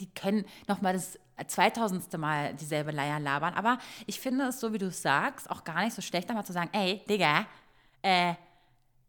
Die 0.00 0.10
können 0.14 0.46
noch 0.68 0.80
mal 0.80 0.94
das 0.94 1.18
2000. 1.46 2.16
Mal 2.18 2.54
dieselbe 2.54 2.92
Leier 2.92 3.20
labern. 3.20 3.52
Aber 3.54 3.78
ich 4.06 4.18
finde 4.20 4.46
es, 4.46 4.58
so 4.60 4.72
wie 4.72 4.78
du 4.78 4.86
es 4.86 5.02
sagst, 5.02 5.50
auch 5.50 5.64
gar 5.64 5.84
nicht 5.84 5.94
so 5.94 6.00
schlecht, 6.00 6.30
einmal 6.30 6.46
zu 6.46 6.52
sagen, 6.54 6.70
ey, 6.72 7.02
Digga, 7.06 7.44
äh, 8.00 8.34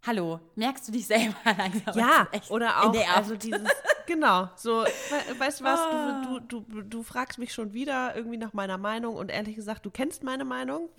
hallo, 0.06 0.42
merkst 0.56 0.90
du 0.90 0.92
dich 0.92 1.08
selber 1.08 1.36
langsam? 1.58 1.98
Ja, 1.98 2.28
oder 2.50 2.84
auch, 2.84 2.94
also 3.16 3.38
dieses, 3.38 3.62
genau, 4.06 4.50
so, 4.56 4.84
we 4.84 5.40
weißt 5.40 5.60
du 5.62 5.64
was, 5.64 5.80
Ah. 5.80 6.22
du, 6.26 6.40
du, 6.40 6.60
du, 6.62 6.82
du 6.82 7.04
fragst 7.04 7.38
mich 7.40 7.54
schon 7.54 7.74
wieder 7.74 8.16
irgendwie 8.16 8.38
nach 8.38 8.54
meiner 8.54 8.78
Meinung 8.78 9.16
und 9.16 9.30
ehrlich 9.32 9.56
gesagt, 9.56 9.86
du 9.86 9.92
kennst 9.92 10.24
meine 10.24 10.46
Meinung, 10.46 10.90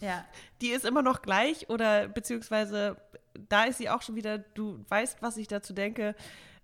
ja. 0.00 0.24
die 0.60 0.68
ist 0.68 0.84
immer 0.84 1.02
noch 1.02 1.22
gleich 1.22 1.68
oder 1.70 2.08
beziehungsweise 2.08 2.96
da 3.48 3.64
ist 3.64 3.78
sie 3.78 3.88
auch 3.90 4.02
schon 4.02 4.16
wieder, 4.16 4.38
du 4.38 4.84
weißt, 4.88 5.22
was 5.22 5.36
ich 5.36 5.46
dazu 5.48 5.72
denke, 5.72 6.14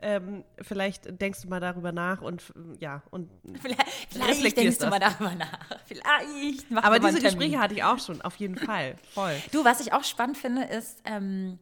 ähm, 0.00 0.44
vielleicht 0.60 1.20
denkst 1.20 1.40
du 1.42 1.48
mal 1.48 1.60
darüber 1.60 1.92
nach 1.92 2.20
und 2.20 2.42
ja, 2.80 3.02
und 3.10 3.30
Vielleicht, 3.62 4.12
vielleicht 4.12 4.56
denkst 4.56 4.78
du 4.78 4.84
das. 4.86 4.90
mal 4.90 4.98
darüber 4.98 5.34
nach. 5.34 5.58
Vielleicht. 5.86 6.66
aber 6.76 6.98
diese. 6.98 7.20
Gespräche 7.22 7.58
hatte 7.58 7.74
ich 7.74 7.84
auch 7.84 7.98
schon, 7.98 8.20
auf 8.20 8.36
jeden 8.36 8.56
Fall, 8.58 8.96
voll. 9.14 9.34
Du, 9.52 9.64
was 9.64 9.80
ich 9.80 9.92
auch 9.92 10.04
spannend 10.04 10.36
finde, 10.36 10.64
ist, 10.64 11.00
ähm, 11.04 11.58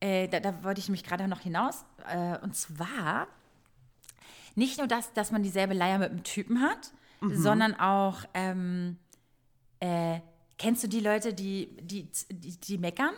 äh, 0.00 0.28
da, 0.28 0.40
da 0.40 0.62
wollte 0.64 0.78
ich 0.80 0.88
mich 0.88 1.04
gerade 1.04 1.26
noch 1.28 1.40
hinaus, 1.40 1.84
äh, 2.08 2.38
und 2.38 2.54
zwar 2.56 3.26
nicht 4.56 4.78
nur 4.78 4.88
das, 4.88 5.12
dass 5.12 5.30
man 5.30 5.42
dieselbe 5.42 5.74
Leier 5.74 5.98
mit 5.98 6.10
einem 6.10 6.24
Typen 6.24 6.60
hat, 6.60 6.92
sondern 7.20 7.74
auch, 7.74 8.24
ähm, 8.34 8.98
äh, 9.80 10.20
kennst 10.58 10.82
du 10.84 10.88
die 10.88 11.00
Leute, 11.00 11.34
die, 11.34 11.76
die, 11.80 12.08
die, 12.30 12.58
die 12.58 12.78
meckern, 12.78 13.14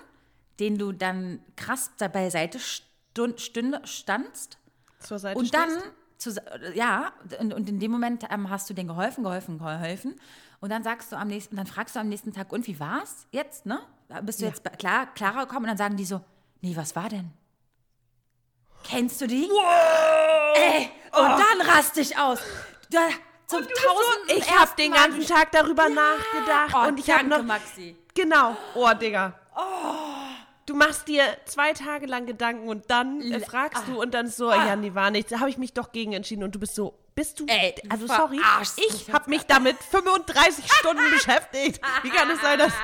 denen 0.61 0.79
du 0.79 0.92
dann 0.92 1.40
krass 1.57 1.92
da 1.98 2.09
beiseite 2.09 2.59
stund, 2.59 3.40
stünde, 3.40 3.81
standst? 3.85 4.59
Zur 5.01 5.18
Seite 5.18 5.38
Und 5.38 5.55
dann 5.55 5.70
zu, 6.16 6.35
ja, 6.74 7.12
und, 7.38 7.55
und 7.55 7.68
in 7.68 7.79
dem 7.79 7.92
Moment 7.92 8.24
ähm, 8.31 8.51
hast 8.51 8.68
du 8.68 8.74
denen 8.74 8.88
geholfen, 8.88 9.22
geholfen, 9.22 9.59
geholfen. 9.59 10.16
Und 10.61 10.70
dann 10.70 10.83
sagst 10.83 11.12
du 11.12 11.16
am 11.16 11.29
nächsten, 11.29 11.55
dann 11.55 11.66
fragst 11.66 11.94
du 11.94 12.01
am 12.01 12.09
nächsten 12.09 12.33
Tag, 12.33 12.53
und 12.53 12.66
wie 12.66 12.81
war's 12.81 13.27
jetzt, 13.31 13.66
ne? 13.66 13.79
Bist 14.22 14.40
du 14.40 14.44
ja. 14.44 14.51
jetzt 14.51 14.64
klar, 14.79 15.07
klarer 15.14 15.46
gekommen? 15.46 15.66
Und 15.66 15.68
dann 15.68 15.77
sagen 15.77 15.96
die 15.96 16.05
so, 16.05 16.20
nee, 16.61 16.74
was 16.74 16.96
war 16.96 17.09
denn? 17.09 17.31
Kennst 18.85 19.21
du 19.21 19.27
die? 19.27 19.49
Wow! 19.49 20.57
Ey, 20.57 20.91
und 21.12 21.35
oh. 21.35 21.38
dann 21.38 21.67
raste 21.67 22.01
ich 22.01 22.17
aus. 22.17 22.41
Da, 22.91 23.09
zum 23.47 23.62
tausend 23.62 24.33
Ich 24.37 24.59
habe 24.59 24.71
den 24.77 24.93
ganzen 24.93 25.27
Tag 25.27 25.53
darüber 25.53 25.88
ja. 25.88 25.95
nachgedacht 25.95 26.75
oh, 26.75 26.88
und 26.88 27.01
ich 27.01 27.11
habe 27.11 27.27
noch 27.27 27.43
Maxi. 27.43 27.97
Genau. 28.14 28.57
Oh, 28.75 28.91
Digga. 28.93 29.38
Oh. 29.57 30.19
Du 30.67 30.75
machst 30.75 31.09
dir 31.09 31.25
zwei 31.47 31.73
Tage 31.73 32.07
lang 32.07 32.27
Gedanken 32.27 32.69
und 32.69 32.91
dann 32.91 33.23
fragst 33.41 33.85
du 33.88 34.01
und 34.01 34.12
dann 34.12 34.29
so, 34.29 34.51
ah. 34.51 34.67
ja, 34.67 34.77
nee, 34.77 34.95
war 34.95 35.11
nichts. 35.11 35.31
Da 35.31 35.41
habe 35.41 35.49
ich 35.49 35.57
mich 35.57 35.73
doch 35.73 35.93
gegen 35.93 36.12
entschieden 36.12 36.43
und 36.45 36.55
du 36.55 36.59
bist 36.59 36.75
so, 36.75 36.95
bist 37.19 37.41
du, 37.41 37.47
Ey, 37.49 37.75
also 37.89 38.07
sorry, 38.07 38.41
ich 38.77 39.13
habe 39.13 39.29
mich 39.29 39.43
damit 39.43 39.77
35 39.91 40.65
Stunden 40.73 41.03
beschäftigt. 41.11 41.81
Wie 42.03 42.11
kann 42.11 42.31
es 42.31 42.41
sein, 42.41 42.57
dass 42.61 42.73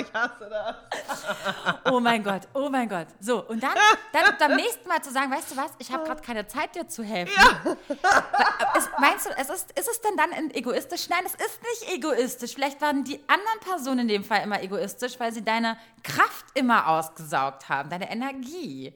ich 0.00 0.12
hasse 0.12 0.50
das. 0.50 0.74
oh 1.92 2.00
mein 2.00 2.24
Gott, 2.24 2.48
oh 2.52 2.68
mein 2.68 2.88
Gott. 2.88 3.06
So, 3.20 3.46
und 3.46 3.62
dann, 3.62 3.70
dann 4.12 4.24
beim 4.40 4.56
nächsten 4.56 4.88
Mal 4.88 5.00
zu 5.02 5.12
sagen, 5.12 5.30
weißt 5.30 5.52
du 5.52 5.56
was, 5.56 5.70
ich 5.78 5.92
habe 5.92 6.02
gerade 6.02 6.20
keine 6.20 6.48
Zeit, 6.48 6.74
dir 6.74 6.88
zu 6.88 7.04
helfen. 7.04 7.32
Ja. 7.36 7.76
Ist, 8.76 8.90
meinst 8.98 9.26
du, 9.26 9.30
es 9.36 9.48
ist, 9.48 9.70
ist 9.78 9.88
es 9.88 10.00
denn 10.00 10.16
dann 10.16 10.50
egoistisch? 10.50 11.08
Nein, 11.08 11.22
es 11.24 11.34
ist 11.34 11.60
nicht 11.62 11.94
egoistisch. 11.94 12.54
Vielleicht 12.54 12.80
waren 12.80 13.04
die 13.04 13.20
anderen 13.28 13.60
Personen 13.60 14.00
in 14.00 14.08
dem 14.08 14.24
Fall 14.24 14.42
immer 14.42 14.60
egoistisch, 14.60 15.20
weil 15.20 15.32
sie 15.32 15.44
deine 15.44 15.78
Kraft 16.02 16.46
immer 16.54 16.88
ausgesaugt 16.88 17.68
haben, 17.68 17.88
deine 17.88 18.10
Energie. 18.10 18.92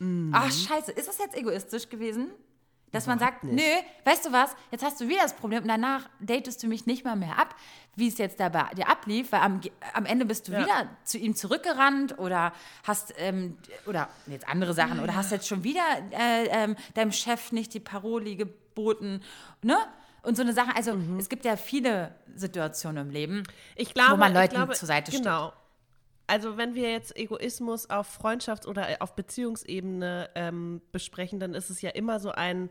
Mhm. 0.00 0.32
Ach, 0.34 0.52
scheiße, 0.52 0.92
ist 0.92 1.08
das 1.08 1.16
jetzt 1.16 1.34
egoistisch 1.34 1.88
gewesen? 1.88 2.30
Dass 2.92 3.06
man 3.06 3.18
sagt, 3.18 3.44
nicht. 3.44 3.56
nö, 3.56 4.10
weißt 4.10 4.26
du 4.26 4.32
was, 4.32 4.54
jetzt 4.70 4.84
hast 4.84 5.00
du 5.00 5.08
wieder 5.08 5.22
das 5.22 5.34
Problem 5.34 5.62
und 5.62 5.68
danach 5.68 6.08
datest 6.20 6.62
du 6.62 6.68
mich 6.68 6.86
nicht 6.86 7.04
mal 7.04 7.16
mehr 7.16 7.38
ab, 7.38 7.54
wie 7.96 8.08
es 8.08 8.18
jetzt 8.18 8.40
da 8.40 8.48
bei 8.48 8.64
dir 8.76 8.88
ablief, 8.88 9.32
weil 9.32 9.40
am, 9.40 9.60
am 9.92 10.06
Ende 10.06 10.24
bist 10.24 10.48
du 10.48 10.52
ja. 10.52 10.60
wieder 10.60 10.88
zu 11.04 11.18
ihm 11.18 11.34
zurückgerannt 11.34 12.18
oder 12.18 12.52
hast, 12.84 13.14
ähm, 13.18 13.58
oder 13.86 14.08
jetzt 14.26 14.48
andere 14.48 14.72
Sachen, 14.74 15.00
oder 15.00 15.14
hast 15.14 15.32
jetzt 15.32 15.46
schon 15.46 15.64
wieder 15.64 15.82
äh, 16.12 16.46
ähm, 16.46 16.76
deinem 16.94 17.12
Chef 17.12 17.52
nicht 17.52 17.74
die 17.74 17.80
Paroli 17.80 18.36
geboten, 18.36 19.22
ne? 19.62 19.76
Und 20.22 20.36
so 20.36 20.42
eine 20.42 20.52
Sache, 20.52 20.74
also 20.74 20.94
mhm. 20.94 21.18
es 21.18 21.28
gibt 21.28 21.44
ja 21.44 21.56
viele 21.56 22.14
Situationen 22.34 23.06
im 23.06 23.12
Leben, 23.12 23.42
glaube, 23.94 24.12
wo 24.12 24.16
man 24.16 24.34
Leuten 24.34 24.56
glaube, 24.56 24.74
zur 24.74 24.86
Seite 24.86 25.10
steht. 25.12 25.22
Genau 25.22 25.52
also 26.28 26.58
wenn 26.58 26.74
wir 26.74 26.92
jetzt 26.92 27.16
Egoismus 27.16 27.88
auf 27.88 28.20
Freundschafts- 28.20 28.66
oder 28.66 28.86
auf 29.00 29.14
Beziehungsebene 29.14 30.28
ähm, 30.34 30.82
besprechen, 30.92 31.40
dann 31.40 31.54
ist 31.54 31.70
es 31.70 31.80
ja 31.80 31.90
immer 31.90 32.20
so 32.20 32.30
ein, 32.30 32.68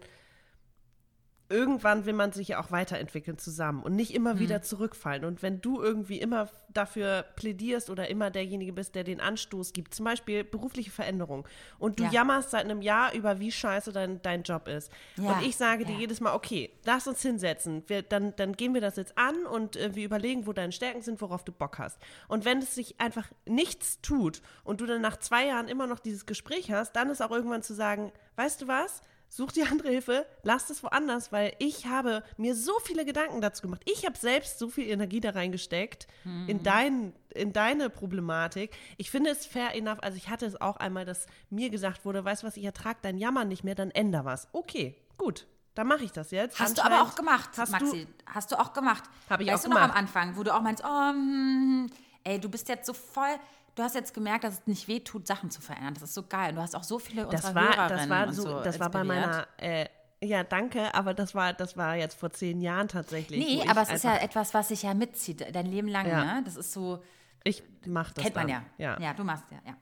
irgendwann 1.50 2.06
will 2.06 2.14
man 2.14 2.32
sich 2.32 2.50
ja 2.50 2.60
auch 2.62 2.72
weiterentwickeln 2.72 3.38
zusammen 3.38 3.84
und 3.84 3.96
nicht 3.96 4.14
immer 4.14 4.36
mhm. 4.36 4.40
wieder 4.40 4.62
zurückfallen. 4.62 5.24
Und 5.26 5.42
wenn 5.42 5.62
du 5.62 5.82
irgendwie 5.82 6.20
immer 6.20 6.50
dafür 6.70 7.24
plädierst 7.36 7.90
oder 7.90 8.10
immer 8.10 8.30
derjenige 8.30 8.74
bist, 8.74 8.96
der 8.96 9.04
den 9.04 9.22
Anstoß 9.22 9.74
gibt, 9.74 9.94
zum 9.94 10.06
Beispiel 10.06 10.44
berufliche 10.44 10.92
Veränderung, 10.92 11.48
und 11.80 12.00
du 12.00 12.04
ja. 12.04 12.12
jammerst 12.12 12.52
seit 12.52 12.66
einem 12.66 12.82
Jahr 12.82 13.14
über, 13.14 13.40
wie 13.40 13.52
scheiße 13.52 13.92
dein, 13.92 14.22
dein 14.22 14.44
Job 14.44 14.68
ist. 14.68 14.92
Ja. 15.16 15.34
Und 15.34 15.46
ich 15.46 15.56
sage 15.56 15.84
ja. 15.84 15.90
dir 15.90 15.98
jedes 15.98 16.20
Mal, 16.20 16.34
okay, 16.34 16.72
lass 16.86 17.08
uns 17.08 17.22
hinsetzen. 17.22 17.84
Wir, 17.88 18.02
dann, 18.02 18.36
dann 18.36 18.54
gehen 18.54 18.74
wir 18.74 18.82
das 18.82 18.98
jetzt 18.98 19.18
an 19.18 19.46
und 19.46 19.76
äh, 19.76 19.96
wir 19.96 20.06
überlegen, 20.06 20.48
wo 20.48 20.54
deine 20.54 20.72
Stärken 20.72 21.02
sind, 21.02 21.22
worauf 21.22 21.44
du 21.44 21.52
Bock 21.52 21.80
hast. 21.80 21.98
Und 22.28 22.46
wenn 22.46 22.60
es 22.60 22.76
sich 22.76 23.00
einfach 23.00 23.28
nichts 23.46 24.02
tut 24.02 24.42
und 24.64 24.82
du 24.82 24.86
dann 24.86 25.02
nach 25.02 25.18
zwei 25.18 25.48
Jahren 25.48 25.68
immer 25.68 25.88
noch 25.88 26.00
dieses 26.00 26.26
Gespräch 26.26 26.72
hast, 26.72 26.96
dann 26.96 27.10
ist 27.10 27.22
auch 27.22 27.32
irgendwann 27.32 27.64
zu 27.64 27.74
sagen, 27.74 28.12
weißt 28.36 28.62
du 28.62 28.68
was? 28.68 29.02
Such 29.30 29.52
dir 29.52 29.70
andere 29.70 29.90
Hilfe, 29.90 30.26
lass 30.44 30.70
es 30.70 30.84
woanders, 30.84 31.32
weil 31.32 31.54
ich 31.60 31.86
habe 31.86 32.24
mir 32.38 32.56
so 32.56 32.74
viele 32.84 33.06
Gedanken 33.06 33.42
dazu 33.42 33.64
gemacht. 33.64 33.82
Ich 33.86 34.06
habe 34.06 34.18
selbst 34.18 34.60
so 34.60 34.70
viel 34.70 34.90
Energie 34.90 35.20
da 35.20 35.32
reingesteckt 35.32 36.08
mhm. 36.24 36.50
in, 36.50 36.64
dein, 36.64 37.14
in 37.34 37.54
deine 37.54 37.90
Problematik. 37.90 38.76
Ich 38.98 39.12
finde 39.12 39.32
es 39.32 39.46
fair 39.46 39.76
enough. 39.76 40.00
Also 40.02 40.18
ich 40.18 40.30
hatte 40.30 40.46
es 40.46 40.60
auch 40.60 40.78
einmal, 40.78 41.06
dass 41.06 41.28
mir 41.50 41.70
gesagt 41.70 42.06
wurde, 42.06 42.24
weißt 42.24 42.44
du 42.44 42.48
was, 42.48 42.58
ich 42.58 42.66
ertrage 42.66 43.00
dein 43.02 43.18
Jammern 43.18 43.48
nicht 43.48 43.64
mehr, 43.64 43.76
dann 43.76 43.92
änder 43.92 44.26
was. 44.26 44.48
Okay, 44.54 44.96
gut. 45.18 45.48
Dann 45.76 45.86
mache 45.86 46.04
ich 46.04 46.12
das 46.12 46.32
jetzt. 46.32 46.60
Hast 46.60 46.80
du 46.80 46.84
aber 46.84 47.04
auch 47.04 47.14
gemacht, 47.14 47.52
hast 47.56 47.70
Maxi. 47.70 48.06
Du, 48.06 48.34
hast 48.34 48.52
du 48.52 48.60
auch 48.60 48.74
gemacht. 48.74 49.04
Habe 49.30 49.44
ich 49.44 49.50
weißt 49.50 49.66
auch 49.66 49.70
gemacht. 49.70 49.84
du 49.84 49.88
noch 49.88 49.96
am 49.96 50.00
Anfang, 50.00 50.36
wo 50.36 50.42
du 50.42 50.56
auch 50.56 50.62
meinst, 50.62 50.84
oh, 50.84 51.10
hm, 51.10 51.88
ey, 52.24 52.40
du 52.40 52.50
bist 52.50 52.68
jetzt 52.68 52.88
so 52.88 52.94
voll 52.94 53.36
du 53.78 53.84
hast 53.84 53.96
jetzt 53.96 54.14
gemerkt, 54.14 54.44
dass 54.44 54.56
es 54.56 54.68
nicht 54.68 54.88
weh 54.88 55.00
tut, 55.00 55.28
Sachen 55.28 55.52
zu 55.52 55.62
verändern. 55.62 55.94
Das 55.94 56.04
ist 56.04 56.14
so 56.14 56.24
geil. 56.24 56.54
du 56.54 56.62
hast 56.62 56.76
auch 56.76 56.84
so 56.84 57.00
viele 57.00 57.28
unserer 57.28 57.54
das 57.54 57.56
war, 57.56 57.78
Hörerinnen 57.78 58.10
das 58.10 58.10
war 58.10 58.34
so, 58.34 58.42
so 58.42 58.62
Das 58.62 58.80
war 58.80 58.90
bei 58.90 59.04
meiner 59.04 59.48
äh, 59.58 59.88
ja, 60.20 60.44
danke, 60.44 60.94
aber 60.96 61.14
das 61.14 61.36
war, 61.36 61.54
das 61.54 61.78
war 61.78 61.96
jetzt 61.96 62.16
vor 62.16 62.32
zehn 62.32 62.60
Jahren 62.60 62.88
tatsächlich. 62.88 63.40
Nee, 63.40 63.70
aber 63.70 63.84
es 63.84 63.92
ist 63.92 64.04
ja 64.04 64.18
etwas, 64.18 64.54
was 64.54 64.70
sich 64.70 64.82
ja 64.82 64.96
mitzieht, 64.96 65.46
dein 65.54 65.68
Leben 65.68 65.88
lang, 65.88 66.08
ja. 66.08 66.24
ne? 66.24 66.44
Das 66.44 66.56
ist 66.56 66.74
so. 66.74 67.04
Ich 67.44 67.64
mach 67.86 68.12
das. 68.14 68.24
Kennt 68.24 68.36
dann. 68.36 68.48
man 68.48 68.66
ja. 68.80 68.96
ja. 68.96 69.00
Ja, 69.00 69.14
du 69.14 69.24
machst 69.24 69.46
ja, 69.52 69.60
ja. 69.66 69.78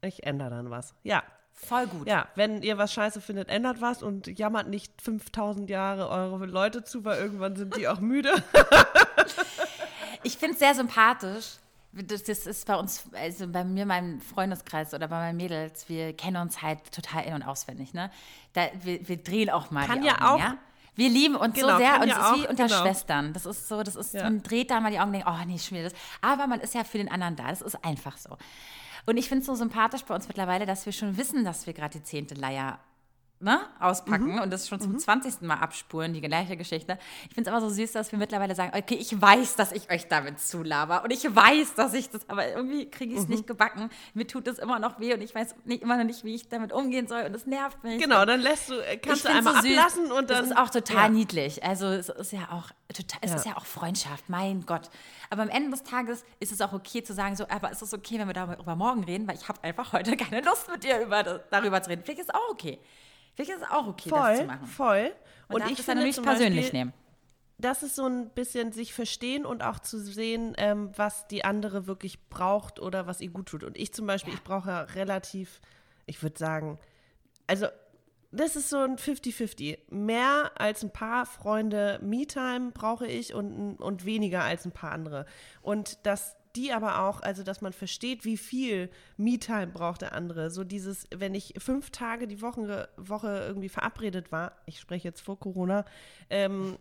Ich 0.00 0.24
ändere 0.24 0.50
dann 0.50 0.70
was. 0.70 0.94
Ja. 1.02 1.24
Voll 1.56 1.86
gut. 1.86 2.08
Ja, 2.08 2.28
wenn 2.34 2.62
ihr 2.62 2.78
was 2.78 2.92
scheiße 2.92 3.20
findet, 3.20 3.48
ändert 3.48 3.80
was 3.80 4.02
und 4.02 4.26
jammert 4.26 4.68
nicht 4.68 5.00
5000 5.00 5.70
Jahre 5.70 6.08
eure 6.08 6.46
Leute 6.46 6.82
zu, 6.82 7.04
weil 7.04 7.20
irgendwann 7.20 7.54
sind 7.54 7.76
die 7.76 7.86
auch 7.86 8.00
müde. 8.00 8.32
ich 10.24 10.36
finde 10.36 10.54
es 10.54 10.58
sehr 10.58 10.74
sympathisch, 10.74 11.58
das, 12.02 12.24
das, 12.24 12.46
ist 12.46 12.66
bei 12.66 12.76
uns, 12.76 13.04
also 13.12 13.46
bei 13.48 13.64
mir, 13.64 13.86
meinem 13.86 14.20
Freundeskreis 14.20 14.94
oder 14.94 15.08
bei 15.08 15.16
meinen 15.16 15.36
Mädels, 15.36 15.88
wir 15.88 16.12
kennen 16.12 16.36
uns 16.36 16.62
halt 16.62 16.92
total 16.92 17.24
in- 17.24 17.34
und 17.34 17.42
auswendig, 17.42 17.94
ne? 17.94 18.10
Da, 18.52 18.68
wir, 18.82 19.06
wir 19.08 19.16
drehen 19.16 19.50
auch 19.50 19.70
mal 19.70 19.86
kann 19.86 20.02
ja 20.02 20.14
Augen, 20.14 20.24
auch, 20.24 20.38
ja? 20.38 20.58
Wir 20.96 21.08
lieben 21.08 21.34
uns 21.34 21.54
genau, 21.54 21.72
so 21.72 21.78
sehr 21.78 22.00
und 22.00 22.08
es 22.08 22.16
ist 22.16 22.34
wie 22.36 22.46
auch, 22.46 22.50
unter 22.50 22.66
genau. 22.66 22.82
Schwestern. 22.82 23.32
Das 23.32 23.46
ist 23.46 23.68
so, 23.68 23.82
das 23.82 23.96
ist, 23.96 24.14
ja. 24.14 24.24
man 24.24 24.42
dreht 24.42 24.70
da 24.70 24.80
mal 24.80 24.90
die 24.92 24.98
Augen 24.98 25.08
und 25.08 25.14
denkt, 25.14 25.28
oh 25.28 25.44
nee, 25.46 25.58
schon 25.58 25.78
wieder 25.78 25.90
das. 25.90 25.98
Aber 26.20 26.46
man 26.46 26.60
ist 26.60 26.74
ja 26.74 26.84
für 26.84 26.98
den 26.98 27.10
anderen 27.10 27.34
da. 27.34 27.48
Das 27.48 27.62
ist 27.62 27.84
einfach 27.84 28.16
so. 28.16 28.36
Und 29.06 29.16
ich 29.16 29.28
finde 29.28 29.40
es 29.40 29.46
so 29.46 29.54
sympathisch 29.54 30.04
bei 30.04 30.14
uns 30.14 30.28
mittlerweile, 30.28 30.66
dass 30.66 30.86
wir 30.86 30.92
schon 30.92 31.16
wissen, 31.16 31.44
dass 31.44 31.66
wir 31.66 31.74
gerade 31.74 31.98
die 31.98 32.04
zehnte 32.04 32.34
Leier 32.34 32.78
ne, 33.44 33.60
auspacken 33.78 34.32
mhm. 34.32 34.40
und 34.40 34.52
das 34.52 34.68
schon 34.68 34.80
zum 34.80 34.92
mhm. 34.92 34.98
20. 34.98 35.42
Mal 35.42 35.56
abspuren, 35.56 36.12
die 36.12 36.20
gleiche 36.20 36.56
Geschichte. 36.56 36.98
Ich 37.28 37.34
finde 37.34 37.50
es 37.50 37.54
aber 37.54 37.60
so 37.60 37.72
süß, 37.72 37.92
dass 37.92 38.10
wir 38.10 38.18
mittlerweile 38.18 38.54
sagen, 38.54 38.72
okay, 38.76 38.94
ich 38.94 39.20
weiß, 39.20 39.56
dass 39.56 39.72
ich 39.72 39.90
euch 39.90 40.08
damit 40.08 40.40
zulaber 40.40 41.04
und 41.04 41.12
ich 41.12 41.24
weiß, 41.24 41.74
dass 41.74 41.94
ich 41.94 42.10
das, 42.10 42.28
aber 42.28 42.48
irgendwie 42.48 42.90
kriege 42.90 43.12
ich 43.12 43.20
es 43.20 43.28
mhm. 43.28 43.34
nicht 43.34 43.46
gebacken. 43.46 43.90
Mir 44.14 44.26
tut 44.26 44.48
es 44.48 44.58
immer 44.58 44.78
noch 44.78 44.98
weh 44.98 45.14
und 45.14 45.20
ich 45.20 45.34
weiß 45.34 45.54
nicht, 45.64 45.82
immer 45.82 45.96
noch 45.96 46.04
nicht, 46.04 46.24
wie 46.24 46.34
ich 46.34 46.48
damit 46.48 46.72
umgehen 46.72 47.06
soll 47.06 47.22
und 47.22 47.34
es 47.34 47.46
nervt 47.46 47.84
mich. 47.84 48.00
Genau, 48.00 48.24
dann 48.24 48.40
lässt 48.40 48.70
du, 48.70 48.74
äh, 48.74 48.96
kannst 48.96 49.24
ich 49.24 49.30
du 49.30 49.36
einmal 49.36 49.62
so 49.62 49.68
ablassen 49.68 50.10
und 50.10 50.30
dann. 50.30 50.38
Das 50.38 50.46
ist 50.46 50.56
auch 50.56 50.70
total 50.70 51.04
ja. 51.04 51.08
niedlich. 51.10 51.62
Also 51.62 51.86
es 51.86 52.08
ist 52.08 52.32
ja 52.32 52.50
auch 52.50 52.70
total, 52.92 53.18
es 53.22 53.30
ja. 53.30 53.36
ist 53.36 53.46
ja 53.46 53.56
auch 53.56 53.66
Freundschaft, 53.66 54.28
mein 54.28 54.64
Gott. 54.66 54.90
Aber 55.30 55.42
am 55.42 55.50
Ende 55.50 55.70
des 55.70 55.82
Tages 55.82 56.24
ist 56.40 56.52
es 56.52 56.60
auch 56.60 56.72
okay 56.72 57.02
zu 57.02 57.12
sagen, 57.12 57.36
so, 57.36 57.46
aber 57.48 57.70
ist 57.70 57.82
es 57.82 57.92
okay, 57.92 58.18
wenn 58.18 58.26
wir 58.26 58.34
darüber 58.34 58.76
morgen 58.76 59.04
reden, 59.04 59.28
weil 59.28 59.36
ich 59.36 59.48
habe 59.48 59.62
einfach 59.62 59.92
heute 59.92 60.16
keine 60.16 60.40
Lust 60.40 60.70
mit 60.70 60.84
dir 60.84 61.00
über, 61.00 61.22
darüber 61.22 61.82
zu 61.82 61.90
reden. 61.90 62.02
Vielleicht 62.04 62.20
ist 62.20 62.28
es 62.30 62.34
auch 62.34 62.50
okay. 62.50 62.78
Vielleicht 63.34 63.50
ist 63.50 63.62
es 63.62 63.70
auch 63.70 63.86
okay, 63.86 64.08
voll, 64.08 64.20
das 64.20 64.38
zu 64.38 64.44
machen. 64.44 64.66
Voll, 64.66 65.12
Und, 65.48 65.62
und 65.62 65.70
ich 65.70 65.82
finde 65.82 66.04
nicht 66.04 66.22
persönlich 66.22 66.64
Beispiel, 66.64 66.78
nehmen. 66.78 66.92
Das 67.58 67.82
ist 67.82 67.96
so 67.96 68.06
ein 68.06 68.30
bisschen 68.30 68.72
sich 68.72 68.94
verstehen 68.94 69.46
und 69.46 69.62
auch 69.62 69.78
zu 69.78 69.98
sehen, 69.98 70.54
ähm, 70.58 70.90
was 70.96 71.26
die 71.28 71.44
andere 71.44 71.86
wirklich 71.86 72.28
braucht 72.28 72.80
oder 72.80 73.06
was 73.06 73.20
ihr 73.20 73.30
gut 73.30 73.46
tut. 73.46 73.64
Und 73.64 73.76
ich 73.76 73.92
zum 73.92 74.06
Beispiel, 74.06 74.32
ja. 74.32 74.38
ich 74.38 74.44
brauche 74.44 74.68
ja 74.70 74.80
relativ, 74.80 75.60
ich 76.06 76.22
würde 76.22 76.38
sagen, 76.38 76.78
also 77.46 77.66
das 78.32 78.56
ist 78.56 78.68
so 78.68 78.78
ein 78.78 78.96
50-50. 78.96 79.78
Mehr 79.90 80.50
als 80.56 80.82
ein 80.82 80.92
paar 80.92 81.26
Freunde 81.26 82.00
Me-Time 82.02 82.72
brauche 82.72 83.06
ich 83.06 83.34
und, 83.34 83.76
und 83.76 84.04
weniger 84.04 84.42
als 84.42 84.64
ein 84.64 84.72
paar 84.72 84.92
andere. 84.92 85.26
Und 85.62 85.98
das 86.04 86.36
die 86.56 86.72
aber 86.72 87.00
auch, 87.00 87.20
also 87.20 87.42
dass 87.42 87.60
man 87.60 87.72
versteht, 87.72 88.24
wie 88.24 88.36
viel 88.36 88.90
Me-Time 89.16 89.68
braucht 89.68 90.02
der 90.02 90.12
andere. 90.12 90.50
So 90.50 90.64
dieses, 90.64 91.06
wenn 91.14 91.34
ich 91.34 91.54
fünf 91.58 91.90
Tage 91.90 92.26
die 92.26 92.40
Woche, 92.40 92.88
Woche 92.96 93.44
irgendwie 93.46 93.68
verabredet 93.68 94.30
war, 94.32 94.52
ich 94.66 94.78
spreche 94.80 95.08
jetzt 95.08 95.20
vor 95.20 95.38
Corona, 95.38 95.84
ähm, 96.30 96.78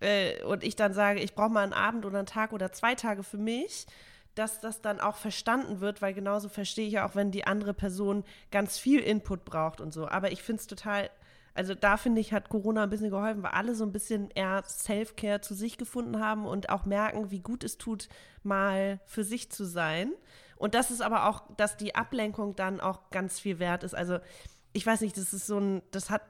äh, 0.00 0.42
und 0.44 0.64
ich 0.64 0.76
dann 0.76 0.92
sage, 0.92 1.20
ich 1.20 1.34
brauche 1.34 1.50
mal 1.50 1.62
einen 1.62 1.72
Abend 1.72 2.04
oder 2.04 2.18
einen 2.18 2.26
Tag 2.26 2.52
oder 2.52 2.72
zwei 2.72 2.94
Tage 2.94 3.22
für 3.22 3.38
mich, 3.38 3.86
dass 4.34 4.60
das 4.60 4.82
dann 4.82 5.00
auch 5.00 5.16
verstanden 5.16 5.80
wird, 5.80 6.02
weil 6.02 6.12
genauso 6.12 6.48
verstehe 6.48 6.86
ich 6.86 6.94
ja 6.94 7.08
auch, 7.08 7.14
wenn 7.14 7.30
die 7.30 7.46
andere 7.46 7.72
Person 7.72 8.24
ganz 8.50 8.78
viel 8.78 9.00
Input 9.00 9.44
braucht 9.44 9.80
und 9.80 9.92
so. 9.92 10.08
Aber 10.08 10.32
ich 10.32 10.42
finde 10.42 10.60
es 10.60 10.66
total 10.66 11.08
also 11.54 11.74
da 11.74 11.96
finde 11.96 12.20
ich, 12.20 12.32
hat 12.32 12.48
Corona 12.48 12.82
ein 12.82 12.90
bisschen 12.90 13.10
geholfen, 13.10 13.42
weil 13.42 13.52
alle 13.52 13.74
so 13.76 13.84
ein 13.84 13.92
bisschen 13.92 14.30
eher 14.30 14.62
Self-Care 14.64 15.40
zu 15.40 15.54
sich 15.54 15.78
gefunden 15.78 16.18
haben 16.20 16.46
und 16.46 16.68
auch 16.68 16.84
merken, 16.84 17.30
wie 17.30 17.38
gut 17.38 17.62
es 17.62 17.78
tut, 17.78 18.08
mal 18.42 19.00
für 19.06 19.22
sich 19.22 19.50
zu 19.50 19.64
sein. 19.64 20.12
Und 20.56 20.74
das 20.74 20.90
ist 20.90 21.00
aber 21.00 21.28
auch, 21.28 21.44
dass 21.56 21.76
die 21.76 21.94
Ablenkung 21.94 22.56
dann 22.56 22.80
auch 22.80 23.10
ganz 23.10 23.38
viel 23.38 23.60
wert 23.60 23.84
ist. 23.84 23.94
Also 23.94 24.18
ich 24.72 24.84
weiß 24.84 25.00
nicht, 25.00 25.16
das 25.16 25.32
ist 25.32 25.46
so 25.46 25.58
ein, 25.58 25.82
das 25.92 26.10
hat, 26.10 26.22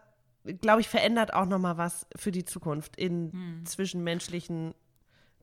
glaube 0.61 0.83
ich, 0.83 0.89
verändert 0.89 1.33
auch 1.33 1.47
noch 1.47 1.59
mal 1.59 1.79
was 1.79 2.07
für 2.16 2.31
die 2.31 2.45
Zukunft 2.45 2.97
in 2.97 3.33
hm. 3.33 3.66
zwischenmenschlichen 3.66 4.75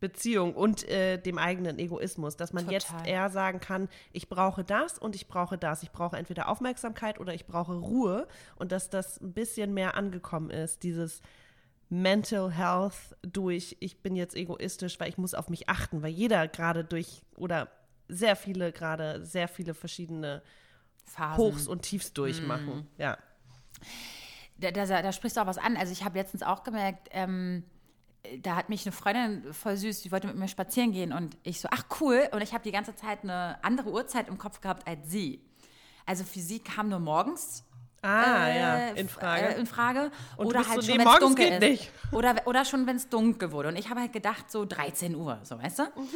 Beziehung 0.01 0.55
und 0.55 0.83
äh, 0.89 1.17
dem 1.17 1.37
eigenen 1.37 1.79
Egoismus, 1.79 2.35
dass 2.35 2.51
man 2.51 2.65
Total. 2.65 2.73
jetzt 2.73 3.07
eher 3.07 3.29
sagen 3.29 3.61
kann, 3.61 3.87
ich 4.11 4.27
brauche 4.27 4.63
das 4.63 4.97
und 4.97 5.15
ich 5.15 5.27
brauche 5.27 5.57
das. 5.57 5.83
Ich 5.83 5.91
brauche 5.91 6.17
entweder 6.17 6.49
Aufmerksamkeit 6.49 7.19
oder 7.19 7.33
ich 7.33 7.45
brauche 7.45 7.75
Ruhe 7.75 8.27
und 8.55 8.73
dass 8.73 8.89
das 8.89 9.21
ein 9.21 9.31
bisschen 9.31 9.73
mehr 9.73 9.95
angekommen 9.95 10.49
ist, 10.49 10.83
dieses 10.83 11.21
Mental 11.89 12.51
Health 12.51 13.15
durch, 13.21 13.77
ich 13.79 14.01
bin 14.01 14.15
jetzt 14.15 14.35
egoistisch, 14.35 14.99
weil 14.99 15.09
ich 15.09 15.17
muss 15.17 15.35
auf 15.35 15.49
mich 15.49 15.69
achten, 15.69 16.01
weil 16.01 16.11
jeder 16.11 16.47
gerade 16.47 16.83
durch 16.83 17.21
oder 17.35 17.69
sehr 18.07 18.35
viele 18.35 18.71
gerade 18.71 19.23
sehr 19.23 19.47
viele 19.47 19.73
verschiedene 19.73 20.41
Phasen. 21.05 21.37
Hochs 21.37 21.67
und 21.67 21.83
Tiefs 21.83 22.13
durchmachen. 22.13 22.79
Mm. 22.79 22.87
Ja. 22.97 23.17
Da, 24.57 24.71
da, 24.71 24.85
da, 24.85 25.11
sprichst 25.11 25.37
du 25.37 25.41
auch 25.41 25.47
was 25.47 25.57
an. 25.57 25.77
Also 25.77 25.91
ich 25.91 26.03
habe 26.03 26.17
letztens 26.17 26.43
auch 26.43 26.63
gemerkt, 26.63 27.09
ähm, 27.11 27.63
da 28.41 28.55
hat 28.55 28.69
mich 28.69 28.85
eine 28.85 28.91
Freundin 28.91 29.53
voll 29.53 29.77
süß, 29.77 30.01
die 30.01 30.11
wollte 30.11 30.27
mit 30.27 30.35
mir 30.35 30.47
spazieren 30.47 30.91
gehen 30.91 31.11
und 31.13 31.37
ich 31.43 31.59
so, 31.59 31.67
ach 31.71 31.83
cool. 31.99 32.27
Und 32.31 32.41
ich 32.41 32.53
habe 32.53 32.63
die 32.63 32.71
ganze 32.71 32.95
Zeit 32.95 33.23
eine 33.23 33.57
andere 33.63 33.91
Uhrzeit 33.91 34.27
im 34.27 34.37
Kopf 34.37 34.61
gehabt 34.61 34.87
als 34.87 35.09
sie. 35.09 35.41
Also 36.05 36.23
für 36.23 36.39
sie 36.39 36.59
kam 36.59 36.89
nur 36.89 36.99
morgens 36.99 37.63
Ah, 38.03 38.47
äh, 38.47 38.59
ja, 38.59 38.87
in 38.89 39.07
Frage. 39.07 39.55
Äh, 39.55 39.59
in 39.59 39.67
Frage. 39.67 40.11
Und 40.35 40.47
oder 40.47 40.67
halt 40.67 40.81
so, 40.81 40.87
schon, 40.87 40.97
nee, 40.97 41.05
wenn 41.05 41.13
es 41.13 41.19
dunkel 41.19 41.47
ist. 41.47 41.59
Nicht. 41.59 41.91
Oder, 42.11 42.35
oder 42.45 42.65
schon, 42.65 42.87
wenn 42.87 42.95
es 42.95 43.09
dunkel 43.09 43.51
wurde. 43.51 43.69
Und 43.69 43.75
ich 43.75 43.89
habe 43.89 43.99
halt 43.99 44.11
gedacht, 44.11 44.49
so 44.49 44.65
13 44.65 45.15
Uhr, 45.15 45.39
so, 45.43 45.59
weißt 45.59 45.79
du? 45.79 45.83
Mhm. 45.83 46.09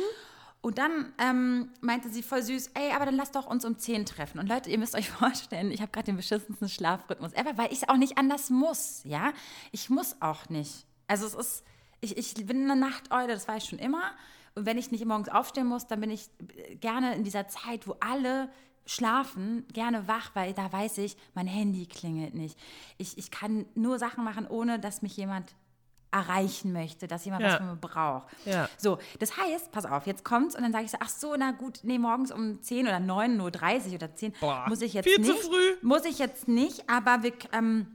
Und 0.62 0.80
dann 0.80 1.14
ähm, 1.20 1.70
meinte 1.82 2.10
sie 2.10 2.24
voll 2.24 2.42
süß, 2.42 2.72
ey, 2.74 2.92
aber 2.96 3.06
dann 3.06 3.16
lass 3.16 3.32
doch 3.32 3.46
uns 3.46 3.66
um 3.66 3.78
10 3.78 4.08
treffen. 4.08 4.40
Und 4.40 4.50
Leute, 4.50 4.72
ihr 4.72 4.80
müsst 4.80 4.96
euch 4.96 5.10
vorstellen, 5.12 5.70
ich 5.70 5.80
habe 5.80 5.92
gerade 5.92 6.08
den 6.08 6.18
beschissensten 6.18 6.70
Schlafrhythmus 6.70 7.34
ever, 7.34 7.56
weil 7.56 7.72
ich 7.72 7.84
es 7.84 7.90
auch 7.90 7.98
nicht 7.98 8.18
anders 8.18 8.50
muss, 8.50 9.04
ja? 9.04 9.32
Ich 9.72 9.92
muss 9.92 10.16
auch 10.22 10.50
nicht. 10.50 10.88
Also 11.06 11.28
es 11.28 11.36
ist, 11.36 11.64
ich, 12.02 12.18
ich 12.18 12.46
bin 12.46 12.70
eine 12.70 12.80
Nachteule, 12.80 13.34
das 13.34 13.48
weiß 13.48 13.64
ich 13.64 13.70
schon 13.70 13.80
immer. 13.80 14.12
Und 14.56 14.66
wenn 14.66 14.78
ich 14.78 14.92
nicht 14.92 15.06
morgens 15.06 15.30
aufstehen 15.30 15.68
muss, 15.68 15.88
dann 15.88 16.00
bin 16.00 16.10
ich 16.10 16.30
gerne 16.80 17.14
in 17.16 17.24
dieser 17.24 17.48
Zeit, 17.48 17.88
wo 17.88 17.98
alle 18.00 18.50
schlafen, 18.86 19.66
gerne 19.74 20.08
wach, 20.08 20.32
weil 20.34 20.54
da 20.54 20.72
weiß 20.72 21.00
ich, 21.00 21.18
mein 21.34 21.48
Handy 21.48 21.88
klingelt 21.88 22.36
nicht. 22.36 22.58
Ich, 22.98 23.18
ich 23.18 23.32
kann 23.32 23.66
nur 23.74 24.00
Sachen 24.00 24.24
machen, 24.24 24.48
ohne 24.48 24.80
dass 24.80 25.02
mich 25.02 25.18
jemand 25.18 25.56
erreichen 26.12 26.72
möchte, 26.72 27.08
dass 27.08 27.26
jemand 27.26 27.44
ja. 27.44 27.50
was 27.50 27.56
von 27.58 27.68
mir 27.68 27.76
braucht. 27.76 28.28
Ja. 28.46 28.70
So, 28.78 29.00
das 29.20 29.36
heißt, 29.38 29.72
pass 29.72 29.86
auf, 29.86 30.08
jetzt 30.08 30.24
kommt's 30.24 30.56
und 30.56 30.62
dann 30.62 30.72
sage 30.72 30.86
ich 30.86 30.92
so, 30.92 30.98
ach 31.02 31.10
so, 31.10 31.36
na 31.38 31.52
gut, 31.52 31.80
nee, 31.84 32.00
morgens 32.00 32.32
um 32.32 32.62
10 32.62 32.88
oder 32.88 33.00
9, 33.00 33.36
nur 33.36 33.52
30 33.52 33.94
oder 33.94 34.16
10 34.16 34.34
Boah, 34.40 34.66
muss 34.70 34.82
ich 34.82 34.94
jetzt 34.94 35.10
viel 35.10 35.20
nicht. 35.20 35.30
Zu 35.30 35.50
früh. 35.50 35.76
Muss 35.82 36.06
ich 36.06 36.20
jetzt 36.20 36.48
nicht, 36.48 36.90
aber 36.90 37.24
wir, 37.24 37.34
ähm, 37.52 37.88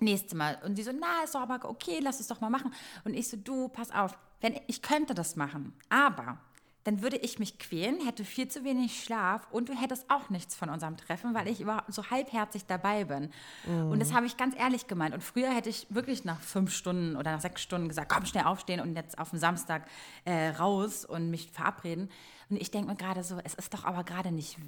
nächstes 0.00 0.34
Mal. 0.34 0.58
Und 0.64 0.76
sie 0.76 0.82
so, 0.82 0.92
na, 0.92 1.24
ist 1.24 1.34
doch 1.34 1.40
aber 1.40 1.68
okay, 1.68 1.98
lass 2.02 2.20
es 2.20 2.28
doch 2.28 2.40
mal 2.40 2.50
machen. 2.50 2.72
Und 3.04 3.14
ich 3.14 3.28
so, 3.28 3.36
du, 3.36 3.68
pass 3.68 3.90
auf, 3.90 4.16
wenn 4.40 4.58
ich 4.66 4.82
könnte 4.82 5.14
das 5.14 5.36
machen, 5.36 5.72
aber 5.88 6.38
dann 6.84 7.00
würde 7.00 7.16
ich 7.16 7.38
mich 7.38 7.58
quälen, 7.58 8.04
hätte 8.04 8.24
viel 8.24 8.48
zu 8.48 8.62
wenig 8.62 9.02
Schlaf 9.02 9.46
und 9.50 9.70
du 9.70 9.72
hättest 9.72 10.10
auch 10.10 10.28
nichts 10.28 10.54
von 10.54 10.68
unserem 10.68 10.98
Treffen, 10.98 11.34
weil 11.34 11.48
ich 11.48 11.62
immer 11.62 11.82
so 11.88 12.10
halbherzig 12.10 12.66
dabei 12.66 13.04
bin. 13.04 13.30
Mhm. 13.66 13.90
Und 13.90 14.00
das 14.00 14.12
habe 14.12 14.26
ich 14.26 14.36
ganz 14.36 14.54
ehrlich 14.56 14.86
gemeint. 14.86 15.14
Und 15.14 15.22
früher 15.22 15.50
hätte 15.50 15.70
ich 15.70 15.86
wirklich 15.88 16.24
nach 16.24 16.40
fünf 16.40 16.74
Stunden 16.74 17.16
oder 17.16 17.32
nach 17.32 17.40
sechs 17.40 17.62
Stunden 17.62 17.88
gesagt, 17.88 18.12
komm, 18.12 18.26
schnell 18.26 18.44
aufstehen 18.44 18.80
und 18.80 18.94
jetzt 18.94 19.18
auf 19.18 19.30
dem 19.30 19.38
Samstag 19.38 19.88
äh, 20.26 20.48
raus 20.50 21.06
und 21.06 21.30
mich 21.30 21.50
verabreden. 21.50 22.10
Und 22.50 22.60
ich 22.60 22.70
denke 22.70 22.88
mir 22.88 22.96
gerade 22.96 23.24
so, 23.24 23.38
es 23.42 23.54
ist 23.54 23.72
doch 23.72 23.84
aber 23.84 24.04
gerade 24.04 24.30
nicht 24.30 24.58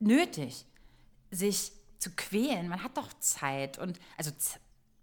nötig, 0.00 0.64
sich 1.30 1.72
zu 1.98 2.10
quälen. 2.10 2.68
Man 2.68 2.82
hat 2.82 2.96
doch 2.96 3.12
Zeit 3.20 3.78
und 3.78 3.98
also 4.16 4.30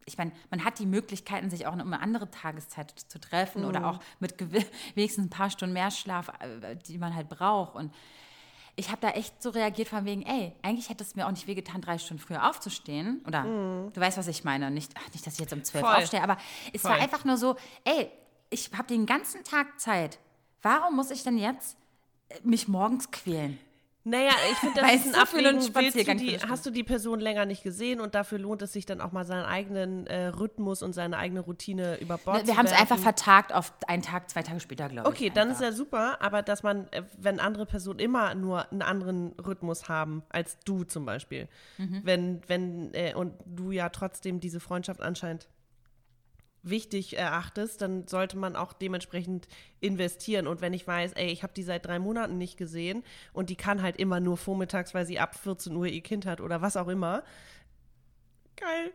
ich 0.06 0.18
meine, 0.18 0.32
man 0.52 0.64
hat 0.64 0.80
die 0.80 0.86
Möglichkeiten, 0.86 1.50
sich 1.50 1.66
auch 1.66 1.74
um 1.74 1.82
eine 1.82 2.00
andere 2.00 2.30
Tageszeit 2.30 2.93
zu 3.08 3.20
treffen 3.20 3.64
mhm. 3.64 3.68
oder 3.68 3.88
auch 3.88 4.00
mit 4.20 4.36
wenigstens 4.96 5.26
ein 5.26 5.30
paar 5.30 5.50
Stunden 5.50 5.74
mehr 5.74 5.91
Schlaf, 5.91 6.30
äh, 6.39 6.76
die 6.76 6.98
man 6.98 7.16
halt 7.16 7.28
braucht. 7.28 7.76
Und 7.76 7.93
ich 8.76 8.89
habe 8.89 9.02
da 9.02 9.10
echt 9.12 9.41
so 9.41 9.50
reagiert 9.50 9.88
von 9.88 10.06
wegen, 10.06 10.22
ey, 10.24 10.54
eigentlich 10.62 10.89
hätte 10.89 11.04
es 11.04 11.16
mir 11.16 11.26
auch 11.26 11.32
nicht 11.32 11.48
wehgetan, 11.48 11.82
drei 11.82 11.98
Stunden 11.98 12.22
früher 12.22 12.48
aufzustehen. 12.48 13.24
Oder 13.26 13.43
mhm. 13.43 13.93
du 13.93 14.02
weißt, 14.02 14.18
was 14.18 14.28
ich 14.28 14.43
meine. 14.43 14.70
Nicht, 14.70 14.93
ach, 14.96 15.14
nicht, 15.14 15.26
dass 15.26 15.36
ich 15.36 15.39
jetzt 15.39 15.54
um 15.54 15.64
zwölf 15.64 15.84
aufstehe, 15.84 16.22
aber 16.22 16.38
es 16.72 16.82
Voll. 16.82 16.91
war 16.91 17.00
einfach 17.00 17.26
nur 17.26 17.38
so, 17.38 17.56
ey, 17.84 18.12
ich 18.50 18.72
habe 18.78 18.88
den 18.88 19.06
ganzen 19.06 19.43
Tag 19.43 19.80
Zeit. 19.80 20.20
Warum 20.62 20.96
muss 20.96 21.10
ich 21.10 21.24
denn 21.24 21.38
jetzt 21.38 21.78
äh, 22.30 22.39
mich 22.43 22.68
morgens 22.68 23.10
quälen? 23.12 23.60
Naja, 24.08 24.34
ich 24.51 24.58
finde, 24.60 24.82
das 24.82 24.93
ist 24.93 25.16
ein 25.16 25.20
Abwägen. 25.20 25.60
Du 25.60 26.24
die, 26.24 26.38
hast 26.38 26.64
du 26.64 26.70
die 26.70 26.84
Person 26.84 27.20
länger 27.20 27.47
nicht 27.47 27.64
gesehen 27.64 27.99
und 27.99 28.14
dafür 28.14 28.38
lohnt 28.38 28.62
es 28.62 28.72
sich 28.72 28.86
dann 28.86 29.01
auch 29.01 29.12
mal 29.12 29.26
seinen 29.26 29.45
eigenen 29.45 30.06
äh, 30.06 30.28
Rhythmus 30.28 30.84
und 30.84 30.93
seine 30.93 31.18
eigene 31.18 31.39
Routine 31.39 31.97
über 31.99 32.20
Bord 32.20 32.38
Wir, 32.38 32.47
wir 32.47 32.58
haben 32.58 32.68
es 32.68 32.72
einfach 32.72 32.99
vertagt 32.99 33.51
auf 33.51 33.74
einen 33.88 34.03
Tag, 34.03 34.30
zwei 34.30 34.43
Tage 34.43 34.60
später, 34.60 34.89
glaube 34.89 35.10
okay, 35.10 35.26
ich. 35.26 35.32
Okay, 35.32 35.32
dann 35.34 35.49
ist 35.49 35.60
ja 35.60 35.72
super, 35.72 36.22
aber 36.22 36.43
dass 36.43 36.62
man, 36.62 36.88
äh, 36.91 37.01
wenn 37.18 37.39
andere 37.39 37.66
Personen 37.66 37.97
immer 37.97 38.36
nur 38.36 38.72
einen 38.72 38.84
anderen 38.84 39.34
Rhythmus 39.39 39.89
haben 39.89 40.22
als 40.30 40.60
du 40.66 40.84
zum 40.84 41.08
Beispiel, 41.08 41.47
mhm. 41.80 42.01
wenn, 42.03 42.41
wenn, 42.45 42.93
äh, 42.93 43.16
und 43.16 43.34
du 43.47 43.72
ja 43.72 43.89
trotzdem 43.89 44.39
diese 44.39 44.60
Freundschaft 44.60 45.01
anscheinend 45.01 45.47
wichtig 46.70 47.18
erachtest, 47.18 47.82
dann 47.82 48.07
sollte 48.07 48.38
man 48.38 48.55
auch 48.55 48.74
dementsprechend 48.74 49.47
investieren. 49.80 50.47
Und 50.47 50.61
wenn 50.61 50.74
ich 50.74 50.86
weiß, 50.86 51.13
ey, 51.13 51.28
ich 51.28 51.43
habe 51.43 51.53
die 51.53 51.63
seit 51.63 51.86
drei 51.86 51.99
Monaten 51.99 52.38
nicht 52.38 52.57
gesehen 52.57 53.03
und 53.34 53.49
die 53.49 53.55
kann 53.55 53.82
halt 53.82 53.97
immer 53.97 54.20
nur 54.20 54.38
vormittags, 54.38 54.93
weil 54.93 55.05
sie 55.05 55.20
ab 55.20 55.36
14 55.36 55.76
Uhr 55.76 55.86
ihr 55.86 56.01
Kind 56.01 56.26
hat 56.26 56.41
oder 56.41 56.61
was 56.61 56.78
auch 56.78 56.88
immer. 56.88 57.24
Geil 58.55 58.91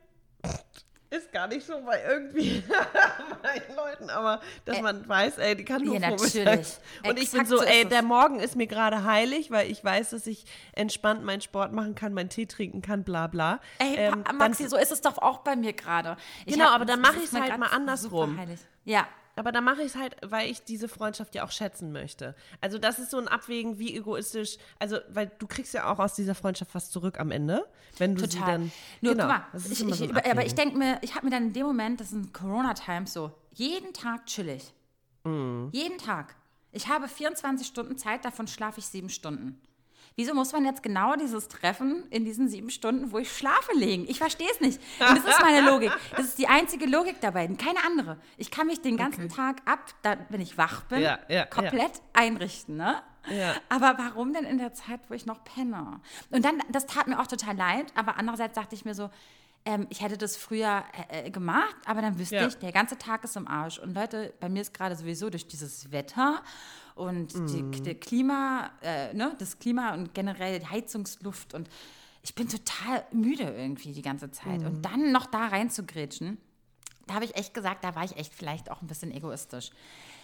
ist 1.11 1.33
gar 1.33 1.49
nicht 1.49 1.67
so 1.67 1.81
bei 1.85 2.03
irgendwie 2.05 2.63
meinen 3.43 3.77
Leuten, 3.77 4.11
aber 4.11 4.41
dass 4.65 4.79
äh, 4.79 4.83
man 4.83 5.09
weiß, 5.09 5.39
ey, 5.39 5.57
die 5.57 5.65
kann 5.65 5.83
nur 5.83 5.99
ja, 5.99 6.09
vormittags. 6.09 6.81
Und 7.05 7.19
ich 7.19 7.31
bin 7.33 7.45
so, 7.47 7.59
so 7.59 7.65
ey, 7.65 7.85
der 7.85 8.03
Morgen 8.03 8.39
ist 8.39 8.55
mir 8.55 8.69
gerade 8.69 9.05
heilig, 9.05 9.51
weil 9.51 9.71
ich 9.71 9.83
weiß, 9.83 10.11
dass 10.11 10.27
ich 10.27 10.45
entspannt 10.73 11.25
meinen 11.25 11.41
Sport 11.41 11.73
machen 11.73 11.97
kann, 11.97 12.15
meinen 12.15 12.29
Tee 12.29 12.47
trinken 12.47 12.81
kann, 12.81 13.03
bla 13.03 13.27
bla. 13.27 13.61
Ey, 13.79 13.97
ähm, 13.97 14.25
Maxi, 14.35 14.63
dann, 14.63 14.71
so 14.71 14.77
ist 14.77 14.93
es 14.93 15.01
doch 15.01 15.19
auch 15.19 15.39
bei 15.39 15.57
mir 15.57 15.73
gerade. 15.73 16.17
Genau, 16.47 16.69
aber 16.69 16.85
dann 16.85 17.01
mache 17.01 17.19
ich 17.19 17.25
es 17.25 17.33
halt 17.33 17.59
mal 17.59 17.67
andersrum. 17.67 18.39
Ja, 18.85 19.07
aber 19.41 19.53
dann 19.53 19.65
mache 19.65 19.81
ich 19.81 19.87
es 19.87 19.97
halt, 19.97 20.17
weil 20.23 20.51
ich 20.51 20.65
diese 20.65 20.87
Freundschaft 20.87 21.35
ja 21.35 21.45
auch 21.45 21.51
schätzen 21.51 21.93
möchte. 21.93 22.35
Also 22.61 22.77
das 22.77 22.99
ist 22.99 23.11
so 23.11 23.17
ein 23.17 23.27
Abwägen, 23.27 23.79
wie 23.79 23.97
egoistisch, 23.97 24.59
also 24.79 24.99
weil 25.09 25.33
du 25.39 25.47
kriegst 25.47 25.73
ja 25.73 25.91
auch 25.91 25.99
aus 25.99 26.15
dieser 26.15 26.35
Freundschaft 26.35 26.75
was 26.75 26.91
zurück 26.91 27.19
am 27.19 27.31
Ende, 27.31 27.67
wenn 27.97 28.17
du 28.17 28.21
Total. 28.21 28.31
sie 28.31 28.39
dann. 28.39 28.73
Nur 29.01 29.13
genau, 29.15 29.25
guck 29.25 29.33
mal, 29.33 29.71
ich, 29.71 29.81
ich, 29.81 29.95
so 29.97 30.11
aber 30.11 30.45
ich 30.45 30.55
denke 30.55 30.77
mir, 30.77 30.99
ich 31.01 31.15
habe 31.15 31.25
mir 31.25 31.31
dann 31.31 31.45
in 31.45 31.53
dem 31.55 31.65
Moment, 31.65 32.03
das 32.03 32.11
sind 32.11 32.35
Corona-Times 32.35 33.15
so, 33.15 33.33
jeden 33.55 33.95
Tag 33.95 34.27
chillig. 34.27 34.75
Mm. 35.25 35.69
Jeden 35.73 35.97
Tag. 35.97 36.37
Ich 36.71 36.89
habe 36.89 37.09
24 37.09 37.67
Stunden 37.67 37.97
Zeit, 37.97 38.27
davon 38.27 38.47
schlafe 38.47 38.81
ich 38.81 38.87
sieben 38.89 39.09
Stunden. 39.09 39.59
Wieso 40.21 40.35
muss 40.35 40.53
man 40.53 40.67
jetzt 40.67 40.83
genau 40.83 41.17
dieses 41.17 41.49
Treffen 41.49 42.05
in 42.11 42.27
diesen 42.27 42.47
sieben 42.47 42.69
Stunden, 42.69 43.11
wo 43.11 43.17
ich 43.17 43.33
schlafe, 43.33 43.73
legen? 43.75 44.05
Ich 44.07 44.19
verstehe 44.19 44.51
es 44.53 44.61
nicht. 44.61 44.79
Und 44.99 45.17
das 45.17 45.25
ist 45.25 45.41
meine 45.41 45.67
Logik. 45.67 45.91
Das 46.15 46.27
ist 46.27 46.39
die 46.39 46.47
einzige 46.47 46.85
Logik 46.85 47.23
dabei, 47.23 47.47
keine 47.47 47.83
andere. 47.87 48.19
Ich 48.37 48.51
kann 48.51 48.67
mich 48.67 48.83
den 48.83 48.99
ganzen 48.99 49.25
okay. 49.25 49.35
Tag 49.35 49.63
ab, 49.65 49.79
da, 50.03 50.19
wenn 50.29 50.43
ich 50.43 50.59
wach 50.59 50.83
bin, 50.83 51.01
ja, 51.01 51.21
ja, 51.31 51.47
komplett 51.47 51.97
ja. 51.97 52.03
einrichten. 52.13 52.77
Ne? 52.77 53.01
Ja. 53.31 53.55
Aber 53.71 53.95
warum 53.97 54.35
denn 54.35 54.45
in 54.45 54.59
der 54.59 54.75
Zeit, 54.75 55.01
wo 55.09 55.15
ich 55.15 55.25
noch 55.25 55.43
penne? 55.43 56.03
Und 56.31 56.45
dann, 56.45 56.63
das 56.71 56.85
tat 56.85 57.07
mir 57.07 57.19
auch 57.19 57.27
total 57.27 57.57
leid, 57.57 57.87
aber 57.95 58.19
andererseits 58.19 58.55
dachte 58.55 58.75
ich 58.75 58.85
mir 58.85 58.95
so, 58.95 59.09
ähm, 59.65 59.87
ich 59.89 60.03
hätte 60.03 60.19
das 60.19 60.37
früher 60.37 60.85
äh, 61.09 61.29
äh 61.29 61.31
gemacht, 61.31 61.77
aber 61.87 62.03
dann 62.03 62.19
wüsste 62.19 62.47
ich, 62.47 62.59
der 62.59 62.73
ganze 62.73 62.99
Tag 62.99 63.25
ist 63.25 63.37
im 63.37 63.49
Arsch. 63.49 63.79
Und 63.79 63.95
Leute, 63.95 64.35
bei 64.39 64.51
mir 64.51 64.61
ist 64.61 64.75
gerade 64.75 64.97
sowieso 64.97 65.31
durch 65.31 65.47
dieses 65.47 65.91
Wetter 65.91 66.43
und 66.95 67.33
die, 67.33 67.63
mhm. 67.63 67.73
die 67.73 67.95
Klima, 67.95 68.71
äh, 68.83 69.15
ne, 69.15 69.35
das 69.39 69.59
Klima 69.59 69.95
und 69.95 70.15
generell 70.15 70.65
Heizungsluft 70.65 71.55
und 71.55 71.69
ich 72.23 72.35
bin 72.35 72.49
total 72.49 73.05
müde 73.13 73.45
irgendwie 73.45 73.93
die 73.93 74.03
ganze 74.03 74.31
Zeit. 74.31 74.61
Mm. 74.61 74.67
Und 74.67 74.83
dann 74.83 75.11
noch 75.11 75.27
da 75.27 75.47
rein 75.47 75.71
zu 75.71 75.87
grätschen, 75.87 76.37
da 77.07 77.15
habe 77.15 77.25
ich 77.25 77.35
echt 77.35 77.55
gesagt, 77.55 77.83
da 77.83 77.95
war 77.95 78.05
ich 78.05 78.17
echt 78.17 78.35
vielleicht 78.35 78.71
auch 78.71 78.83
ein 78.83 78.87
bisschen 78.87 79.11
egoistisch. 79.11 79.71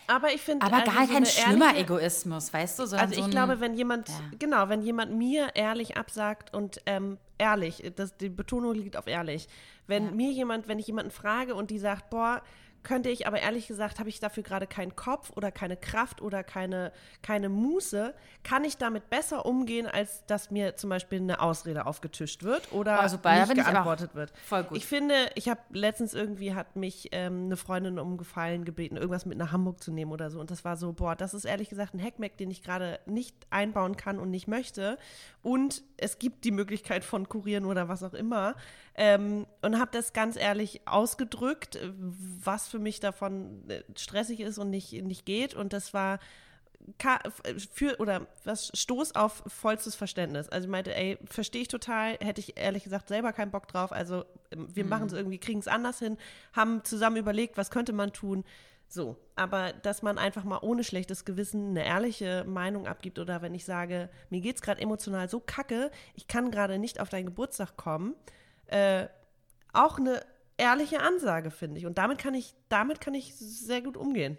Aber 0.09 0.33
ich 0.33 0.41
finde. 0.41 0.65
Aber 0.65 0.77
also 0.77 0.93
gar 0.93 1.07
kein 1.07 1.25
so 1.25 1.31
schlimmer 1.33 1.67
ehrliche, 1.67 1.85
Egoismus, 1.85 2.53
weißt 2.53 2.79
du? 2.79 2.83
also 2.83 3.15
ich 3.15 3.25
so 3.25 3.29
glaube, 3.29 3.61
wenn 3.61 3.75
jemand, 3.75 4.09
ja. 4.09 4.15
genau, 4.39 4.69
wenn 4.69 4.83
jemand 4.83 5.13
mir 5.13 5.51
ehrlich 5.55 5.97
absagt 5.97 6.55
und 6.55 6.81
ähm, 6.87 7.19
ehrlich, 7.39 7.83
das, 7.97 8.17
die 8.17 8.29
Betonung 8.29 8.75
liegt 8.75 8.97
auf 8.97 9.07
ehrlich. 9.07 9.49
Wenn 9.89 10.07
ja. 10.07 10.11
mir 10.13 10.31
jemand, 10.31 10.69
wenn 10.69 10.79
ich 10.79 10.87
jemanden 10.87 11.11
frage 11.11 11.55
und 11.55 11.71
die 11.71 11.79
sagt, 11.79 12.11
boah, 12.11 12.43
könnte 12.87 13.09
ich, 13.09 13.27
aber 13.27 13.41
ehrlich 13.41 13.67
gesagt 13.67 13.99
habe 13.99 14.09
ich 14.09 14.21
dafür 14.21 14.45
gerade 14.45 14.69
keinen 14.69 14.95
Kopf 14.95 15.33
oder 15.35 15.51
keine 15.51 15.77
Kraft 15.77 16.23
oder 16.23 16.45
keine, 16.45 16.93
keine 17.21 17.49
Muße, 17.49 18.15
kann 18.45 18.65
ich 18.65 18.79
damit 18.79 19.11
besser 19.11 19.45
umgehen, 19.45 19.89
als 19.89 20.25
dass 20.27 20.53
mir 20.53 20.77
zum 20.77 20.91
Beispiel 20.91 21.19
eine 21.19 21.41
Ausrede 21.41 21.85
aufgetischt 21.87 22.45
wird 22.45 22.73
oder 22.73 23.01
also 23.01 23.17
nicht 23.17 23.55
geantwortet 23.55 24.15
wird. 24.15 24.33
Voll 24.47 24.63
gut. 24.63 24.79
Ich 24.79 24.87
finde, 24.87 25.15
ich 25.35 25.49
habe 25.49 25.61
letztens 25.73 26.15
irgendwie 26.15 26.55
hat 26.55 26.77
mich 26.77 27.09
ähm, 27.11 27.47
eine 27.47 27.57
Freundin 27.57 27.99
um 27.99 28.19
Gefallen 28.19 28.65
gebeten, 28.65 28.97
irgendwas 28.97 29.27
mit 29.27 29.37
nach 29.37 29.51
Hamburg 29.51 29.83
zu 29.83 29.91
nehmen 29.91 30.13
oder 30.13 30.31
so 30.31 30.39
und 30.39 30.53
das 30.53 30.65
war 30.65 30.77
so, 30.77 30.93
boah, 30.93 31.17
das 31.17 31.35
ist 31.35 31.45
ehrlich 31.45 31.69
gesagt 31.69 31.93
ein 31.93 32.01
Hackmack, 32.01 32.37
den 32.37 32.53
ich 32.53 32.63
gerade 32.63 33.01
nicht 33.05 33.35
einbauen 33.51 33.97
kann 33.97 34.21
und 34.21 34.31
nicht 34.31 34.47
möchte 34.47 34.97
und 35.43 35.83
es 35.97 36.19
gibt 36.19 36.45
die 36.45 36.51
Möglichkeit 36.51 37.05
von 37.05 37.29
Kurieren 37.29 37.65
oder 37.65 37.89
was 37.89 38.03
auch 38.03 38.15
immer. 38.15 38.55
Ähm, 38.95 39.47
und 39.63 39.79
habe 39.79 39.91
das 39.93 40.13
ganz 40.13 40.37
ehrlich 40.37 40.83
ausgedrückt, 40.87 41.79
was 42.43 42.69
für 42.69 42.79
mich 42.79 43.01
davon 43.01 43.69
äh, 43.69 43.83
stressig 43.97 44.41
ist 44.41 44.59
und 44.59 44.71
nicht, 44.71 44.93
nicht 44.93 45.27
geht. 45.27 45.55
Und 45.55 45.73
das 45.73 45.95
war 45.95 46.19
für 47.73 47.99
oder 47.99 48.27
was 48.45 48.71
Stoß 48.75 49.17
auf 49.17 49.43
vollstes 49.47 49.95
Verständnis. 49.95 50.49
Also 50.49 50.67
ich 50.67 50.71
meinte, 50.71 50.95
ey, 50.95 51.19
verstehe 51.25 51.63
ich 51.63 51.69
total, 51.69 52.17
hätte 52.21 52.41
ich 52.41 52.59
ehrlich 52.59 52.85
gesagt 52.85 53.09
selber 53.09 53.33
keinen 53.33 53.51
Bock 53.51 53.67
drauf. 53.67 53.93
Also 53.93 54.25
ähm, 54.53 54.69
wir 54.73 54.85
mhm. 54.85 54.91
machen 54.91 55.07
es 55.07 55.13
irgendwie, 55.13 55.39
kriegen 55.39 55.59
es 55.59 55.69
anders 55.69 55.99
hin, 55.99 56.17
haben 56.53 56.85
zusammen 56.85 57.17
überlegt, 57.17 57.57
was 57.57 57.71
könnte 57.71 57.93
man 57.93 58.13
tun. 58.13 58.45
So, 58.89 59.17
aber 59.35 59.73
dass 59.73 60.03
man 60.03 60.17
einfach 60.17 60.45
mal 60.45 60.61
ohne 60.63 60.85
schlechtes 60.85 61.25
Gewissen 61.25 61.71
eine 61.71 61.85
ehrliche 61.85 62.45
Meinung 62.45 62.87
abgibt 62.87 63.19
oder 63.19 63.43
wenn 63.43 63.55
ich 63.55 63.65
sage, 63.65 64.09
mir 64.31 64.41
geht 64.41 64.57
es 64.57 64.63
gerade 64.63 64.81
emotional 64.81 65.29
so 65.29 65.41
kacke, 65.41 65.91
ich 66.15 66.29
kann 66.29 66.51
gerade 66.51 66.79
nicht 66.79 67.01
auf 67.01 67.09
deinen 67.09 67.27
Geburtstag 67.27 67.77
kommen, 67.77 68.15
äh, 68.67 69.09
auch 69.73 69.99
eine 69.99 70.23
ehrliche 70.57 71.01
Ansage, 71.01 71.51
finde 71.51 71.79
ich. 71.79 71.87
Und 71.87 71.99
damit 71.99 72.19
kann 72.19 72.35
ich, 72.35 72.55
damit 72.69 73.01
kann 73.01 73.15
ich 73.15 73.35
sehr 73.35 73.83
gut 73.83 73.97
umgehen. 73.97 74.39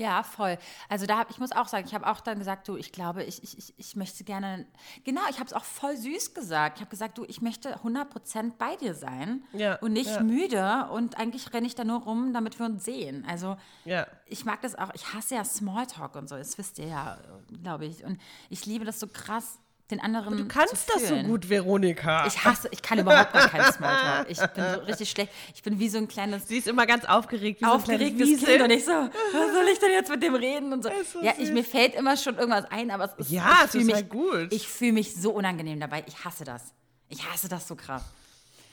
Ja, 0.00 0.22
voll. 0.22 0.56
Also 0.88 1.04
da 1.04 1.18
habe 1.18 1.30
ich 1.30 1.38
muss 1.38 1.52
auch 1.52 1.68
sagen, 1.68 1.86
ich 1.86 1.94
habe 1.94 2.06
auch 2.06 2.20
dann 2.20 2.38
gesagt, 2.38 2.66
du, 2.68 2.76
ich 2.76 2.90
glaube, 2.90 3.22
ich, 3.22 3.42
ich, 3.42 3.74
ich 3.76 3.96
möchte 3.96 4.24
gerne, 4.24 4.66
genau, 5.04 5.20
ich 5.28 5.38
habe 5.38 5.46
es 5.46 5.52
auch 5.52 5.64
voll 5.64 5.94
süß 5.94 6.32
gesagt. 6.32 6.78
Ich 6.78 6.80
habe 6.80 6.90
gesagt, 6.90 7.18
du, 7.18 7.24
ich 7.26 7.42
möchte 7.42 7.76
100% 7.76 8.52
bei 8.56 8.76
dir 8.76 8.94
sein 8.94 9.44
ja, 9.52 9.74
und 9.76 9.92
nicht 9.92 10.08
ja. 10.08 10.22
müde 10.22 10.88
und 10.90 11.18
eigentlich 11.18 11.52
renne 11.52 11.66
ich 11.66 11.74
da 11.74 11.84
nur 11.84 12.00
rum, 12.00 12.32
damit 12.32 12.58
wir 12.58 12.64
uns 12.64 12.82
sehen. 12.82 13.26
Also 13.28 13.58
ja. 13.84 14.06
ich 14.24 14.46
mag 14.46 14.62
das 14.62 14.74
auch, 14.74 14.88
ich 14.94 15.12
hasse 15.12 15.34
ja 15.34 15.44
Smalltalk 15.44 16.16
und 16.16 16.30
so, 16.30 16.36
das 16.36 16.56
wisst 16.56 16.78
ihr 16.78 16.86
ja, 16.86 17.18
glaube 17.62 17.84
ich. 17.84 18.02
Und 18.02 18.18
ich 18.48 18.64
liebe 18.64 18.86
das 18.86 19.00
so 19.00 19.06
krass, 19.06 19.58
den 19.90 20.00
anderen 20.00 20.36
Du 20.36 20.46
kannst 20.46 20.88
das 20.94 21.08
so 21.08 21.16
gut, 21.16 21.48
Veronika. 21.48 22.26
Ich 22.26 22.44
hasse, 22.44 22.68
ich 22.70 22.82
kann 22.82 22.98
überhaupt 22.98 23.32
gar 23.32 23.48
keinen 23.48 23.72
Smalltalk. 23.72 24.30
Ich 24.30 24.38
bin 24.38 24.64
so 24.74 24.80
richtig 24.80 25.10
schlecht. 25.10 25.32
Ich 25.54 25.62
bin 25.62 25.78
wie 25.78 25.88
so 25.88 25.98
ein 25.98 26.08
kleines. 26.08 26.48
Sie 26.48 26.58
ist 26.58 26.68
immer 26.68 26.86
ganz 26.86 27.04
aufgeregt, 27.04 27.60
wie 27.60 27.66
aufgeregtes 27.66 28.28
so 28.28 28.46
ein 28.46 28.52
Kind 28.52 28.62
und 28.62 28.70
ich 28.70 28.84
so, 28.84 28.92
was 28.92 29.52
soll 29.54 29.66
ich 29.72 29.78
denn 29.78 29.92
jetzt 29.92 30.10
mit 30.10 30.22
dem 30.22 30.34
reden 30.34 30.72
und 30.72 30.82
so. 30.82 30.90
so 31.12 31.22
ja, 31.22 31.32
ich, 31.38 31.50
mir 31.50 31.64
fällt 31.64 31.94
immer 31.94 32.16
schon 32.16 32.36
irgendwas 32.38 32.64
ein, 32.70 32.90
aber 32.90 33.04
es 33.04 33.26
ist 33.26 33.30
ja, 33.30 33.62
ich 33.64 33.70
fühle 33.70 33.84
mich 33.84 34.08
gut. 34.08 34.52
Ich 34.52 34.68
fühle 34.68 34.92
mich 34.92 35.14
so 35.14 35.32
unangenehm 35.32 35.80
dabei. 35.80 36.04
Ich 36.06 36.24
hasse 36.24 36.44
das. 36.44 36.72
Ich 37.08 37.28
hasse 37.30 37.48
das 37.48 37.66
so 37.66 37.74
krass. 37.76 38.04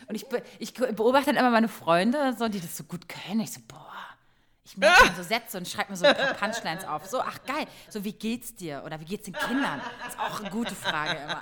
Und 0.07 0.15
ich, 0.15 0.25
ich 0.59 0.73
beobachte 0.73 1.33
dann 1.33 1.37
immer 1.37 1.49
meine 1.49 1.67
Freunde, 1.67 2.35
so, 2.37 2.47
die 2.47 2.61
das 2.61 2.77
so 2.77 2.85
gut 2.85 3.09
können. 3.09 3.41
Ich 3.41 3.51
so, 3.51 3.59
boah 3.67 3.86
ich 4.67 4.77
merke 4.77 5.05
dann 5.05 5.15
so 5.23 5.23
Sätze 5.23 5.57
und 5.57 5.67
schreibe 5.67 5.91
mir 5.91 5.97
so 5.97 6.05
ein 6.05 6.15
paar 6.15 6.33
Punchlines 6.33 6.85
auf. 6.85 7.05
So, 7.05 7.21
ach 7.21 7.39
geil, 7.45 7.65
so 7.89 8.03
wie 8.03 8.11
geht's 8.11 8.53
dir? 8.53 8.83
Oder 8.85 8.99
wie 8.99 9.05
geht's 9.05 9.23
den 9.23 9.33
Kindern? 9.33 9.81
Das 10.03 10.13
ist 10.13 10.19
auch 10.19 10.41
eine 10.41 10.49
gute 10.49 10.75
Frage 10.75 11.17
immer. 11.23 11.41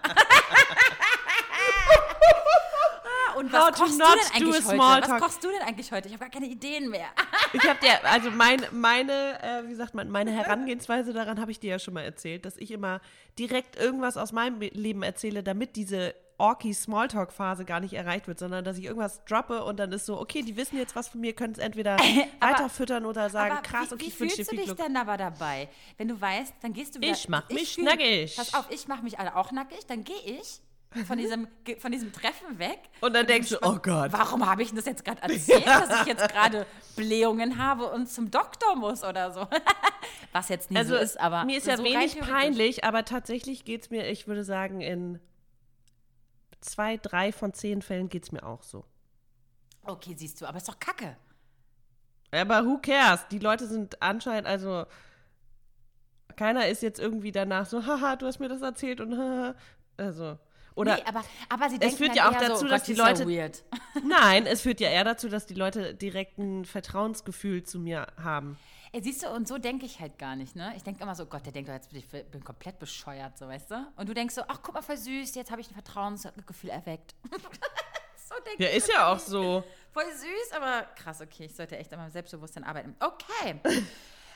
und 3.37 3.51
was 3.51 3.79
kochst 3.79 3.99
du 3.99 4.05
denn 4.05 4.19
eigentlich 4.35 4.63
heute? 4.65 5.09
Was 5.09 5.21
kochst 5.21 5.43
du 5.43 5.49
denn 5.49 5.61
eigentlich 5.63 5.91
heute? 5.91 6.07
Ich 6.07 6.13
habe 6.13 6.23
gar 6.23 6.29
keine 6.29 6.45
Ideen 6.45 6.89
mehr. 6.89 7.07
ich 7.51 7.67
habe 7.67 7.79
dir, 7.79 8.05
also 8.05 8.29
mein, 8.29 8.63
meine, 8.71 9.41
äh, 9.41 9.67
wie 9.67 9.75
sagt 9.75 9.95
man, 9.95 10.09
meine 10.09 10.31
Herangehensweise 10.31 11.11
daran 11.11 11.41
habe 11.41 11.49
ich 11.49 11.59
dir 11.59 11.71
ja 11.71 11.79
schon 11.79 11.95
mal 11.95 12.03
erzählt, 12.03 12.45
dass 12.45 12.57
ich 12.57 12.69
immer 12.69 13.01
direkt 13.39 13.75
irgendwas 13.75 14.17
aus 14.17 14.33
meinem 14.33 14.61
Leben 14.61 15.01
erzähle, 15.01 15.41
damit 15.41 15.75
diese 15.75 16.13
orky 16.37 16.73
Smalltalk-Phase 16.73 17.65
gar 17.65 17.79
nicht 17.79 17.93
erreicht 17.93 18.27
wird, 18.27 18.39
sondern 18.39 18.63
dass 18.63 18.77
ich 18.77 18.85
irgendwas 18.85 19.23
droppe 19.25 19.63
und 19.63 19.77
dann 19.77 19.91
ist 19.91 20.05
so, 20.05 20.19
okay, 20.19 20.41
die 20.41 20.55
wissen 20.55 20.77
jetzt 20.77 20.95
was 20.95 21.07
von 21.07 21.21
mir, 21.21 21.33
können 21.33 21.53
es 21.53 21.59
entweder 21.59 21.97
weiterfüttern 22.39 23.05
oder 23.05 23.29
sagen, 23.29 23.61
krass, 23.63 23.91
okay, 23.91 24.01
wie, 24.01 24.05
wie 24.05 24.09
ich 24.09 24.19
wünsche 24.19 24.35
dir 24.37 24.45
viel 24.45 24.57
Glück. 24.57 24.61
Wie 24.61 24.65
fühlst 24.65 24.79
du 24.79 24.83
dich 24.83 24.85
denn 24.85 24.97
aber 24.97 25.17
dabei? 25.17 25.69
Wenn 25.97 26.07
du 26.07 26.19
weißt, 26.19 26.55
dann 26.61 26.73
gehst 26.73 26.95
du 26.95 27.01
wieder. 27.01 27.13
Ich 27.13 27.29
mach 27.29 27.49
mich 27.49 27.75
fühl, 27.75 27.83
nackig. 27.83 28.35
Pass 28.35 28.53
auf, 28.53 28.65
ich 28.69 28.87
mach 28.87 29.01
mich 29.01 29.19
alle 29.19 29.35
auch 29.35 29.51
nackig, 29.51 29.85
dann 29.87 30.03
gehe 30.03 30.15
ich 30.25 30.61
von 31.03 31.17
diesem, 31.17 31.47
von 31.79 31.91
diesem 31.91 32.13
Treffen 32.13 32.57
weg. 32.57 32.79
Und 33.01 33.13
dann 33.13 33.27
denkst 33.27 33.49
du, 33.49 33.57
oh 33.61 33.77
Gott. 33.81 34.11
Warum 34.13 34.45
habe 34.45 34.63
ich 34.63 34.73
das 34.73 34.85
jetzt 34.85 35.03
gerade 35.03 35.21
erzählt, 35.23 35.67
dass 35.67 36.01
ich 36.01 36.07
jetzt 36.07 36.29
gerade 36.29 36.65
Blähungen 36.95 37.57
habe 37.57 37.91
und 37.91 38.09
zum 38.09 38.31
Doktor 38.31 38.75
muss 38.75 39.03
oder 39.03 39.31
so? 39.31 39.47
Was 40.31 40.49
jetzt 40.49 40.71
nicht 40.71 40.77
also 40.77 40.95
so 40.95 41.01
ist, 41.01 41.19
aber. 41.19 41.43
Mir 41.45 41.57
ist 41.57 41.67
ja 41.67 41.77
so 41.77 41.83
wenig 41.83 42.19
peinlich, 42.19 42.83
aber 42.83 43.03
tatsächlich 43.03 43.65
geht 43.65 43.83
es 43.83 43.89
mir, 43.89 44.09
ich 44.09 44.27
würde 44.27 44.43
sagen, 44.43 44.81
in 44.81 45.19
zwei, 46.65 46.97
drei 46.97 47.31
von 47.31 47.53
zehn 47.53 47.81
Fällen 47.81 48.09
geht 48.09 48.23
es 48.23 48.31
mir 48.31 48.43
auch 48.43 48.63
so. 48.63 48.85
Okay, 49.83 50.15
siehst 50.17 50.41
du, 50.41 50.45
aber 50.45 50.57
ist 50.57 50.67
doch 50.67 50.79
kacke. 50.79 51.17
Aber 52.31 52.65
who 52.65 52.79
cares? 52.79 53.27
Die 53.29 53.39
Leute 53.39 53.67
sind 53.67 54.01
anscheinend, 54.01 54.47
also 54.47 54.85
keiner 56.35 56.67
ist 56.67 56.81
jetzt 56.81 56.99
irgendwie 56.99 57.31
danach 57.31 57.65
so, 57.65 57.85
haha, 57.85 58.15
du 58.15 58.25
hast 58.25 58.39
mir 58.39 58.49
das 58.49 58.61
erzählt 58.61 58.99
und 58.99 59.17
haha. 59.17 59.55
Also. 59.97 60.37
Oder 60.75 60.97
nee, 60.97 61.03
aber, 61.05 61.23
aber 61.47 61.69
sie 61.69 61.77
es 61.79 61.95
führt 61.95 62.15
ja 62.15 62.29
auch 62.29 62.37
dazu, 62.37 62.57
so, 62.57 62.67
dass 62.67 62.83
die 62.83 62.95
Leute. 62.95 63.23
So 63.23 63.29
nein, 64.07 64.45
es 64.45 64.61
führt 64.61 64.81
ja 64.81 64.89
eher 64.89 65.05
dazu, 65.05 65.29
dass 65.29 65.45
die 65.45 65.53
Leute 65.53 65.95
direkt 65.95 66.37
ein 66.37 66.65
Vertrauensgefühl 66.65 67.63
zu 67.63 67.79
mir 67.79 68.07
haben. 68.21 68.57
Ey, 68.95 69.03
siehst 69.03 69.23
du, 69.23 69.29
und 69.29 69.45
so 69.45 69.57
denke 69.57 69.85
ich 69.85 69.99
halt 69.99 70.17
gar 70.17 70.37
nicht, 70.37 70.55
ne? 70.55 70.71
Ich 70.77 70.83
denke 70.83 71.03
immer 71.03 71.15
so, 71.15 71.25
Gott, 71.25 71.45
der 71.45 71.51
denkt 71.51 71.67
doch 71.67 71.73
jetzt, 71.73 71.91
ich 71.91 72.07
bin 72.07 72.41
komplett 72.45 72.79
bescheuert, 72.79 73.37
so, 73.37 73.45
weißt 73.45 73.71
du? 73.71 73.87
Und 73.97 74.07
du 74.07 74.13
denkst 74.13 74.35
so, 74.35 74.41
ach, 74.47 74.59
guck 74.63 74.73
mal, 74.73 74.81
voll 74.81 74.95
süß, 74.95 75.35
jetzt 75.35 75.51
habe 75.51 75.59
ich 75.59 75.69
ein 75.69 75.73
Vertrauensgefühl 75.73 76.69
erweckt. 76.69 77.13
so 78.15 78.35
denke 78.45 78.63
ja, 78.63 78.69
ist 78.69 78.87
ja 78.87 79.11
auch 79.11 79.19
so. 79.19 79.65
Voll 79.91 80.05
süß, 80.05 80.53
aber 80.55 80.83
krass, 80.95 81.19
okay, 81.19 81.43
ich 81.43 81.53
sollte 81.53 81.77
echt 81.77 81.91
an 81.91 81.99
meinem 81.99 82.11
Selbstbewusstsein 82.11 82.63
arbeiten. 82.63 82.95
Okay 83.01 83.59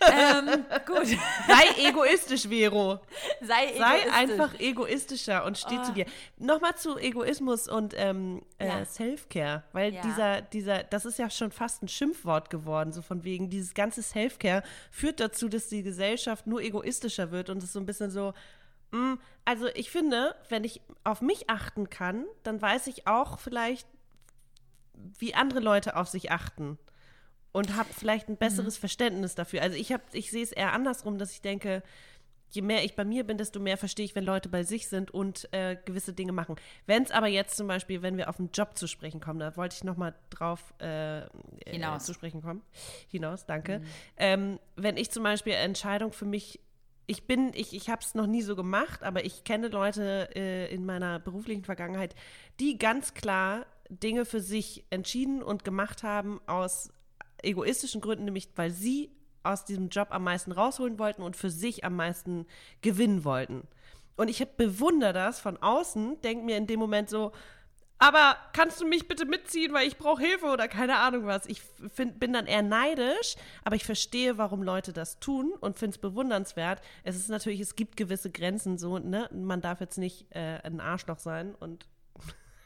ähm, 0.01 0.65
gut. 0.85 1.07
Sei 1.47 1.87
egoistisch, 1.87 2.47
Vero. 2.47 2.99
Sei, 3.41 3.65
egoistisch. 3.65 3.79
Sei 3.79 4.11
einfach 4.13 4.59
egoistischer 4.59 5.45
und 5.45 5.57
steh 5.57 5.77
oh. 5.79 5.83
zu 5.83 5.93
dir. 5.93 6.05
Nochmal 6.37 6.75
zu 6.75 6.97
Egoismus 6.97 7.67
und 7.67 7.93
ähm, 7.97 8.41
äh, 8.57 8.67
ja. 8.67 8.85
Self-Care, 8.85 9.63
weil 9.73 9.93
ja. 9.93 10.01
dieser, 10.01 10.41
dieser, 10.41 10.83
das 10.83 11.05
ist 11.05 11.19
ja 11.19 11.29
schon 11.29 11.51
fast 11.51 11.83
ein 11.83 11.87
Schimpfwort 11.87 12.49
geworden, 12.49 12.91
so 12.91 13.01
von 13.01 13.23
wegen, 13.23 13.49
dieses 13.49 13.73
ganze 13.73 14.01
Self-Care 14.01 14.63
führt 14.91 15.19
dazu, 15.19 15.49
dass 15.49 15.67
die 15.67 15.83
Gesellschaft 15.83 16.47
nur 16.47 16.61
egoistischer 16.61 17.31
wird 17.31 17.49
und 17.49 17.57
es 17.57 17.65
ist 17.65 17.73
so 17.73 17.79
ein 17.79 17.85
bisschen 17.85 18.11
so, 18.11 18.33
mh, 18.91 18.99
mm, 18.99 19.19
also 19.45 19.67
ich 19.73 19.89
finde, 19.89 20.35
wenn 20.49 20.63
ich 20.63 20.81
auf 21.03 21.21
mich 21.21 21.49
achten 21.49 21.89
kann, 21.89 22.25
dann 22.43 22.61
weiß 22.61 22.87
ich 22.87 23.07
auch 23.07 23.39
vielleicht, 23.39 23.87
wie 25.17 25.33
andere 25.33 25.59
Leute 25.59 25.95
auf 25.95 26.07
sich 26.07 26.31
achten 26.31 26.77
und 27.51 27.75
habe 27.75 27.89
vielleicht 27.91 28.29
ein 28.29 28.37
besseres 28.37 28.77
mhm. 28.77 28.81
Verständnis 28.81 29.35
dafür. 29.35 29.61
Also 29.61 29.77
ich 29.77 29.91
habe, 29.91 30.03
ich 30.13 30.31
sehe 30.31 30.43
es 30.43 30.51
eher 30.51 30.73
andersrum, 30.73 31.17
dass 31.17 31.31
ich 31.31 31.41
denke, 31.41 31.83
je 32.51 32.61
mehr 32.61 32.83
ich 32.83 32.95
bei 32.95 33.05
mir 33.05 33.23
bin, 33.23 33.37
desto 33.37 33.59
mehr 33.59 33.77
verstehe 33.77 34.05
ich, 34.05 34.15
wenn 34.15 34.23
Leute 34.23 34.49
bei 34.49 34.63
sich 34.63 34.87
sind 34.87 35.11
und 35.11 35.51
äh, 35.53 35.77
gewisse 35.85 36.13
Dinge 36.13 36.31
machen. 36.31 36.55
Wenn 36.85 37.03
es 37.03 37.11
aber 37.11 37.27
jetzt 37.27 37.55
zum 37.55 37.67
Beispiel, 37.67 38.01
wenn 38.01 38.17
wir 38.17 38.29
auf 38.29 38.39
einen 38.39 38.49
Job 38.51 38.77
zu 38.77 38.87
sprechen 38.87 39.19
kommen, 39.19 39.39
da 39.39 39.55
wollte 39.55 39.75
ich 39.75 39.83
noch 39.83 39.97
mal 39.97 40.15
drauf 40.29 40.73
äh, 40.81 41.25
äh, 41.65 41.97
zu 41.99 42.13
sprechen 42.13 42.41
kommen. 42.41 42.61
Hinaus, 43.09 43.45
danke. 43.45 43.79
Mhm. 43.79 43.85
Ähm, 44.17 44.59
wenn 44.75 44.97
ich 44.97 45.11
zum 45.11 45.23
Beispiel 45.23 45.53
Entscheidung 45.53 46.11
für 46.11 46.25
mich 46.25 46.59
ich 47.09 47.25
bin, 47.25 47.53
ich, 47.55 47.73
ich 47.73 47.89
habe 47.89 48.03
es 48.03 48.13
noch 48.13 48.27
nie 48.27 48.43
so 48.43 48.55
gemacht, 48.55 49.01
aber 49.01 49.25
ich 49.25 49.43
kenne 49.43 49.69
Leute 49.69 50.29
äh, 50.35 50.71
in 50.71 50.85
meiner 50.85 51.17
beruflichen 51.17 51.63
Vergangenheit, 51.63 52.13
die 52.59 52.77
ganz 52.77 53.15
klar 53.15 53.65
Dinge 53.89 54.25
für 54.25 54.41
sich 54.41 54.85
entschieden 54.91 55.41
und 55.41 55.63
gemacht 55.63 56.03
haben 56.03 56.39
aus 56.45 56.91
egoistischen 57.43 58.01
Gründen, 58.01 58.25
nämlich 58.25 58.49
weil 58.55 58.71
sie 58.71 59.11
aus 59.43 59.65
diesem 59.65 59.89
Job 59.89 60.09
am 60.11 60.23
meisten 60.23 60.51
rausholen 60.51 60.99
wollten 60.99 61.21
und 61.21 61.35
für 61.35 61.49
sich 61.49 61.83
am 61.83 61.95
meisten 61.95 62.45
gewinnen 62.81 63.23
wollten. 63.23 63.67
Und 64.15 64.29
ich 64.29 64.45
bewundere 64.57 65.13
das 65.13 65.39
von 65.39 65.57
außen, 65.57 66.19
denke 66.21 66.45
mir 66.45 66.57
in 66.57 66.67
dem 66.67 66.79
Moment 66.79 67.09
so, 67.09 67.31
aber 68.01 68.37
kannst 68.53 68.79
du 68.79 68.87
mich 68.87 69.09
bitte 69.09 69.25
mitziehen, 69.25 69.73
weil 69.73 69.85
ich 69.85 69.97
brauche 69.97 70.23
Hilfe 70.23 70.45
oder 70.47 70.69
keine 70.69 70.97
Ahnung 70.97 71.25
was. 71.25 71.45
Ich 71.47 71.61
find, 71.93 72.17
bin 72.17 72.31
dann 72.31 72.47
eher 72.47 72.61
neidisch, 72.61 73.35
aber 73.65 73.75
ich 73.75 73.83
verstehe, 73.83 74.37
warum 74.37 74.63
Leute 74.63 74.93
das 74.93 75.19
tun 75.19 75.51
und 75.59 75.77
finde 75.77 75.95
es 75.95 75.97
bewundernswert. 75.97 76.81
Es 77.03 77.17
ist 77.17 77.29
natürlich, 77.29 77.59
es 77.59 77.75
gibt 77.75 77.97
gewisse 77.97 78.31
Grenzen 78.31 78.77
so, 78.77 78.99
ne? 78.99 79.29
Man 79.33 79.59
darf 79.59 79.81
jetzt 79.81 79.97
nicht 79.97 80.33
äh, 80.33 80.59
ein 80.63 80.79
Arschloch 80.79 81.19
sein 81.19 81.53
und 81.55 81.87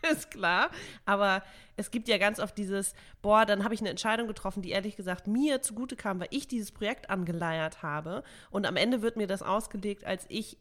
ist 0.12 0.32
klar. 0.32 0.70
Aber 1.06 1.44
es 1.76 1.92
gibt 1.92 2.08
ja 2.08 2.18
ganz 2.18 2.40
oft 2.40 2.58
dieses, 2.58 2.94
boah, 3.22 3.46
dann 3.46 3.64
habe 3.64 3.74
ich 3.74 3.80
eine 3.80 3.90
Entscheidung 3.90 4.28
getroffen, 4.28 4.62
die 4.62 4.72
ehrlich 4.72 4.96
gesagt 4.96 5.28
mir 5.28 5.62
zugute 5.62 5.96
kam, 5.96 6.20
weil 6.20 6.28
ich 6.32 6.48
dieses 6.48 6.72
Projekt 6.72 7.10
angeleiert 7.10 7.82
habe. 7.82 8.24
Und 8.52 8.66
am 8.66 8.76
Ende 8.76 9.02
wird 9.02 9.18
mir 9.18 9.28
das 9.28 9.42
ausgelegt, 9.42 10.06
als 10.06 10.26
ich 10.30 10.58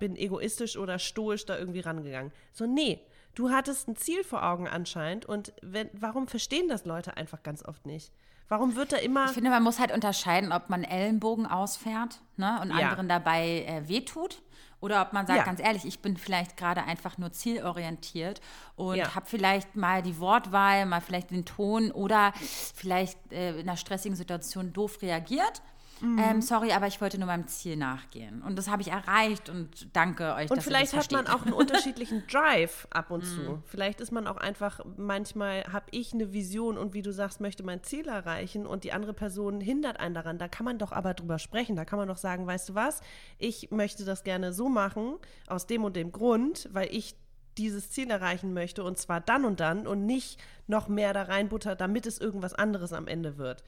bin 0.00 0.16
egoistisch 0.16 0.76
oder 0.76 0.98
stoisch 0.98 1.46
da 1.46 1.58
irgendwie 1.58 1.80
rangegangen. 1.80 2.32
So, 2.52 2.66
nee. 2.66 3.00
Du 3.34 3.50
hattest 3.50 3.86
ein 3.86 3.96
Ziel 3.96 4.24
vor 4.24 4.44
Augen 4.44 4.66
anscheinend 4.66 5.26
und 5.26 5.52
wenn, 5.60 5.90
warum 5.92 6.26
verstehen 6.26 6.68
das 6.68 6.86
Leute 6.86 7.18
einfach 7.18 7.42
ganz 7.42 7.62
oft 7.62 7.84
nicht? 7.84 8.10
Warum 8.48 8.76
wird 8.76 8.92
da 8.92 8.96
immer. 8.96 9.26
Ich 9.26 9.32
finde, 9.32 9.50
man 9.50 9.62
muss 9.62 9.78
halt 9.78 9.92
unterscheiden, 9.92 10.52
ob 10.52 10.70
man 10.70 10.84
Ellenbogen 10.84 11.46
ausfährt 11.46 12.20
ne, 12.36 12.58
und 12.62 12.70
ja. 12.70 12.76
anderen 12.76 13.08
dabei 13.08 13.64
äh, 13.66 13.88
wehtut 13.88 14.40
oder 14.80 15.02
ob 15.02 15.12
man 15.12 15.26
sagt, 15.26 15.38
ja. 15.38 15.44
ganz 15.44 15.60
ehrlich, 15.60 15.84
ich 15.84 16.00
bin 16.00 16.16
vielleicht 16.16 16.56
gerade 16.56 16.84
einfach 16.84 17.18
nur 17.18 17.32
zielorientiert 17.32 18.40
und 18.76 18.96
ja. 18.96 19.14
habe 19.14 19.26
vielleicht 19.26 19.74
mal 19.74 20.02
die 20.02 20.18
Wortwahl, 20.18 20.86
mal 20.86 21.00
vielleicht 21.00 21.30
den 21.30 21.44
Ton 21.44 21.90
oder 21.90 22.32
vielleicht 22.74 23.18
äh, 23.32 23.58
in 23.58 23.68
einer 23.68 23.76
stressigen 23.76 24.16
Situation 24.16 24.72
doof 24.72 25.00
reagiert. 25.02 25.62
Mhm. 26.00 26.18
ähm, 26.18 26.42
sorry, 26.42 26.72
aber 26.72 26.86
ich 26.86 27.00
wollte 27.00 27.18
nur 27.18 27.26
meinem 27.26 27.46
Ziel 27.46 27.76
nachgehen. 27.76 28.42
Und 28.42 28.56
das 28.56 28.68
habe 28.68 28.82
ich 28.82 28.88
erreicht 28.88 29.48
und 29.48 29.94
danke 29.94 30.34
euch, 30.34 30.50
und 30.50 30.56
dass 30.56 30.64
vielleicht 30.64 30.92
ihr 30.92 30.98
das 30.98 31.06
hat 31.06 31.12
man 31.12 31.26
auch 31.26 31.44
einen 31.44 31.52
unterschiedlichen 31.52 32.24
Drive 32.30 32.86
ab 32.90 33.10
und 33.10 33.24
zu. 33.24 33.40
Mhm. 33.40 33.62
Vielleicht 33.66 34.00
ist 34.00 34.12
man 34.12 34.26
auch 34.26 34.36
einfach, 34.36 34.80
manchmal 34.96 35.64
habe 35.72 35.86
ich 35.90 36.12
eine 36.12 36.32
Vision 36.32 36.78
und 36.78 36.94
wie 36.94 37.02
du 37.02 37.12
sagst, 37.12 37.40
möchte 37.40 37.62
mein 37.62 37.82
Ziel 37.82 38.08
erreichen 38.08 38.66
und 38.66 38.84
die 38.84 38.92
andere 38.92 39.14
Person 39.14 39.60
hindert 39.60 40.00
einen 40.00 40.14
daran. 40.14 40.38
Da 40.38 40.48
kann 40.48 40.64
man 40.64 40.78
doch 40.78 40.92
aber 40.92 41.14
drüber 41.14 41.38
sprechen. 41.38 41.76
Da 41.76 41.84
kann 41.84 41.98
man 41.98 42.08
doch 42.08 42.18
sagen, 42.18 42.46
weißt 42.46 42.70
du 42.70 42.74
was, 42.74 43.00
ich 43.38 43.70
möchte 43.70 44.04
das 44.04 44.24
gerne 44.24 44.52
so 44.52 44.68
machen, 44.68 45.16
aus 45.46 45.66
dem 45.66 45.84
und 45.84 45.96
dem 45.96 46.12
Grund, 46.12 46.68
weil 46.72 46.88
ich 46.90 47.16
dieses 47.58 47.90
Ziel 47.90 48.10
erreichen 48.10 48.52
möchte 48.52 48.84
und 48.84 48.98
zwar 48.98 49.20
dann 49.20 49.44
und 49.44 49.60
dann 49.60 49.86
und 49.86 50.04
nicht 50.04 50.38
noch 50.66 50.88
mehr 50.88 51.12
da 51.12 51.22
reinbuttert, 51.22 51.80
damit 51.80 52.06
es 52.06 52.18
irgendwas 52.18 52.54
anderes 52.54 52.92
am 52.92 53.06
Ende 53.06 53.38
wird. 53.38 53.62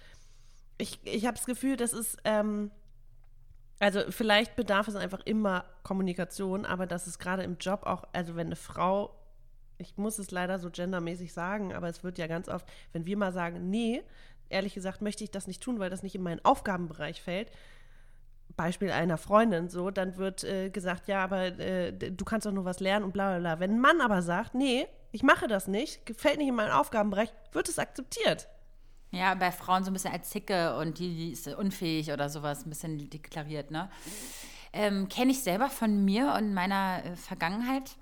Ich, 0.78 1.00
ich 1.04 1.26
habe 1.26 1.36
das 1.36 1.46
Gefühl, 1.46 1.76
das 1.76 1.92
ist, 1.92 2.16
ähm, 2.24 2.70
also 3.80 4.00
vielleicht 4.10 4.56
bedarf 4.56 4.88
es 4.88 4.96
einfach 4.96 5.20
immer 5.24 5.64
Kommunikation, 5.82 6.64
aber 6.64 6.86
das 6.86 7.06
ist 7.06 7.18
gerade 7.18 7.42
im 7.42 7.58
Job 7.58 7.82
auch, 7.84 8.04
also 8.12 8.36
wenn 8.36 8.46
eine 8.46 8.56
Frau, 8.56 9.14
ich 9.78 9.96
muss 9.96 10.18
es 10.18 10.30
leider 10.30 10.58
so 10.58 10.70
gendermäßig 10.70 11.32
sagen, 11.32 11.72
aber 11.74 11.88
es 11.88 12.02
wird 12.02 12.18
ja 12.18 12.26
ganz 12.26 12.48
oft, 12.48 12.66
wenn 12.92 13.06
wir 13.06 13.16
mal 13.16 13.32
sagen, 13.32 13.70
nee, 13.70 14.02
ehrlich 14.48 14.74
gesagt 14.74 15.02
möchte 15.02 15.24
ich 15.24 15.30
das 15.30 15.46
nicht 15.46 15.62
tun, 15.62 15.78
weil 15.78 15.90
das 15.90 16.02
nicht 16.02 16.14
in 16.14 16.22
meinen 16.22 16.44
Aufgabenbereich 16.44 17.22
fällt, 17.22 17.50
Beispiel 18.56 18.90
einer 18.90 19.18
Freundin 19.18 19.68
so, 19.68 19.90
dann 19.90 20.16
wird 20.16 20.42
äh, 20.44 20.70
gesagt, 20.70 21.06
ja, 21.06 21.22
aber 21.22 21.58
äh, 21.58 21.92
du 21.92 22.24
kannst 22.24 22.46
doch 22.46 22.52
nur 22.52 22.64
was 22.64 22.80
lernen 22.80 23.04
und 23.04 23.12
bla 23.12 23.30
bla 23.30 23.38
bla. 23.38 23.60
Wenn 23.60 23.74
ein 23.74 23.80
Mann 23.80 24.00
aber 24.00 24.22
sagt, 24.22 24.54
nee, 24.54 24.86
ich 25.12 25.22
mache 25.22 25.46
das 25.46 25.68
nicht, 25.68 26.06
gefällt 26.06 26.38
nicht 26.38 26.48
in 26.48 26.54
meinen 26.54 26.72
Aufgabenbereich, 26.72 27.32
wird 27.52 27.68
es 27.68 27.78
akzeptiert. 27.78 28.48
Ja, 29.10 29.34
bei 29.34 29.50
Frauen 29.50 29.84
so 29.84 29.90
ein 29.90 29.94
bisschen 29.94 30.12
als 30.12 30.30
Zicke 30.30 30.76
und 30.76 30.98
die, 30.98 31.14
die 31.14 31.32
ist 31.32 31.48
unfähig 31.48 32.12
oder 32.12 32.28
sowas 32.28 32.66
ein 32.66 32.68
bisschen 32.68 33.10
deklariert, 33.10 33.70
ne? 33.70 33.90
Ähm, 34.72 35.08
Kenne 35.08 35.32
ich 35.32 35.42
selber 35.42 35.70
von 35.70 36.04
mir 36.04 36.34
und 36.36 36.52
meiner 36.52 37.02
äh, 37.04 37.16
Vergangenheit. 37.16 37.96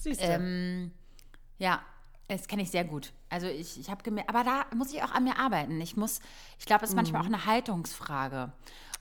Siehst 0.00 0.20
du. 0.20 0.24
Ähm, 0.24 0.92
ja, 1.58 1.82
das 2.28 2.46
kenne 2.46 2.62
ich 2.62 2.70
sehr 2.70 2.84
gut. 2.84 3.12
Also 3.28 3.46
ich, 3.48 3.80
ich 3.80 3.90
habe 3.90 4.02
gemerkt, 4.02 4.28
aber 4.28 4.44
da 4.44 4.66
muss 4.74 4.92
ich 4.92 5.02
auch 5.02 5.10
an 5.10 5.24
mir 5.24 5.38
arbeiten. 5.38 5.80
Ich 5.80 5.96
muss, 5.96 6.20
ich 6.58 6.66
glaube, 6.66 6.84
es 6.84 6.90
ist 6.90 6.94
mhm. 6.94 7.02
manchmal 7.02 7.22
auch 7.22 7.26
eine 7.26 7.46
Haltungsfrage. 7.46 8.52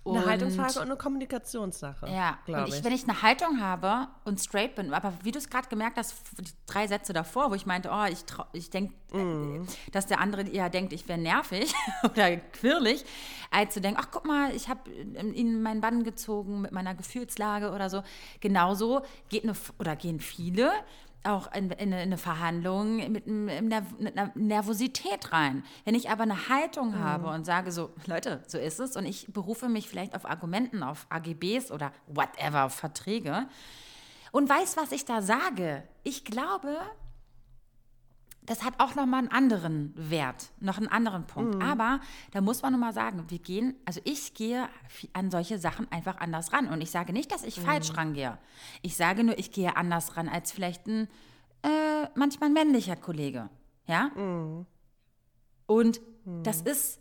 Und 0.04 0.18
eine 0.18 0.26
Haltungsfrage 0.26 0.80
und 0.80 0.86
eine 0.86 0.96
Kommunikationssache. 0.96 2.08
Ja, 2.10 2.40
und 2.48 2.70
ich, 2.70 2.84
wenn 2.84 2.92
ich 2.92 3.04
eine 3.08 3.22
Haltung 3.22 3.62
habe 3.62 4.08
und 4.26 4.40
straight 4.40 4.74
bin, 4.74 4.92
aber 4.94 5.14
wie 5.22 5.32
du 5.32 5.38
es 5.38 5.48
gerade 5.48 5.68
gemerkt 5.68 5.98
hast, 5.98 6.16
die 6.40 6.52
drei 6.66 6.88
Sätze 6.88 7.14
davor, 7.14 7.52
wo 7.52 7.56
ich 7.56 7.68
meinte, 7.68 7.92
oh, 7.94 8.06
ich, 8.06 8.24
ich 8.54 8.72
denke, 8.72 8.96
mm. 9.16 9.68
dass 9.92 10.08
der 10.08 10.20
andere 10.20 10.42
eher 10.42 10.72
denkt, 10.72 10.92
ich 10.94 11.08
wäre 11.08 11.20
nervig 11.20 11.72
oder 12.04 12.36
quirlig, 12.38 13.06
als 13.52 13.76
zu 13.76 13.82
denken, 13.82 14.00
ach 14.02 14.08
guck 14.10 14.26
mal, 14.26 14.56
ich 14.56 14.70
habe 14.70 14.90
in 14.90 15.62
meinen 15.62 15.82
Bann 15.82 16.04
gezogen 16.04 16.62
mit 16.62 16.72
meiner 16.72 16.96
Gefühlslage 16.96 17.72
oder 17.72 17.92
so. 17.92 18.02
Genauso 18.40 19.02
geht 19.30 19.44
eine, 19.44 19.54
oder 19.78 19.96
gehen 19.96 20.20
viele 20.20 20.72
auch 21.24 21.54
in, 21.54 21.72
in, 21.72 21.94
eine 21.94 22.18
Verhandlung 22.18 23.12
mit, 23.12 23.28
einer 23.28 24.32
Nervosität 24.36 25.32
rein. 25.32 25.64
Wenn 25.86 25.96
ich 25.96 26.10
aber 26.10 26.24
eine 26.24 26.50
Haltung 26.50 26.92
mhm. 26.92 27.00
habe 27.00 27.28
und 27.30 27.46
sage 27.46 27.72
so, 27.72 27.92
Leute, 28.06 28.44
so 28.48 28.58
ist 28.58 28.80
es 28.80 28.96
und 28.96 29.06
ich 29.06 29.32
berufe 29.32 29.70
mich 29.70 29.88
vielleicht 29.88 30.16
auf 30.16 30.26
Argumenten, 30.26 30.84
auf 30.84 31.06
AGBs 31.10 31.72
oder 31.72 31.92
whatever, 32.08 32.66
auf 32.66 32.74
Verträge 32.74 33.48
und 34.32 34.50
weiß, 34.50 34.78
was 34.78 34.92
ich 34.92 35.06
da 35.06 35.22
sage. 35.22 35.84
Ich 36.04 36.26
glaube, 36.26 36.78
das 38.44 38.64
hat 38.64 38.80
auch 38.80 38.96
nochmal 38.96 39.20
einen 39.20 39.32
anderen 39.32 39.94
Wert, 39.96 40.52
noch 40.60 40.78
einen 40.78 40.88
anderen 40.88 41.28
Punkt. 41.28 41.56
Mhm. 41.56 41.62
Aber 41.62 42.00
da 42.32 42.42
muss 42.42 42.62
man 42.62 42.74
nochmal 42.74 42.94
sagen, 42.94 43.26
wir 43.30 43.40
gehen, 43.40 43.76
also 43.86 44.02
ich 44.04 44.34
gehe 44.34 44.68
an 45.14 45.30
solche 45.30 45.60
Sachen 45.60 45.92
einfach 45.92 46.20
anders 46.20 46.52
ran. 46.52 46.68
Und 46.68 46.82
ich 46.82 46.92
sage 46.92 47.14
nicht, 47.14 47.32
dass 47.32 47.44
ich 47.44 47.58
mhm. 47.58 47.66
falsch 47.66 47.96
rangehe. 47.96 48.38
Ich 48.82 48.98
sage 48.98 49.24
nur, 49.24 49.38
ich 49.38 49.52
gehe 49.52 49.76
anders 49.78 50.18
ran 50.18 50.28
als 50.28 50.52
vielleicht 50.52 50.88
ein 50.88 51.08
äh, 51.64 52.08
manchmal 52.16 52.50
ein 52.50 52.54
männlicher 52.54 52.96
Kollege. 52.96 53.50
Ja? 53.88 54.10
Mhm. 54.16 54.66
Und 55.66 56.02
das 56.44 56.62
ist, 56.62 57.00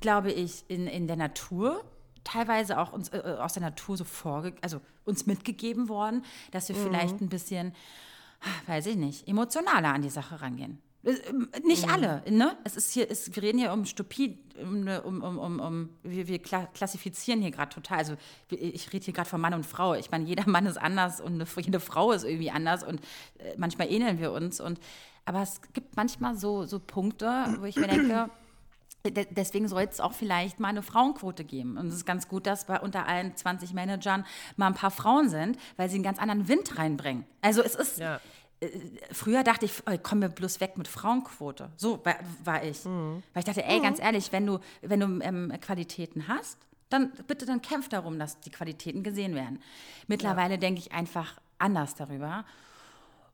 glaube 0.00 0.32
ich, 0.32 0.64
in, 0.68 0.86
in 0.86 1.06
der 1.06 1.16
Natur 1.16 1.84
teilweise 2.22 2.78
auch 2.78 2.92
uns 2.92 3.10
äh, 3.10 3.36
aus 3.38 3.54
der 3.54 3.62
Natur 3.62 3.96
so 3.96 4.04
vorge 4.04 4.54
also 4.62 4.80
uns 5.04 5.26
mitgegeben 5.26 5.88
worden, 5.88 6.24
dass 6.50 6.68
wir 6.68 6.76
vielleicht 6.76 7.20
ein 7.20 7.28
bisschen 7.28 7.74
weiß 8.66 8.86
ich 8.86 8.96
nicht, 8.96 9.28
emotionaler 9.28 9.92
an 9.92 10.02
die 10.02 10.10
Sache 10.10 10.40
rangehen. 10.40 10.80
Äh, 11.04 11.14
nicht 11.64 11.86
mhm. 11.86 11.92
alle, 11.92 12.22
ne? 12.30 12.56
Es 12.64 12.76
ist 12.76 12.92
hier, 12.92 13.10
es, 13.10 13.34
wir 13.34 13.42
reden 13.42 13.58
hier 13.58 13.72
um 13.72 13.84
stupid, 13.84 14.38
um, 14.60 14.88
um, 15.04 15.22
um, 15.22 15.38
um, 15.38 15.60
um 15.60 15.88
wir, 16.02 16.26
wir 16.28 16.38
klassifizieren 16.38 17.40
hier 17.40 17.50
gerade 17.50 17.74
total. 17.74 17.98
Also 17.98 18.16
ich 18.50 18.92
rede 18.92 19.04
hier 19.04 19.14
gerade 19.14 19.28
von 19.28 19.40
Mann 19.40 19.54
und 19.54 19.66
Frau. 19.66 19.94
Ich 19.94 20.10
meine, 20.10 20.24
jeder 20.24 20.44
Mann 20.48 20.66
ist 20.66 20.78
anders 20.78 21.20
und 21.20 21.34
eine, 21.34 21.46
jede 21.60 21.80
Frau 21.80 22.12
ist 22.12 22.24
irgendwie 22.24 22.50
anders 22.50 22.84
und 22.84 23.00
äh, 23.38 23.54
manchmal 23.56 23.90
ähneln 23.90 24.18
wir 24.18 24.32
uns. 24.32 24.60
Und 24.60 24.80
aber 25.26 25.42
es 25.42 25.60
gibt 25.72 25.96
manchmal 25.96 26.36
so, 26.36 26.64
so 26.64 26.78
Punkte, 26.78 27.56
wo 27.58 27.64
ich 27.64 27.76
mir 27.76 27.88
denke, 27.88 28.30
Deswegen 29.06 29.68
soll 29.68 29.82
es 29.82 30.00
auch 30.00 30.14
vielleicht 30.14 30.60
mal 30.60 30.68
eine 30.68 30.80
Frauenquote 30.80 31.44
geben. 31.44 31.76
Und 31.76 31.88
es 31.88 31.94
ist 31.94 32.06
ganz 32.06 32.26
gut, 32.26 32.46
dass 32.46 32.64
bei 32.64 32.80
unter 32.80 33.06
allen 33.06 33.36
20 33.36 33.74
Managern 33.74 34.24
mal 34.56 34.68
ein 34.68 34.74
paar 34.74 34.90
Frauen 34.90 35.28
sind, 35.28 35.58
weil 35.76 35.90
sie 35.90 35.96
einen 35.96 36.04
ganz 36.04 36.18
anderen 36.18 36.48
Wind 36.48 36.78
reinbringen. 36.78 37.26
Also 37.42 37.62
es 37.62 37.74
ist, 37.74 37.98
ja. 37.98 38.18
Früher 39.12 39.42
dachte 39.42 39.66
ich, 39.66 39.72
oh, 39.86 39.96
komm 40.02 40.20
mir 40.20 40.28
bloß 40.28 40.60
weg 40.60 40.76
mit 40.76 40.88
Frauenquote. 40.88 41.70
So 41.76 42.04
war, 42.04 42.16
war 42.44 42.62
ich. 42.62 42.84
Mhm. 42.84 43.22
Weil 43.32 43.40
ich 43.40 43.44
dachte, 43.44 43.64
ey, 43.64 43.78
mhm. 43.78 43.82
ganz 43.82 44.00
ehrlich, 44.00 44.32
wenn 44.32 44.46
du, 44.46 44.58
wenn 44.82 45.00
du 45.00 45.20
ähm, 45.24 45.52
Qualitäten 45.60 46.28
hast, 46.28 46.58
dann 46.90 47.12
bitte 47.26 47.46
dann 47.46 47.62
kämpf 47.62 47.88
darum, 47.88 48.18
dass 48.18 48.40
die 48.40 48.50
Qualitäten 48.50 49.02
gesehen 49.02 49.34
werden. 49.34 49.60
Mittlerweile 50.06 50.54
ja. 50.54 50.60
denke 50.60 50.80
ich 50.80 50.92
einfach 50.92 51.34
anders 51.58 51.94
darüber. 51.94 52.44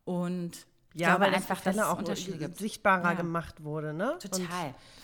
Und 0.04 0.66
ja, 0.94 1.08
glaube 1.08 1.26
weil 1.26 1.34
einfach, 1.34 1.60
dass 1.60 1.76
es 1.76 1.82
auch 1.82 1.98
Unterschiede 1.98 2.38
gibt. 2.38 2.58
sichtbarer 2.58 3.10
ja. 3.10 3.14
gemacht 3.14 3.62
wurde, 3.62 3.92
ne? 3.92 4.16
Total, 4.20 4.42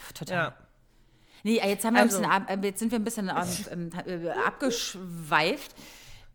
Und, 0.09 0.17
total. 0.17 0.37
Ja. 0.37 0.55
Nee, 1.43 1.61
jetzt, 1.65 1.85
haben 1.85 1.95
wir 1.95 2.03
also, 2.03 2.19
bisschen, 2.19 2.49
äh, 2.49 2.67
jetzt 2.67 2.81
sind 2.81 2.91
wir 2.91 2.99
ein 2.99 3.05
bisschen 3.05 3.31
ähm, 3.71 3.91
äh, 4.05 4.31
abgeschweift. 4.31 5.77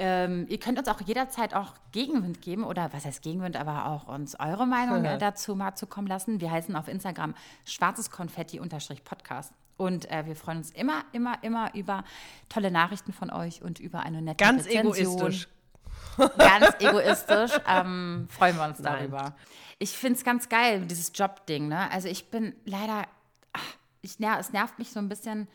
Ähm, 0.03 0.47
ihr 0.49 0.59
könnt 0.59 0.79
uns 0.79 0.87
auch 0.87 0.99
jederzeit 0.99 1.53
auch 1.53 1.75
Gegenwind 1.91 2.41
geben 2.41 2.63
oder 2.63 2.91
was 2.91 3.05
heißt 3.05 3.21
Gegenwind, 3.21 3.55
aber 3.55 3.85
auch 3.85 4.07
uns 4.07 4.33
eure 4.39 4.65
Meinung 4.65 5.05
ja. 5.05 5.17
dazu 5.19 5.55
mal 5.55 5.75
zukommen 5.75 6.07
lassen. 6.07 6.41
Wir 6.41 6.49
heißen 6.49 6.75
auf 6.75 6.87
Instagram 6.87 7.35
schwarzes 7.65 8.09
Konfetti-Podcast. 8.09 9.53
Und 9.77 10.09
äh, 10.09 10.25
wir 10.25 10.35
freuen 10.35 10.57
uns 10.57 10.71
immer, 10.71 11.03
immer, 11.11 11.43
immer 11.43 11.75
über 11.75 12.03
tolle 12.49 12.71
Nachrichten 12.71 13.13
von 13.13 13.29
euch 13.29 13.61
und 13.61 13.79
über 13.79 13.99
eine 13.99 14.23
nette 14.23 14.43
Ganz 14.43 14.65
Rezension. 14.65 15.17
egoistisch. 15.19 15.47
Ganz 16.17 16.75
egoistisch. 16.79 17.51
Ähm, 17.67 18.27
freuen 18.31 18.55
wir 18.55 18.65
uns 18.65 18.81
darüber. 18.81 19.21
Nein. 19.21 19.33
Ich 19.77 19.91
finde 19.91 20.17
es 20.17 20.23
ganz 20.23 20.49
geil, 20.49 20.81
dieses 20.87 21.11
Job-Ding. 21.13 21.67
Ne? 21.67 21.91
Also 21.91 22.07
ich 22.07 22.31
bin 22.31 22.55
leider, 22.65 23.05
ach, 23.53 23.75
ich, 24.01 24.19
es 24.19 24.51
nervt 24.51 24.79
mich 24.79 24.89
so 24.89 24.97
ein 24.99 25.09
bisschen, 25.09 25.47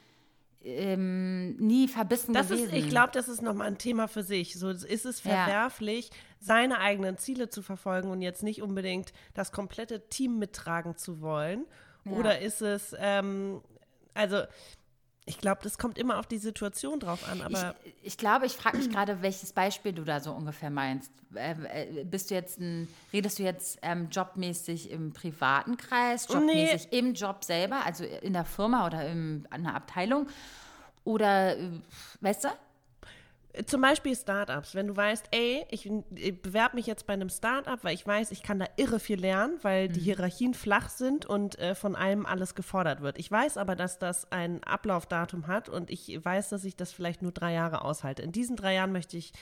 ähm, 0.67 1.57
nie 1.57 1.89
verbissen 1.89 2.35
das 2.35 2.49
gewesen. 2.49 2.71
Ist, 2.71 2.75
ich 2.75 2.89
glaube, 2.89 3.11
das 3.13 3.29
ist 3.29 3.41
nochmal 3.41 3.69
ein 3.69 3.79
Thema 3.79 4.09
für 4.09 4.23
sich. 4.23 4.59
So 4.59 4.71
ist 4.71 5.07
es 5.07 5.21
verwerflich, 5.21 6.11
ja. 6.11 6.17
seine 6.41 6.81
eigenen 6.81 7.19
Ziele 7.19 7.49
zu 7.49 7.63
verfolgen 7.63 8.11
und 8.11 8.21
jetzt 8.21 8.43
nicht 8.43 8.63
unbedingt 8.63 9.13
das 9.35 9.53
komplette 9.53 10.09
Team 10.09 10.39
mittragen 10.39 10.97
zu 10.97 11.21
wollen. 11.21 11.67
Ja. 12.05 12.13
Oder 12.13 12.41
ist 12.41 12.63
es, 12.63 12.95
ähm, 12.99 13.61
also 14.15 14.43
ich 15.29 15.39
glaube, 15.39 15.61
das 15.65 15.77
kommt 15.77 15.99
immer 15.99 16.19
auf 16.19 16.27
die 16.27 16.39
Situation 16.39 17.01
drauf 17.01 17.29
an. 17.29 17.43
Aber 17.43 17.75
ich, 17.85 17.95
ich 18.13 18.17
glaube, 18.17 18.47
ich 18.47 18.53
frage 18.53 18.79
mich 18.79 18.91
gerade, 18.91 19.23
welches 19.23 19.53
Beispiel 19.53 19.93
du 19.93 20.05
da 20.05 20.21
so 20.21 20.33
ungefähr 20.33 20.71
meinst. 20.71 21.11
Äh, 21.35 21.55
äh, 22.01 22.05
bist 22.05 22.31
du 22.31 22.37
jetzt 22.37 22.61
ein, 22.61 22.89
redest 23.13 23.41
du 23.41 23.43
jetzt 23.43 23.81
ähm, 23.83 24.09
jobmäßig 24.11 24.89
im 24.91 25.13
privaten 25.13 25.77
Kreis, 25.77 26.29
jobmäßig 26.31 26.89
nee. 26.93 26.99
im 26.99 27.15
Job 27.15 27.43
selber, 27.43 27.85
also 27.85 28.05
in 28.05 28.35
der 28.35 28.45
Firma 28.45 28.87
oder 28.87 29.09
in 29.09 29.47
einer 29.51 29.75
Abteilung? 29.75 30.29
Oder, 31.03 31.59
äh, 31.59 31.71
weißt 32.21 32.45
du? 32.45 32.49
Zum 33.65 33.81
Beispiel 33.81 34.15
Startups, 34.15 34.75
wenn 34.75 34.89
du 34.89 34.97
weißt, 34.97 35.29
ey, 35.31 35.65
ich, 35.71 35.91
ich 36.15 36.43
bewerbe 36.43 36.77
mich 36.77 36.87
jetzt 36.87 37.07
bei 37.07 37.15
einem 37.15 37.31
Startup, 37.31 37.83
weil 37.83 37.95
ich 37.95 38.07
weiß, 38.07 38.31
ich 38.31 38.43
kann 38.43 38.59
da 38.59 38.67
irre 38.77 39.01
viel 39.01 39.19
lernen, 39.19 39.59
weil 39.63 39.89
mhm. 39.89 39.93
die 39.95 40.01
Hierarchien 40.01 40.53
flach 40.53 40.91
sind 40.91 41.25
und 41.25 41.59
äh, 41.59 41.75
von 41.75 41.97
allem 41.97 42.27
alles 42.27 42.55
gefordert 42.55 43.01
wird. 43.01 43.19
Ich 43.19 43.31
weiß 43.31 43.57
aber, 43.57 43.75
dass 43.75 43.99
das 43.99 44.31
ein 44.31 44.63
Ablaufdatum 44.65 45.47
hat 45.47 45.69
und 45.69 45.91
ich 45.91 46.23
weiß, 46.23 46.51
dass 46.51 46.65
ich 46.65 46.77
das 46.77 46.93
vielleicht 46.93 47.23
nur 47.23 47.33
drei 47.33 47.55
Jahre 47.55 47.83
aushalte. 47.83 48.23
In 48.23 48.33
diesen 48.33 48.57
drei 48.57 48.75
Jahren 48.75 48.93
möchte 48.93 49.17
ich 49.17 49.33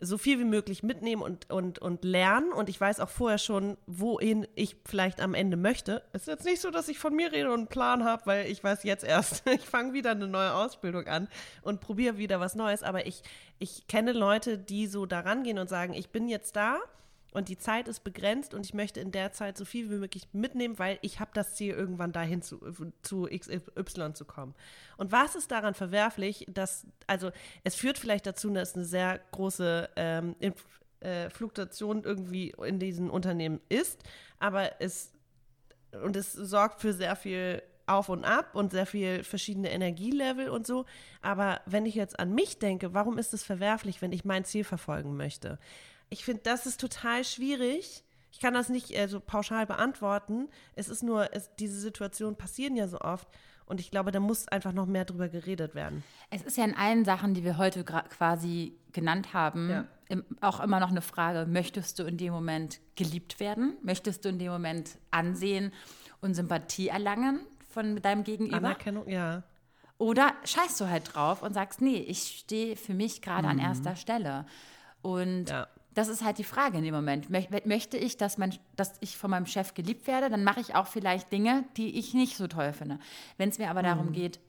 so 0.00 0.16
viel 0.16 0.38
wie 0.38 0.44
möglich 0.44 0.82
mitnehmen 0.82 1.22
und, 1.22 1.50
und, 1.50 1.78
und 1.78 2.04
lernen. 2.04 2.52
Und 2.52 2.68
ich 2.68 2.80
weiß 2.80 3.00
auch 3.00 3.08
vorher 3.08 3.38
schon, 3.38 3.76
wohin 3.86 4.46
ich 4.54 4.76
vielleicht 4.86 5.20
am 5.20 5.34
Ende 5.34 5.56
möchte. 5.56 6.02
Es 6.12 6.22
ist 6.22 6.28
jetzt 6.28 6.44
nicht 6.44 6.60
so, 6.60 6.70
dass 6.70 6.88
ich 6.88 6.98
von 6.98 7.14
mir 7.14 7.32
rede 7.32 7.48
und 7.52 7.58
einen 7.58 7.66
Plan 7.68 8.04
habe, 8.04 8.24
weil 8.26 8.46
ich 8.46 8.64
weiß 8.64 8.82
jetzt 8.84 9.04
erst, 9.04 9.46
ich 9.50 9.60
fange 9.60 9.92
wieder 9.92 10.12
eine 10.12 10.26
neue 10.26 10.54
Ausbildung 10.54 11.06
an 11.06 11.28
und 11.62 11.80
probiere 11.80 12.16
wieder 12.16 12.40
was 12.40 12.54
Neues. 12.54 12.82
Aber 12.82 13.06
ich, 13.06 13.22
ich 13.58 13.86
kenne 13.86 14.12
Leute, 14.12 14.58
die 14.58 14.86
so 14.86 15.04
da 15.04 15.20
rangehen 15.20 15.58
und 15.58 15.68
sagen, 15.68 15.92
ich 15.92 16.08
bin 16.10 16.28
jetzt 16.28 16.56
da 16.56 16.80
und 17.32 17.48
die 17.48 17.58
Zeit 17.58 17.88
ist 17.88 18.00
begrenzt 18.00 18.54
und 18.54 18.66
ich 18.66 18.74
möchte 18.74 19.00
in 19.00 19.12
der 19.12 19.32
Zeit 19.32 19.56
so 19.56 19.64
viel 19.64 19.90
wie 19.90 19.96
möglich 19.96 20.28
mitnehmen, 20.32 20.78
weil 20.78 20.98
ich 21.02 21.20
habe 21.20 21.30
das 21.34 21.54
Ziel, 21.54 21.74
irgendwann 21.74 22.12
dahin 22.12 22.42
zu, 22.42 22.60
zu 23.02 23.28
XY 23.30 24.14
zu 24.14 24.24
kommen. 24.24 24.54
Und 24.96 25.12
was 25.12 25.34
ist 25.34 25.50
daran 25.50 25.74
verwerflich, 25.74 26.46
dass, 26.48 26.86
also 27.06 27.30
es 27.64 27.74
führt 27.74 27.98
vielleicht 27.98 28.26
dazu, 28.26 28.50
dass 28.50 28.74
eine 28.74 28.84
sehr 28.84 29.20
große 29.30 29.90
ähm, 29.96 30.34
äh, 31.00 31.30
Fluktuation 31.30 32.04
irgendwie 32.04 32.54
in 32.64 32.78
diesen 32.78 33.10
Unternehmen 33.10 33.60
ist, 33.68 34.02
aber 34.38 34.80
es 34.80 35.12
und 36.04 36.14
es 36.14 36.32
sorgt 36.32 36.80
für 36.80 36.92
sehr 36.92 37.16
viel 37.16 37.62
auf 37.86 38.08
und 38.08 38.24
ab 38.24 38.54
und 38.54 38.70
sehr 38.70 38.86
viel 38.86 39.24
verschiedene 39.24 39.70
Energielevel 39.70 40.48
und 40.48 40.66
so. 40.66 40.86
Aber 41.22 41.60
wenn 41.66 41.86
ich 41.86 41.94
jetzt 41.94 42.18
an 42.20 42.34
mich 42.34 42.58
denke, 42.58 42.94
warum 42.94 43.18
ist 43.18 43.34
es 43.34 43.42
verwerflich, 43.42 44.00
wenn 44.00 44.12
ich 44.12 44.24
mein 44.24 44.44
Ziel 44.44 44.64
verfolgen 44.64 45.16
möchte? 45.16 45.58
Ich 46.10 46.24
finde, 46.24 46.42
das 46.44 46.66
ist 46.66 46.80
total 46.80 47.24
schwierig. 47.24 48.04
Ich 48.32 48.40
kann 48.40 48.54
das 48.54 48.68
nicht 48.68 48.96
äh, 48.96 49.08
so 49.08 49.20
pauschal 49.20 49.66
beantworten. 49.66 50.48
Es 50.74 50.88
ist 50.88 51.02
nur, 51.02 51.34
es, 51.34 51.50
diese 51.56 51.80
Situationen 51.80 52.36
passieren 52.36 52.76
ja 52.76 52.86
so 52.88 53.00
oft. 53.00 53.28
Und 53.66 53.80
ich 53.80 53.90
glaube, 53.90 54.10
da 54.10 54.18
muss 54.18 54.48
einfach 54.48 54.72
noch 54.72 54.86
mehr 54.86 55.04
drüber 55.04 55.28
geredet 55.28 55.74
werden. 55.76 56.02
Es 56.30 56.42
ist 56.42 56.56
ja 56.56 56.64
in 56.64 56.76
allen 56.76 57.04
Sachen, 57.04 57.34
die 57.34 57.44
wir 57.44 57.56
heute 57.56 57.84
quasi 57.84 58.76
genannt 58.92 59.32
haben, 59.32 59.70
ja. 59.70 59.86
im, 60.08 60.24
auch 60.40 60.58
immer 60.58 60.80
noch 60.80 60.90
eine 60.90 61.02
Frage, 61.02 61.46
möchtest 61.46 61.98
du 62.00 62.02
in 62.02 62.18
dem 62.18 62.32
Moment 62.32 62.80
geliebt 62.96 63.38
werden? 63.38 63.76
Möchtest 63.82 64.24
du 64.24 64.28
in 64.28 64.40
dem 64.40 64.50
Moment 64.50 64.98
Ansehen 65.12 65.72
und 66.20 66.34
Sympathie 66.34 66.88
erlangen? 66.88 67.46
von 67.70 68.00
deinem 68.02 68.24
Gegenüber. 68.24 68.56
Anerkennung, 68.56 69.08
ja. 69.08 69.42
Oder 69.98 70.32
scheißt 70.44 70.80
du 70.80 70.88
halt 70.88 71.14
drauf 71.14 71.42
und 71.42 71.54
sagst, 71.54 71.80
nee, 71.80 71.98
ich 71.98 72.40
stehe 72.40 72.76
für 72.76 72.94
mich 72.94 73.22
gerade 73.22 73.44
mhm. 73.44 73.50
an 73.50 73.58
erster 73.58 73.96
Stelle. 73.96 74.46
Und 75.02 75.50
ja. 75.50 75.68
Das 75.94 76.08
ist 76.08 76.24
halt 76.24 76.38
die 76.38 76.44
Frage 76.44 76.78
in 76.78 76.84
dem 76.84 76.94
Moment. 76.94 77.30
Möchte 77.30 77.96
ich, 77.96 78.16
dass, 78.16 78.38
mein, 78.38 78.54
dass 78.76 78.94
ich 79.00 79.16
von 79.16 79.30
meinem 79.30 79.46
Chef 79.46 79.74
geliebt 79.74 80.06
werde, 80.06 80.30
dann 80.30 80.44
mache 80.44 80.60
ich 80.60 80.74
auch 80.74 80.86
vielleicht 80.86 81.32
Dinge, 81.32 81.64
die 81.76 81.98
ich 81.98 82.14
nicht 82.14 82.36
so 82.36 82.46
toll 82.46 82.72
finde. 82.72 82.98
Wenn 83.36 83.48
es 83.48 83.58
mir 83.58 83.70
aber 83.70 83.80
mhm. 83.80 83.86
darum 83.86 84.12
geht, 84.12 84.40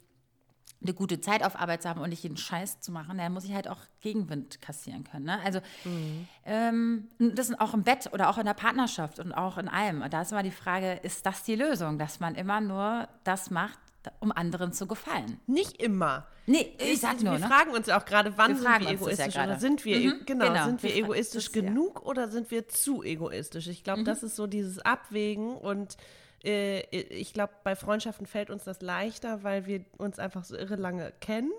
eine 0.83 0.93
gute 0.93 1.21
Zeit 1.21 1.43
auf 1.43 1.59
Arbeit 1.59 1.83
zu 1.83 1.89
haben 1.89 2.01
und 2.01 2.09
nicht 2.09 2.23
jeden 2.23 2.37
Scheiß 2.37 2.79
zu 2.79 2.91
machen, 2.91 3.17
dann 3.17 3.33
muss 3.33 3.45
ich 3.45 3.53
halt 3.53 3.67
auch 3.67 3.79
Gegenwind 4.01 4.61
kassieren 4.61 5.03
können. 5.03 5.25
Ne? 5.25 5.39
Also 5.43 5.59
mhm. 5.83 6.27
ähm, 6.45 7.07
das 7.19 7.49
ist 7.49 7.59
auch 7.59 7.73
im 7.73 7.83
Bett 7.83 8.09
oder 8.13 8.29
auch 8.29 8.37
in 8.37 8.45
der 8.45 8.55
Partnerschaft 8.55 9.19
und 9.19 9.31
auch 9.31 9.57
in 9.57 9.67
allem. 9.67 10.03
Da 10.09 10.21
ist 10.21 10.31
immer 10.31 10.43
die 10.43 10.51
Frage, 10.51 10.93
ist 11.03 11.25
das 11.25 11.43
die 11.43 11.55
Lösung, 11.55 11.99
dass 11.99 12.19
man 12.19 12.35
immer 12.35 12.61
nur 12.61 13.07
das 13.23 13.51
macht, 13.51 13.79
um 14.20 14.32
anderen 14.32 14.74
zu 14.74 14.88
gefallen? 14.88 15.39
Nicht 15.47 15.82
immer. 15.82 16.28
Nee, 16.47 16.76
ich, 16.80 16.99
sag 16.99 17.22
nur. 17.22 17.34
Wir 17.34 17.39
ne? 17.39 17.47
fragen 17.47 17.72
uns 17.72 17.89
auch 17.89 18.06
gerade, 18.06 18.38
wann 18.38 18.56
wir 18.56 18.62
sind 18.62 18.82
wir 18.82 18.89
egoistisch 18.89 19.36
ja 19.36 19.43
oder 19.43 19.60
sind 19.60 19.86
wir, 19.86 19.97
mhm, 19.97 20.26
genau, 20.26 20.47
genau, 20.47 20.66
sind 20.66 20.84
wir, 20.84 20.89
wir 20.89 21.04
egoistisch 21.04 21.52
genug 21.52 21.99
ja. 21.99 22.06
oder 22.08 22.28
sind 22.30 22.52
wir 22.52 22.68
zu 22.68 23.04
egoistisch? 23.04 23.68
Ich 23.68 23.84
glaube, 23.84 24.02
mhm. 24.02 24.06
das 24.06 24.24
ist 24.24 24.36
so 24.36 24.47
dieses 24.47 24.80
Abwägen 24.80 25.56
und 25.56 25.97
äh, 26.43 26.82
ich 26.89 27.34
glaube, 27.34 27.54
bei 27.64 27.76
Freundschaften 27.76 28.26
fällt 28.26 28.49
uns 28.49 28.64
das 28.64 28.82
leichter, 28.82 29.43
weil 29.43 29.66
wir 29.66 29.86
uns 29.97 30.20
einfach 30.20 30.43
so 30.43 30.58
irre 30.58 30.76
lange 30.76 31.14
kennen. 31.20 31.52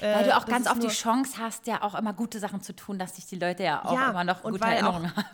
Weil 0.00 0.24
du 0.24 0.30
äh, 0.30 0.34
auch 0.34 0.46
ganz 0.46 0.68
oft 0.68 0.82
die 0.82 0.88
Chance 0.88 1.38
hast, 1.38 1.66
ja 1.66 1.82
auch 1.82 1.94
immer 1.94 2.12
gute 2.12 2.38
Sachen 2.38 2.62
zu 2.62 2.74
tun, 2.74 2.98
dass 2.98 3.16
sich 3.16 3.26
die 3.26 3.36
Leute 3.36 3.62
ja 3.64 3.84
auch 3.84 3.94
ja, 3.94 4.10
immer 4.10 4.24
noch 4.24 4.42
gute 4.42 4.64
Erinnerungen 4.64 5.14
haben. 5.14 5.26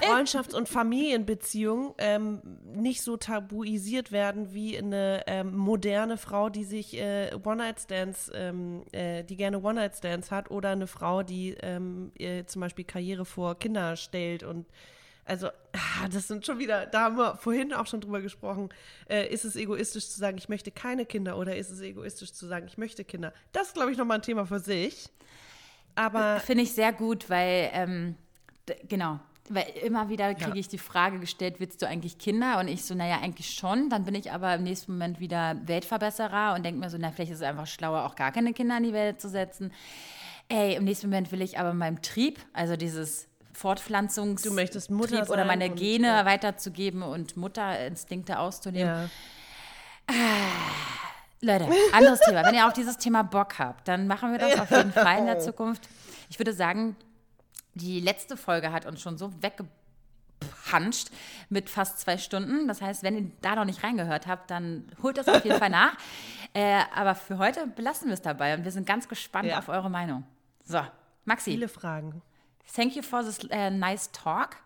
Freundschafts- 0.00 0.54
und 0.54 0.68
Familienbeziehungen 0.68 1.94
ähm, 1.98 2.42
nicht 2.64 3.02
so 3.02 3.16
tabuisiert 3.16 4.12
werden 4.12 4.52
wie 4.52 4.78
eine 4.78 5.22
ähm, 5.26 5.56
moderne 5.56 6.16
Frau, 6.16 6.48
die 6.48 6.64
sich 6.64 6.96
äh, 6.98 7.30
One-Night-Stands, 7.44 8.30
ähm, 8.34 8.84
äh, 8.92 9.24
die 9.24 9.36
gerne 9.36 9.62
One-Night-Stands 9.62 10.30
hat 10.30 10.50
oder 10.50 10.70
eine 10.70 10.86
Frau, 10.86 11.22
die 11.22 11.50
äh, 11.54 12.44
zum 12.46 12.60
Beispiel 12.60 12.84
Karriere 12.84 13.24
vor 13.24 13.58
Kinder 13.58 13.96
stellt 13.96 14.42
und 14.42 14.66
also, 15.28 15.48
ah, 15.48 16.08
das 16.10 16.26
sind 16.26 16.46
schon 16.46 16.58
wieder, 16.58 16.86
da 16.86 17.02
haben 17.02 17.18
wir 17.18 17.36
vorhin 17.36 17.74
auch 17.74 17.86
schon 17.86 18.00
drüber 18.00 18.22
gesprochen. 18.22 18.70
Äh, 19.10 19.28
ist 19.28 19.44
es 19.44 19.56
egoistisch 19.56 20.08
zu 20.08 20.18
sagen, 20.18 20.38
ich 20.38 20.48
möchte 20.48 20.70
keine 20.70 21.04
Kinder 21.04 21.36
oder 21.36 21.54
ist 21.54 21.70
es 21.70 21.82
egoistisch 21.82 22.32
zu 22.32 22.46
sagen, 22.46 22.66
ich 22.66 22.78
möchte 22.78 23.04
Kinder? 23.04 23.34
Das 23.52 23.68
ist, 23.68 23.74
glaube 23.74 23.92
ich, 23.92 23.98
nochmal 23.98 24.18
ein 24.18 24.22
Thema 24.22 24.46
für 24.46 24.58
sich. 24.58 25.10
Aber. 25.94 26.40
Finde 26.40 26.62
ich 26.62 26.72
sehr 26.72 26.94
gut, 26.94 27.28
weil, 27.28 27.68
ähm, 27.74 28.14
genau, 28.88 29.20
weil 29.54 29.66
immer 29.82 30.08
wieder 30.08 30.34
kriege 30.34 30.50
ja. 30.50 30.56
ich 30.56 30.68
die 30.68 30.78
Frage 30.78 31.18
gestellt, 31.18 31.56
willst 31.58 31.82
du 31.82 31.86
eigentlich 31.86 32.18
Kinder? 32.18 32.58
Und 32.58 32.68
ich 32.68 32.84
so, 32.84 32.94
naja, 32.94 33.20
eigentlich 33.22 33.50
schon. 33.50 33.90
Dann 33.90 34.04
bin 34.04 34.14
ich 34.14 34.32
aber 34.32 34.54
im 34.54 34.62
nächsten 34.62 34.92
Moment 34.92 35.20
wieder 35.20 35.56
Weltverbesserer 35.64 36.54
und 36.54 36.64
denke 36.64 36.80
mir 36.80 36.90
so, 36.90 36.98
na, 36.98 37.10
vielleicht 37.10 37.32
ist 37.32 37.38
es 37.38 37.44
einfach 37.44 37.66
schlauer, 37.66 38.04
auch 38.04 38.16
gar 38.16 38.32
keine 38.32 38.52
Kinder 38.52 38.76
in 38.76 38.84
die 38.84 38.92
Welt 38.92 39.20
zu 39.20 39.28
setzen. 39.28 39.72
Ey, 40.48 40.76
im 40.76 40.84
nächsten 40.84 41.08
Moment 41.08 41.30
will 41.32 41.42
ich 41.42 41.58
aber 41.58 41.74
meinem 41.74 42.00
Trieb, 42.00 42.38
also 42.52 42.76
dieses 42.76 43.28
Fortpflanzungs 43.52 44.42
du 44.42 44.52
möchtest 44.52 44.90
Mutter 44.90 45.28
oder 45.28 45.44
meine 45.44 45.68
Gene 45.68 46.06
ja. 46.06 46.24
weiterzugeben 46.24 47.02
und 47.02 47.36
Mutterinstinkte 47.36 48.38
auszunehmen. 48.38 49.10
Ja. 50.08 50.14
Ah, 50.14 50.78
Leute, 51.40 51.68
anderes 51.92 52.20
Thema. 52.20 52.44
Wenn 52.44 52.54
ihr 52.54 52.66
auf 52.66 52.72
dieses 52.72 52.96
Thema 52.98 53.22
Bock 53.22 53.58
habt, 53.58 53.86
dann 53.88 54.06
machen 54.06 54.32
wir 54.32 54.38
das 54.38 54.58
auf 54.60 54.70
jeden 54.70 54.92
Fall 54.92 55.18
in 55.18 55.26
der 55.26 55.38
Zukunft. 55.40 55.88
Ich 56.30 56.38
würde 56.38 56.52
sagen, 56.52 56.96
die 57.78 58.00
letzte 58.00 58.36
Folge 58.36 58.72
hat 58.72 58.86
uns 58.86 59.00
schon 59.00 59.18
so 59.18 59.32
weggepanscht 59.42 61.08
mit 61.48 61.70
fast 61.70 62.00
zwei 62.00 62.18
Stunden. 62.18 62.68
Das 62.68 62.82
heißt, 62.82 63.02
wenn 63.02 63.16
ihr 63.16 63.30
da 63.40 63.54
noch 63.56 63.64
nicht 63.64 63.82
reingehört 63.82 64.26
habt, 64.26 64.50
dann 64.50 64.90
holt 65.02 65.16
das 65.16 65.28
auf 65.28 65.44
jeden 65.44 65.58
Fall 65.58 65.70
nach. 65.70 65.96
Äh, 66.54 66.80
aber 66.94 67.14
für 67.14 67.36
heute 67.36 67.66
belassen 67.66 68.08
wir 68.08 68.14
es 68.14 68.22
dabei 68.22 68.54
und 68.54 68.64
wir 68.64 68.72
sind 68.72 68.86
ganz 68.86 69.06
gespannt 69.06 69.48
ja. 69.48 69.58
auf 69.58 69.68
eure 69.68 69.90
Meinung. 69.90 70.24
So, 70.64 70.80
Maxi. 71.26 71.50
Viele 71.50 71.68
Fragen. 71.68 72.22
Thank 72.74 72.96
you 72.96 73.02
for 73.02 73.22
this 73.22 73.38
uh, 73.44 73.70
nice 73.70 74.10
talk. 74.12 74.56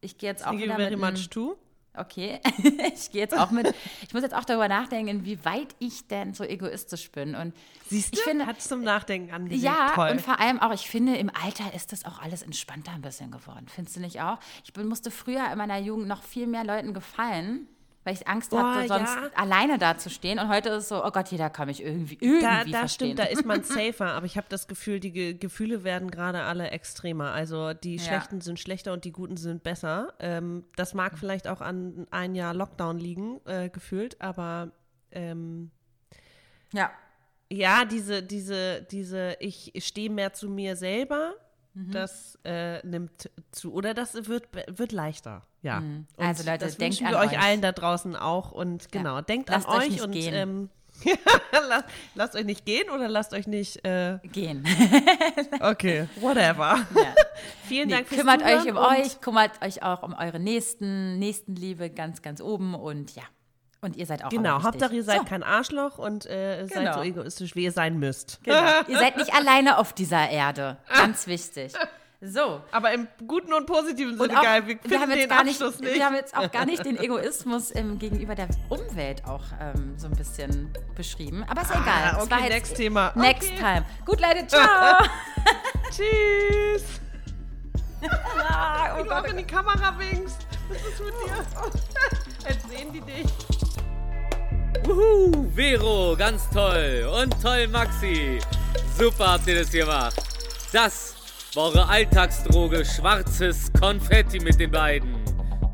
Ich 0.00 0.18
gehe 0.18 0.30
jetzt 0.30 0.42
auch 0.42 0.50
Thank 0.50 0.62
wieder 0.62 0.72
you 0.72 0.80
very 0.80 0.96
mit 0.96 1.12
much 1.12 1.30
too. 1.30 1.56
Okay, 1.94 2.40
ich 2.94 3.10
gehe 3.10 3.22
jetzt 3.22 3.36
auch 3.36 3.50
mit. 3.50 3.74
Ich 4.02 4.14
muss 4.14 4.22
jetzt 4.22 4.34
auch 4.34 4.44
darüber 4.44 4.68
nachdenken, 4.68 5.24
wie 5.24 5.44
weit 5.44 5.74
ich 5.78 6.06
denn 6.06 6.32
so 6.32 6.44
egoistisch 6.44 7.10
bin. 7.10 7.34
Und 7.34 7.54
Siehst 7.88 8.14
du, 8.14 8.18
ich 8.18 8.24
finde, 8.24 8.46
hat 8.46 8.60
zum 8.62 8.82
Nachdenken 8.82 9.32
angeregt. 9.32 9.62
Ja, 9.62 9.92
Toll. 9.94 10.10
und 10.10 10.20
vor 10.20 10.38
allem 10.38 10.60
auch, 10.60 10.72
ich 10.72 10.88
finde, 10.88 11.16
im 11.16 11.30
Alter 11.30 11.74
ist 11.74 11.92
das 11.92 12.04
auch 12.04 12.20
alles 12.20 12.42
entspannter 12.42 12.92
ein 12.92 13.02
bisschen 13.02 13.30
geworden. 13.30 13.66
Findest 13.68 13.96
du 13.96 14.00
nicht 14.00 14.20
auch? 14.20 14.38
Ich 14.64 14.72
bin, 14.72 14.86
musste 14.86 15.10
früher 15.10 15.50
in 15.50 15.58
meiner 15.58 15.78
Jugend 15.78 16.06
noch 16.06 16.22
viel 16.22 16.46
mehr 16.46 16.64
Leuten 16.64 16.94
gefallen 16.94 17.66
weil 18.04 18.14
ich 18.14 18.26
Angst 18.26 18.52
oh, 18.52 18.58
hatte, 18.58 18.88
sonst 18.88 19.14
ja. 19.14 19.30
alleine 19.34 19.78
dazustehen. 19.78 20.38
Und 20.38 20.48
heute 20.48 20.70
ist 20.70 20.84
es 20.84 20.88
so, 20.88 21.04
oh 21.04 21.10
Gott, 21.10 21.28
jeder 21.28 21.50
kann 21.50 21.68
mich 21.68 21.82
irgendwie, 21.82 22.16
irgendwie 22.20 22.42
da, 22.42 22.64
da 22.64 22.78
verstehen. 22.78 22.88
stimmt, 22.88 23.18
da 23.18 23.24
ist 23.24 23.44
man 23.44 23.62
safer. 23.64 24.12
Aber 24.12 24.26
ich 24.26 24.36
habe 24.36 24.46
das 24.48 24.66
Gefühl, 24.66 25.00
die 25.00 25.12
Ge 25.12 25.34
Gefühle 25.34 25.84
werden 25.84 26.10
gerade 26.10 26.42
alle 26.42 26.70
extremer. 26.70 27.32
Also 27.32 27.74
die 27.74 27.96
ja. 27.96 28.02
Schlechten 28.02 28.40
sind 28.40 28.58
schlechter 28.58 28.92
und 28.92 29.04
die 29.04 29.12
Guten 29.12 29.36
sind 29.36 29.62
besser. 29.62 30.14
Ähm, 30.20 30.64
das 30.76 30.94
mag 30.94 31.18
vielleicht 31.18 31.48
auch 31.48 31.60
an 31.60 32.06
ein 32.10 32.34
Jahr 32.34 32.54
Lockdown 32.54 32.98
liegen, 32.98 33.40
äh, 33.46 33.68
gefühlt, 33.68 34.20
aber 34.20 34.72
ähm, 35.10 35.70
ja. 36.72 36.90
Ja, 37.50 37.86
diese, 37.86 38.22
diese, 38.22 38.82
diese, 38.82 39.36
ich 39.40 39.72
stehe 39.78 40.10
mehr 40.10 40.34
zu 40.34 40.50
mir 40.50 40.76
selber 40.76 41.34
Mhm. 41.78 41.92
Das 41.92 42.38
äh, 42.44 42.84
nimmt 42.84 43.30
zu. 43.52 43.72
Oder 43.72 43.94
das 43.94 44.14
wird, 44.26 44.48
wird 44.66 44.92
leichter. 44.92 45.42
Ja. 45.62 45.80
Mhm. 45.80 46.06
Also 46.16 46.48
Leute, 46.48 46.64
das 46.64 46.76
denkt 46.76 47.00
wir 47.00 47.18
euch 47.18 47.38
allen 47.38 47.60
da 47.60 47.72
draußen 47.72 48.16
auch. 48.16 48.50
Und 48.50 48.90
genau, 48.90 49.16
ja. 49.16 49.22
denkt 49.22 49.48
lasst 49.48 49.68
an 49.68 49.78
euch, 49.80 50.02
und 50.02 50.14
ähm, 50.16 50.70
lasst, 51.68 51.84
lasst, 52.16 52.34
euch 52.34 52.44
nicht 52.44 52.66
gehen 52.66 52.90
oder 52.90 53.08
lasst 53.08 53.32
euch 53.32 53.46
nicht 53.46 53.84
äh, 53.84 54.18
gehen. 54.24 54.64
okay, 55.60 56.08
whatever. 56.16 56.84
Ja. 56.94 57.14
Vielen 57.64 57.88
nee, 57.88 57.94
Dank 57.94 58.08
fürs 58.08 58.20
Kümmert 58.20 58.42
euch 58.42 58.70
um 58.70 58.76
euch, 58.76 59.20
kümmert 59.20 59.62
euch 59.62 59.82
auch 59.84 60.02
um 60.02 60.14
eure 60.14 60.40
Nächsten, 60.40 61.18
Nächstenliebe 61.20 61.90
ganz, 61.90 62.22
ganz 62.22 62.40
oben 62.40 62.74
und 62.74 63.14
ja. 63.14 63.22
Und 63.80 63.96
ihr 63.96 64.06
seid 64.06 64.24
auch 64.24 64.30
Genau, 64.30 64.62
Hauptsache 64.62 64.94
ihr 64.94 65.04
seid 65.04 65.20
so. 65.20 65.24
kein 65.24 65.42
Arschloch 65.42 65.98
und 65.98 66.26
äh, 66.26 66.66
genau. 66.68 66.84
seid 66.84 66.94
so 66.94 67.02
egoistisch, 67.02 67.54
wie 67.54 67.64
ihr 67.64 67.72
sein 67.72 67.98
müsst. 67.98 68.40
Genau. 68.42 68.58
ihr 68.88 68.98
seid 68.98 69.16
nicht 69.16 69.32
alleine 69.34 69.78
auf 69.78 69.92
dieser 69.92 70.28
Erde. 70.28 70.78
Ganz 70.88 71.26
wichtig. 71.26 71.72
So. 72.20 72.60
Aber 72.72 72.92
im 72.92 73.06
guten 73.28 73.52
und 73.52 73.66
positiven 73.66 74.18
Sinne 74.18 74.34
geil. 74.34 74.66
Wir, 74.66 74.78
wir 74.82 75.00
haben 75.00 75.10
jetzt 75.12 75.28
gar 75.28 75.44
nicht, 75.44 75.60
nicht, 75.60 75.80
Wir 75.80 76.04
haben 76.04 76.16
jetzt 76.16 76.36
auch 76.36 76.50
gar 76.50 76.66
nicht 76.66 76.84
den 76.84 76.98
Egoismus 76.98 77.72
ähm, 77.74 77.98
gegenüber 77.98 78.34
der 78.34 78.48
Umwelt 78.68 79.24
auch 79.24 79.44
ähm, 79.60 79.94
so 79.96 80.08
ein 80.08 80.16
bisschen 80.16 80.72
beschrieben. 80.96 81.44
Aber 81.48 81.62
ist 81.62 81.70
ah, 81.70 81.80
egal. 81.80 82.22
Okay, 82.22 82.30
war 82.30 82.48
next 82.48 82.76
Thema. 82.76 83.12
Next 83.14 83.50
okay. 83.52 83.58
time. 83.58 83.84
Gut, 84.04 84.20
Leute, 84.20 84.46
ciao. 84.48 84.98
Tschüss. 85.90 87.00
Ah, 88.48 88.96
oh 88.98 89.02
du 89.02 89.10
auch 89.10 89.24
in 89.24 89.36
die 89.36 89.44
Kamera 89.44 89.94
winkst. 89.98 90.46
Was 90.68 90.78
ist 90.78 91.00
mit 91.00 91.14
dir? 91.24 92.48
Jetzt 92.48 92.68
sehen 92.68 92.92
die 92.92 93.00
dich. 93.00 93.26
Wuhu, 94.84 95.50
Vero, 95.54 96.16
ganz 96.16 96.48
toll. 96.50 97.08
Und 97.20 97.40
toll, 97.42 97.66
Maxi. 97.68 98.38
Super 98.96 99.32
habt 99.32 99.46
ihr 99.46 99.58
das 99.58 99.70
gemacht. 99.70 100.16
Das 100.72 101.14
war 101.54 101.64
eure 101.64 101.88
Alltagsdroge 101.88 102.84
Schwarzes 102.84 103.70
Konfetti 103.78 104.40
mit 104.40 104.60
den 104.60 104.70
beiden. 104.70 105.16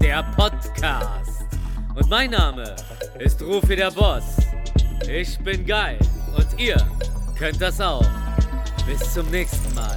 Der 0.00 0.22
Podcast. 0.36 1.44
Und 1.94 2.08
mein 2.08 2.30
Name 2.30 2.74
ist 3.18 3.40
Rufi 3.42 3.76
der 3.76 3.90
Boss. 3.90 4.24
Ich 5.08 5.38
bin 5.40 5.64
geil. 5.64 5.98
Und 6.36 6.58
ihr 6.58 6.76
könnt 7.38 7.60
das 7.60 7.80
auch. 7.80 8.04
Bis 8.86 9.14
zum 9.14 9.30
nächsten 9.30 9.74
Mal. 9.74 9.96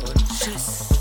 Und 0.00 0.28
tschüss. 0.38 0.93